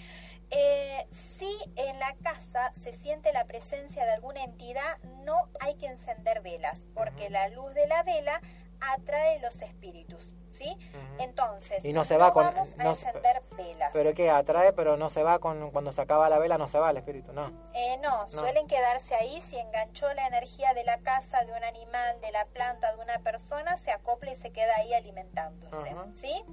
Eh, 0.50 1.06
si 1.12 1.48
en 1.76 2.00
la 2.00 2.16
casa 2.24 2.72
se 2.82 2.92
siente 2.98 3.32
la 3.32 3.44
presencia 3.44 4.04
de 4.04 4.10
alguna 4.10 4.42
entidad, 4.42 4.98
no 5.24 5.48
hay 5.60 5.76
que 5.76 5.86
encender 5.86 6.40
velas, 6.42 6.78
porque 6.94 7.30
la 7.30 7.46
luz 7.48 7.74
de 7.74 7.86
la 7.86 8.02
vela 8.02 8.40
atrae 8.80 9.38
los 9.40 9.56
espíritus, 9.60 10.32
¿sí? 10.48 10.76
Entonces, 11.18 11.84
Y 11.84 11.92
no 11.92 12.04
se 12.04 12.16
va 12.16 12.32
con- 12.32 12.44
vamos 12.46 12.74
a 12.78 12.84
no 12.84 12.94
se- 12.96 13.06
encender 13.08 13.42
velas. 13.56 13.90
Pero 13.92 14.14
que 14.14 14.30
atrae, 14.30 14.72
pero 14.72 14.96
no 14.96 15.10
se 15.10 15.22
va 15.22 15.38
con 15.38 15.70
cuando 15.70 15.92
se 15.92 16.00
acaba 16.00 16.28
la 16.28 16.38
vela, 16.38 16.56
no 16.58 16.66
se 16.68 16.78
va 16.78 16.90
el 16.90 16.96
espíritu, 16.96 17.32
no. 17.32 17.48
Eh, 17.74 17.98
no, 18.02 18.26
suelen 18.28 18.66
quedarse 18.66 19.14
ahí. 19.14 19.40
Si 19.42 19.58
enganchó 19.58 20.12
la 20.14 20.26
energía 20.26 20.72
de 20.74 20.84
la 20.84 20.98
casa, 20.98 21.44
de 21.44 21.52
un 21.52 21.62
animal, 21.64 22.20
de 22.20 22.32
la 22.32 22.46
planta, 22.46 22.94
de 22.94 23.02
una 23.02 23.18
persona, 23.20 23.76
se 23.78 23.90
acopla 23.92 24.32
y 24.32 24.36
se 24.36 24.50
queda 24.52 24.74
ahí 24.76 24.94
alimentándose. 24.94 25.94
¿Sí? 26.14 26.44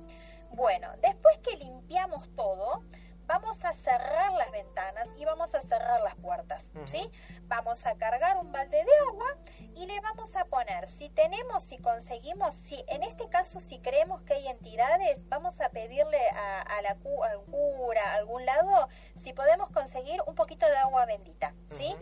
Bueno, 0.52 0.90
después 1.02 1.38
que 1.40 1.58
limpiamos 1.58 2.34
todo, 2.36 2.84
vamos 3.28 3.64
a 3.64 3.74
cerrar 3.74 4.34
las 4.34 4.50
ventanas 4.52 5.10
y 5.20 5.26
vamos 5.26 5.54
a 5.54 5.62
cerrar 5.62 6.02
las 6.02 6.16
puertas. 6.16 6.66
¿Sí? 6.86 7.12
Vamos 7.44 7.86
a 7.86 7.96
cargar 7.96 8.38
un 8.38 8.52
balde 8.52 8.78
de 8.84 8.92
agua 9.10 9.38
y 9.76 9.86
le 9.86 10.00
vamos 10.02 10.36
a 10.36 10.44
poner, 10.46 10.88
si 10.88 11.10
tenemos, 11.10 11.64
si 11.64 11.78
conseguimos, 11.78 12.54
si 12.66 12.84
en 12.90 13.04
este 13.04 13.30
caso, 13.30 13.60
si 13.62 13.80
creemos 13.80 14.22
que 14.24 14.34
hay 14.34 14.48
entidades, 14.48 15.28
vamos 15.30 15.60
a 15.62 15.70
pedirle 15.70 16.20
a, 16.32 16.62
a 16.62 16.82
la 16.82 16.96
cu- 16.96 17.24
al 17.24 17.40
cura, 17.46 18.12
a 18.12 18.16
algún 18.16 18.46
lado, 18.46 18.90
si 19.16 19.32
podemos 19.34 19.70
conseguir 19.70 20.20
un 20.26 20.36
poquito 20.36 20.66
de 20.68 20.76
agua 20.78 21.06
bendita, 21.06 21.54
¿sí? 21.70 21.96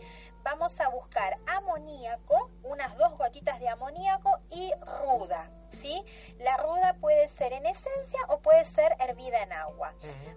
Vamos 0.46 0.78
a 0.80 0.88
buscar 0.90 1.36
amoníaco, 1.48 2.52
unas 2.62 2.96
dos 2.98 3.18
gotitas 3.18 3.58
de 3.58 3.68
amoníaco 3.68 4.30
y 4.52 4.70
ruda, 5.02 5.50
¿sí? 5.70 6.04
La 6.38 6.56
ruda 6.56 6.94
puede 7.00 7.28
ser 7.28 7.52
en 7.52 7.66
esencia 7.66 8.20
o 8.28 8.38
puede 8.38 8.64
ser 8.64 8.94
hervida 9.00 9.42
en 9.42 9.52
agua. 9.52 9.92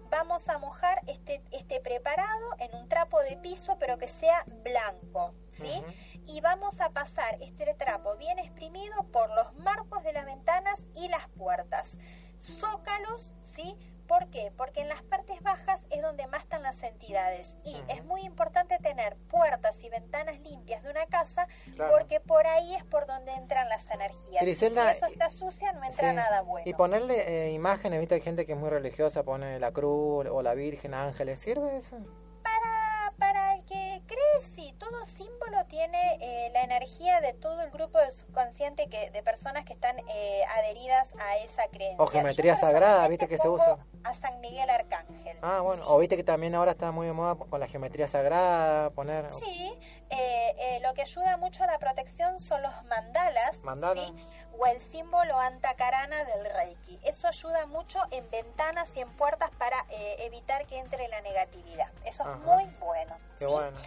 Vamos 0.09 0.49
a 0.49 0.57
mojar 0.57 0.99
este, 1.05 1.43
este 1.51 1.79
preparado 1.79 2.55
en 2.57 2.75
un 2.75 2.89
trapo 2.89 3.19
de 3.19 3.37
piso, 3.37 3.77
pero 3.77 3.99
que 3.99 4.07
sea 4.07 4.43
blanco, 4.63 5.35
¿sí? 5.51 5.85
Y 6.25 6.41
vamos 6.41 6.81
a 6.81 6.89
pasar 6.89 7.35
este 7.39 7.71
trapo 7.75 8.17
bien 8.17 8.39
exprimido 8.39 9.03
por 9.11 9.29
los 9.35 9.53
marcos 9.57 10.03
de 10.03 10.13
las 10.13 10.25
ventanas 10.25 10.81
y 10.95 11.07
las 11.09 11.29
puertas. 11.37 11.91
Zócalos, 12.39 13.31
¿sí? 13.43 13.77
¿Por 14.09 14.27
qué? 14.31 14.51
Porque 14.57 14.81
en 14.81 14.89
las 14.89 15.03
partes 15.03 15.39
bajas 15.43 15.83
es 15.91 16.01
donde 16.01 16.25
más 16.27 16.41
están 16.41 16.63
las 16.63 16.81
entidades. 16.81 17.55
Y 17.63 17.75
es 17.89 18.03
muy 18.03 18.21
importante 18.23 18.79
tener 18.79 19.15
puertas 19.29 19.77
y 19.81 19.89
ventanas 19.89 20.39
limpias 20.39 20.81
de 20.81 20.89
una 20.89 21.05
casa 21.05 21.47
Claro. 21.75 21.91
porque 21.95 22.19
por 22.19 22.45
ahí 22.47 22.73
es 22.75 22.83
por 22.85 23.05
donde 23.05 23.31
entran 23.35 23.69
las 23.69 23.85
energías. 23.91 24.41
Y 24.41 24.45
Griselda, 24.45 24.89
si 24.91 24.97
eso 24.97 25.05
está 25.05 25.29
sucia, 25.29 25.71
no 25.73 25.83
entra 25.83 26.09
Sí. 26.09 26.15
nada 26.15 26.41
bueno. 26.41 26.67
Y 26.67 26.73
ponerle 26.73 27.47
eh, 27.49 27.51
imágenes, 27.51 27.99
viste, 27.99 28.15
hay 28.15 28.21
gente 28.21 28.47
que 28.47 28.53
es 28.53 28.57
muy 28.57 28.69
religiosa, 28.71 29.21
pone 29.23 29.59
la 29.59 29.71
cruz 29.71 30.25
o 30.31 30.41
la 30.41 30.55
Virgen, 30.55 30.95
ángeles, 30.95 31.39
¿sirve 31.39 31.77
eso? 31.77 31.95
Para, 32.41 32.78
sí, 34.55 34.73
todo 34.77 35.05
símbolo 35.05 35.65
tiene 35.67 36.17
eh, 36.21 36.49
la 36.53 36.61
energía 36.63 37.21
de 37.21 37.33
todo 37.33 37.61
el 37.61 37.69
grupo 37.71 37.99
de 37.99 38.11
subconsciente 38.11 38.87
que 38.87 39.09
de 39.11 39.23
personas 39.23 39.65
que 39.65 39.73
están 39.73 39.97
eh, 39.99 40.41
adheridas 40.57 41.09
a 41.19 41.37
esa 41.37 41.67
creencia. 41.67 42.03
O 42.03 42.07
geometría 42.07 42.55
sagrada, 42.55 43.07
viste 43.07 43.27
que 43.27 43.37
se 43.37 43.47
usa. 43.47 43.77
A 44.03 44.13
San 44.13 44.39
Miguel 44.39 44.69
Arcángel. 44.69 45.37
Ah, 45.41 45.61
bueno, 45.61 45.83
o 45.87 45.97
viste 45.97 46.15
que 46.15 46.23
también 46.23 46.55
ahora 46.55 46.71
está 46.71 46.91
muy 46.91 47.07
de 47.07 47.13
moda 47.13 47.35
con 47.35 47.59
la 47.59 47.67
geometría 47.67 48.07
sagrada, 48.07 48.89
poner... 48.91 49.29
Sí, 49.33 49.77
eh, 50.09 50.55
eh, 50.57 50.79
lo 50.81 50.93
que 50.93 51.03
ayuda 51.03 51.37
mucho 51.37 51.63
a 51.63 51.67
la 51.67 51.77
protección 51.77 52.39
son 52.39 52.61
los 52.61 52.73
mandalas. 52.85 53.59
Mandalas. 53.63 54.11
o 54.57 54.65
el 54.65 54.81
símbolo 54.81 55.39
antacarana 55.39 56.23
del 56.25 56.45
Reiki. 56.53 56.99
Eso 57.03 57.27
ayuda 57.27 57.65
mucho 57.67 57.99
en 58.11 58.29
ventanas 58.29 58.89
y 58.95 59.01
en 59.01 59.09
puertas 59.15 59.51
para 59.57 59.85
eh, 59.89 60.15
evitar 60.19 60.65
que 60.65 60.79
entre 60.79 61.07
la 61.07 61.21
negatividad. 61.21 61.91
Eso 62.05 62.23
es 62.29 62.39
muy 62.39 62.65
bueno. 62.79 63.17
Qué 63.37 63.45
bueno. 63.45 63.77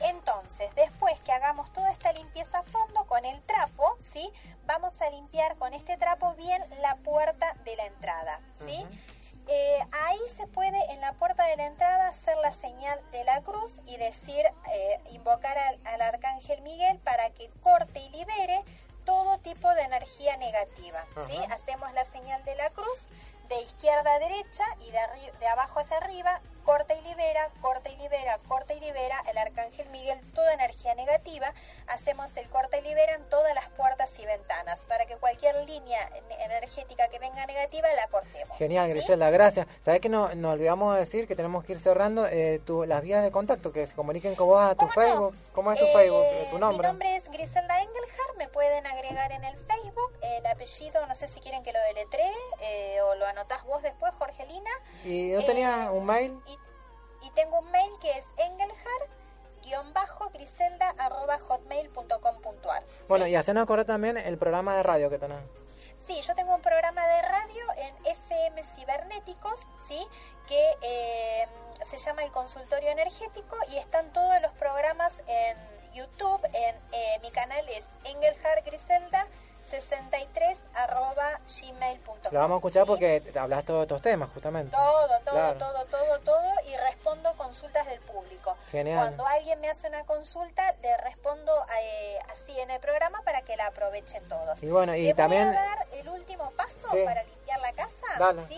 Entonces, 0.00 0.70
después 0.74 0.87
Genial, 39.08 39.30
Griselda, 39.30 39.30
gracias. 39.30 39.66
¿Sabes 39.80 40.00
que 40.00 40.08
nos 40.08 40.36
no 40.36 40.50
olvidamos 40.50 40.94
de 40.94 41.00
decir 41.00 41.26
que 41.26 41.34
tenemos 41.34 41.64
que 41.64 41.72
ir 41.72 41.78
cerrando 41.78 42.26
eh, 42.26 42.60
tu, 42.64 42.84
las 42.84 43.02
vías 43.02 43.22
de 43.22 43.30
contacto, 43.30 43.72
que 43.72 43.86
se 43.86 43.94
comuniquen 43.94 44.34
con 44.34 44.48
vos 44.48 44.60
a 44.60 44.74
tu 44.74 44.86
Facebook? 44.88 45.32
No? 45.32 45.52
¿Cómo 45.54 45.72
es 45.72 45.78
tu 45.78 45.86
eh, 45.86 45.92
Facebook? 45.94 46.50
¿Tu 46.50 46.58
nombre? 46.58 46.86
Mi 46.86 46.92
nombre 46.92 47.16
es 47.16 47.24
Griselda 47.30 47.80
Engelhardt, 47.80 48.36
me 48.36 48.48
pueden 48.48 48.86
agregar 48.86 49.32
en 49.32 49.44
el 49.44 49.56
Facebook, 49.56 50.12
el 50.22 50.46
apellido, 50.46 51.06
no 51.06 51.14
sé 51.14 51.28
si 51.28 51.40
quieren 51.40 51.62
que 51.62 51.72
lo 51.72 51.80
deletree 51.88 52.32
eh, 52.60 53.00
o 53.00 53.14
lo 53.14 53.26
anotás 53.26 53.64
vos 53.64 53.82
después, 53.82 54.14
Jorgelina. 54.14 54.70
¿Y 55.04 55.30
no 55.30 55.42
tenías 55.42 55.90
un 55.90 56.04
mail? 56.04 56.38
Y, 56.46 57.26
y 57.26 57.30
tengo 57.30 57.60
un 57.60 57.70
mail 57.70 57.90
que 58.00 58.10
es 58.10 58.24
engelhardt 58.36 59.18
griselda 60.32 60.94
arroba 60.98 61.38
hotmail.com.ar 61.38 62.82
Bueno, 63.08 63.26
y 63.26 63.36
hacenos 63.36 63.62
acordar 63.62 63.86
también 63.86 64.16
el 64.16 64.38
programa 64.38 64.76
de 64.76 64.82
radio 64.82 65.10
que 65.10 65.18
tenés. 65.18 65.40
Hablas 83.48 83.64
todos 83.64 83.82
estos 83.84 84.02
temas, 84.02 84.28
justamente. 84.34 84.76
Todo, 84.76 85.08
todo, 85.24 85.34
claro. 85.34 85.58
todo, 85.58 85.84
todo, 85.86 86.18
todo, 86.20 86.52
y 86.66 86.76
respondo 86.76 87.32
consultas 87.38 87.86
del 87.86 87.98
público. 88.00 88.56
Genial. 88.70 88.98
Cuando 88.98 89.26
alguien 89.26 89.58
me 89.60 89.70
hace 89.70 89.88
una 89.88 90.04
consulta, 90.04 90.70
le 90.82 90.96
respondo 90.98 91.52
eh, 91.82 92.18
así 92.30 92.58
en 92.60 92.70
el 92.70 92.80
programa 92.80 93.22
para 93.22 93.40
que 93.42 93.56
la 93.56 93.68
aprovechen 93.68 94.22
todos. 94.28 94.62
Y 94.62 94.68
bueno, 94.68 94.94
y 94.94 95.04
¿Le 95.04 95.14
también... 95.14 95.48
voy 95.48 95.56
a 95.56 95.60
dar 95.62 95.86
el 95.92 96.08
último 96.10 96.50
paso 96.52 96.88
Sí. 96.92 96.98
para 97.04 97.22
limpiar 97.22 97.60
la 97.60 97.72
casa? 97.72 98.06
Dale. 98.18 98.42
¿sí? 98.42 98.57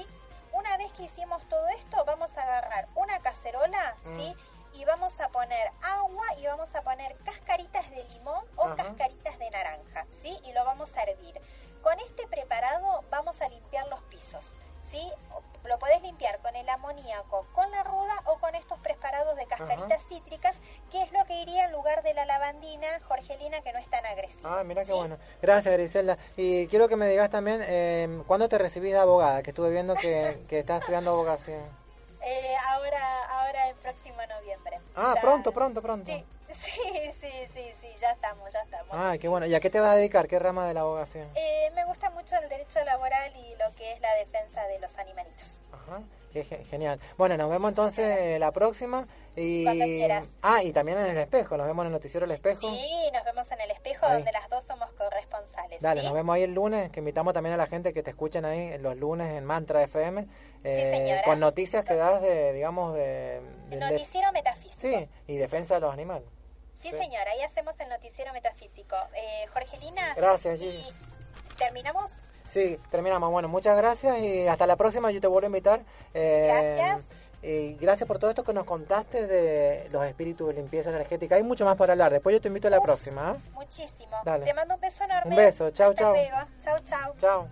De 19.61 19.75
cascaritas 19.75 20.07
cítricas, 20.09 20.61
que 20.91 21.03
es 21.03 21.13
lo 21.13 21.25
que 21.27 21.41
iría 21.43 21.65
en 21.67 21.73
lugar 21.73 22.03
de 22.03 22.15
la 22.15 22.25
lavandina, 22.25 22.87
Jorgelina, 23.07 23.61
que 23.61 23.73
no 23.73 23.79
es 23.79 23.89
tan 23.89 24.05
agresiva. 24.07 24.61
Ah, 24.61 24.65
mira 24.65 24.83
qué 24.83 24.87
¿sí? 24.87 24.93
bueno. 24.93 25.19
Gracias, 25.43 25.73
Griselda. 25.75 26.19
Y 26.37 26.67
quiero 26.69 26.89
que 26.89 26.97
me 26.97 27.09
digas 27.09 27.31
también, 27.31 27.61
eh, 27.67 28.23
¿cuándo 28.27 28.49
te 28.49 28.59
recibís 28.59 28.93
de 28.93 28.99
abogada? 28.99 29.43
Que 29.43 29.51
estuve 29.51 29.71
viendo 29.71 29.95
que, 29.95 30.39
que 30.49 30.61
estás 30.61 30.81
estudiando 30.81 31.11
abogacía. 31.13 31.61
Eh, 32.23 32.55
ahora, 32.69 33.25
ahora 33.31 33.69
el 33.69 33.77
próximo 33.77 34.17
noviembre. 34.27 34.79
Ah, 34.95 35.13
Ya- 35.15 35.21
pronto, 35.21 35.53
pronto, 35.53 35.81
pronto. 35.81 36.11
Sí, 36.13 36.25
sí, 36.55 37.13
sí, 37.21 37.33
sí, 37.55 37.73
sí, 37.81 37.89
ya 37.99 38.11
estamos, 38.11 38.53
ya 38.53 38.61
estamos. 38.61 38.89
Ah, 38.93 39.17
qué 39.21 39.29
bueno. 39.29 39.47
¿Y 39.47 39.55
a 39.55 39.61
qué 39.61 39.71
te 39.71 39.81
vas 39.81 39.91
a 39.93 39.95
dedicar? 39.97 40.29
¿Qué 40.29 40.39
rama 40.39 40.67
de 40.67 40.75
la 40.75 40.81
abogacía? 40.81 41.27
Eh, 41.35 41.71
me 41.75 41.85
gusta 41.87 42.11
mucho 42.11 42.37
el 42.37 42.49
derecho 42.49 42.83
laboral 42.85 43.33
y 43.37 43.57
lo 43.57 43.75
que 43.75 43.93
es 43.93 44.01
la 44.01 44.13
defensa 44.17 44.65
de 44.67 44.79
los 44.81 44.97
animalitos. 44.99 45.59
Ajá, 45.73 46.03
qué 46.33 46.45
ge- 46.45 46.65
genial. 46.65 46.99
Bueno, 47.19 47.37
nos 47.37 47.51
vemos 47.51 47.71
entonces 47.71 48.19
eh, 48.19 48.39
la 48.39 48.53
próxima. 48.53 49.07
Y... 49.37 49.65
Cuando 49.65 49.85
quieras. 49.85 50.27
Ah, 50.43 50.63
y 50.63 50.73
también 50.73 50.99
en 50.99 51.07
el 51.07 51.19
espejo. 51.19 51.57
Nos 51.57 51.67
vemos 51.67 51.83
en 51.83 51.87
el 51.87 51.93
noticiero 51.93 52.27
El 52.27 52.33
Espejo. 52.33 52.61
Sí, 52.71 53.11
nos 53.13 53.25
vemos 53.25 53.51
en 53.53 53.61
el 53.61 53.71
espejo 53.71 54.07
Ahí. 54.07 54.15
donde 54.15 54.33
las 54.33 54.49
dos 54.51 54.65
somos 54.65 54.91
corresponsales. 54.93 55.81
Dale, 55.81 56.01
¿sí? 56.01 56.07
nos 56.07 56.15
vemos 56.15 56.35
ahí 56.35 56.43
el 56.43 56.53
lunes, 56.55 56.91
que 56.91 56.99
invitamos 57.01 57.33
también 57.35 57.55
a 57.55 57.57
la 57.57 57.67
gente 57.67 57.93
que 57.93 58.03
te 58.03 58.11
escuchen 58.11 58.45
ahí 58.45 58.77
los 58.79 58.97
lunes 58.97 59.29
en 59.29 59.45
Mantra 59.45 59.83
FM, 59.85 60.27
eh, 60.65 61.23
con 61.25 61.39
noticias 61.41 61.85
que 61.85 61.95
das 61.95 62.21
de, 62.23 62.53
digamos, 62.53 62.95
de... 62.95 63.41
Noticiero 63.79 64.33
metafísico. 64.33 64.81
sí, 64.81 65.09
y 65.29 65.37
defensa 65.37 65.75
de 65.77 65.81
los 65.81 65.93
animales. 65.93 66.29
Sí, 66.75 66.91
Sí. 66.91 66.97
señora, 66.99 67.31
ahí 67.31 67.43
hacemos 67.43 67.75
el 67.79 67.89
noticiero 67.91 68.33
metafísico. 68.33 68.97
Eh, 69.15 69.47
Jorgelina. 69.53 70.15
Gracias, 70.17 70.61
y. 70.63 70.83
¿Terminamos? 71.59 72.19
Sí, 72.51 72.79
terminamos. 72.91 73.31
Bueno, 73.31 73.49
muchas 73.49 73.77
gracias 73.77 74.19
y 74.19 74.47
hasta 74.49 74.67
la 74.67 74.77
próxima. 74.77 75.11
Yo 75.11 75.21
te 75.21 75.27
vuelvo 75.27 75.47
a 75.47 75.49
invitar. 75.51 75.81
Eh, 76.15 76.47
Gracias. 76.77 77.05
Y 77.43 77.73
gracias 77.77 78.07
por 78.07 78.19
todo 78.19 78.29
esto 78.29 78.45
que 78.45 78.53
nos 78.53 78.67
contaste 78.67 79.27
de 79.27 79.89
los 79.93 80.05
espíritus 80.05 80.49
de 80.49 80.55
limpieza 80.55 80.91
energética. 80.91 81.37
Hay 81.37 81.43
mucho 81.43 81.65
más 81.65 81.77
para 81.77 81.95
hablar. 81.95 82.13
Después 82.13 82.35
yo 82.35 82.41
te 82.41 82.49
invito 82.49 82.67
a 82.69 82.71
la 82.71 82.79
Uf. 82.79 82.85
próxima. 82.85 83.31
¿ah? 83.31 83.37
Muchísimo. 83.55 84.15
Dale. 84.25 84.45
Te 84.45 84.53
mando 84.53 84.75
un 84.75 84.81
beso 84.81 85.05
enorme. 85.05 85.31
Un 85.31 85.37
beso. 85.37 85.71
Chau, 85.71 85.91
Hasta 85.91 86.03
chau. 86.03 86.13
luego. 86.13 86.37
Chau, 86.61 86.79
chau. 86.85 87.15
Chao. 87.19 87.49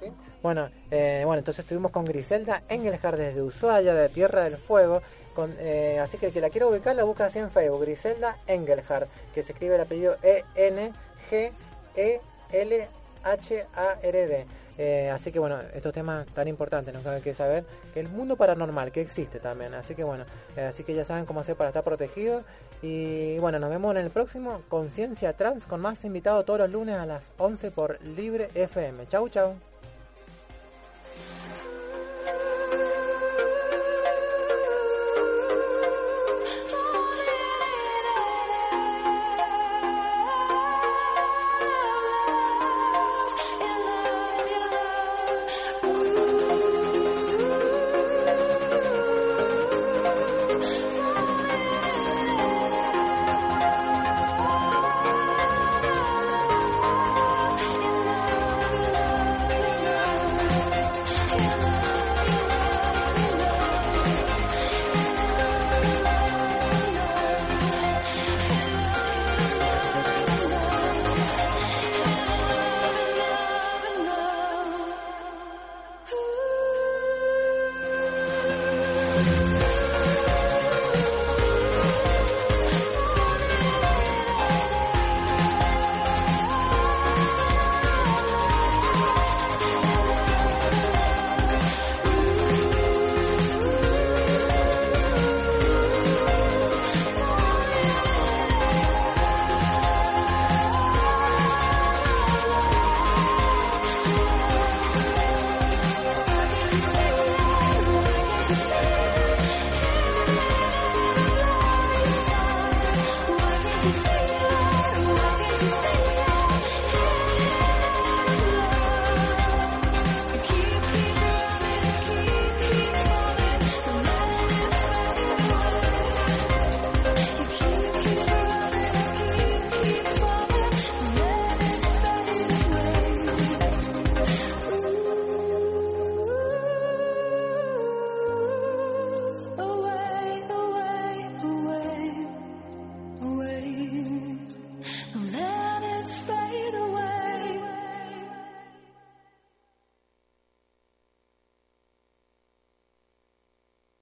¿Sí? 0.00 0.12
Bueno, 0.42 0.68
eh, 0.90 1.22
bueno, 1.24 1.38
entonces 1.38 1.64
estuvimos 1.64 1.90
con 1.90 2.04
Griselda 2.04 2.62
Engelhardt 2.68 3.18
desde 3.18 3.42
Ushuaia, 3.42 3.94
de 3.94 4.08
Tierra 4.08 4.44
del 4.44 4.56
Fuego. 4.56 5.02
Con, 5.36 5.54
eh, 5.58 6.00
así 6.02 6.18
que 6.18 6.26
el 6.26 6.32
que 6.32 6.40
la 6.40 6.50
quiera 6.50 6.66
ubicar 6.66 6.96
la 6.96 7.04
busca 7.04 7.26
así 7.26 7.38
en 7.38 7.50
Facebook, 7.50 7.82
Griselda 7.82 8.38
Engelhardt, 8.46 9.10
que 9.34 9.42
se 9.42 9.52
escribe 9.52 9.74
el 9.74 9.82
apellido 9.82 10.16
E-N-G-E-L-H-A-R-D. 10.22 10.86
Eh, 14.78 15.10
así 15.10 15.32
que 15.32 15.38
bueno, 15.38 15.58
estos 15.74 15.92
temas 15.92 16.26
tan 16.26 16.48
importantes 16.48 16.92
nos 16.92 17.06
hay 17.06 17.22
que 17.22 17.34
saber 17.34 17.64
que 17.94 18.00
el 18.00 18.08
mundo 18.08 18.36
paranormal 18.36 18.92
que 18.92 19.02
existe 19.02 19.38
también. 19.38 19.74
Así 19.74 19.94
que 19.94 20.04
bueno, 20.04 20.24
eh, 20.56 20.62
así 20.62 20.84
que 20.84 20.94
ya 20.94 21.04
saben 21.04 21.26
cómo 21.26 21.40
hacer 21.40 21.54
para 21.54 21.68
estar 21.68 21.84
protegidos. 21.84 22.42
Y 22.80 23.38
bueno, 23.38 23.58
nos 23.58 23.68
vemos 23.70 23.94
en 23.94 24.02
el 24.02 24.10
próximo 24.10 24.62
Conciencia 24.68 25.34
Trans 25.34 25.64
con 25.64 25.80
más 25.80 26.02
invitados 26.04 26.46
todos 26.46 26.60
los 26.60 26.70
lunes 26.70 26.96
a 26.96 27.04
las 27.04 27.30
11 27.36 27.70
por 27.72 28.02
Libre 28.02 28.48
FM. 28.54 29.06
Chau, 29.08 29.28
chau. 29.28 29.54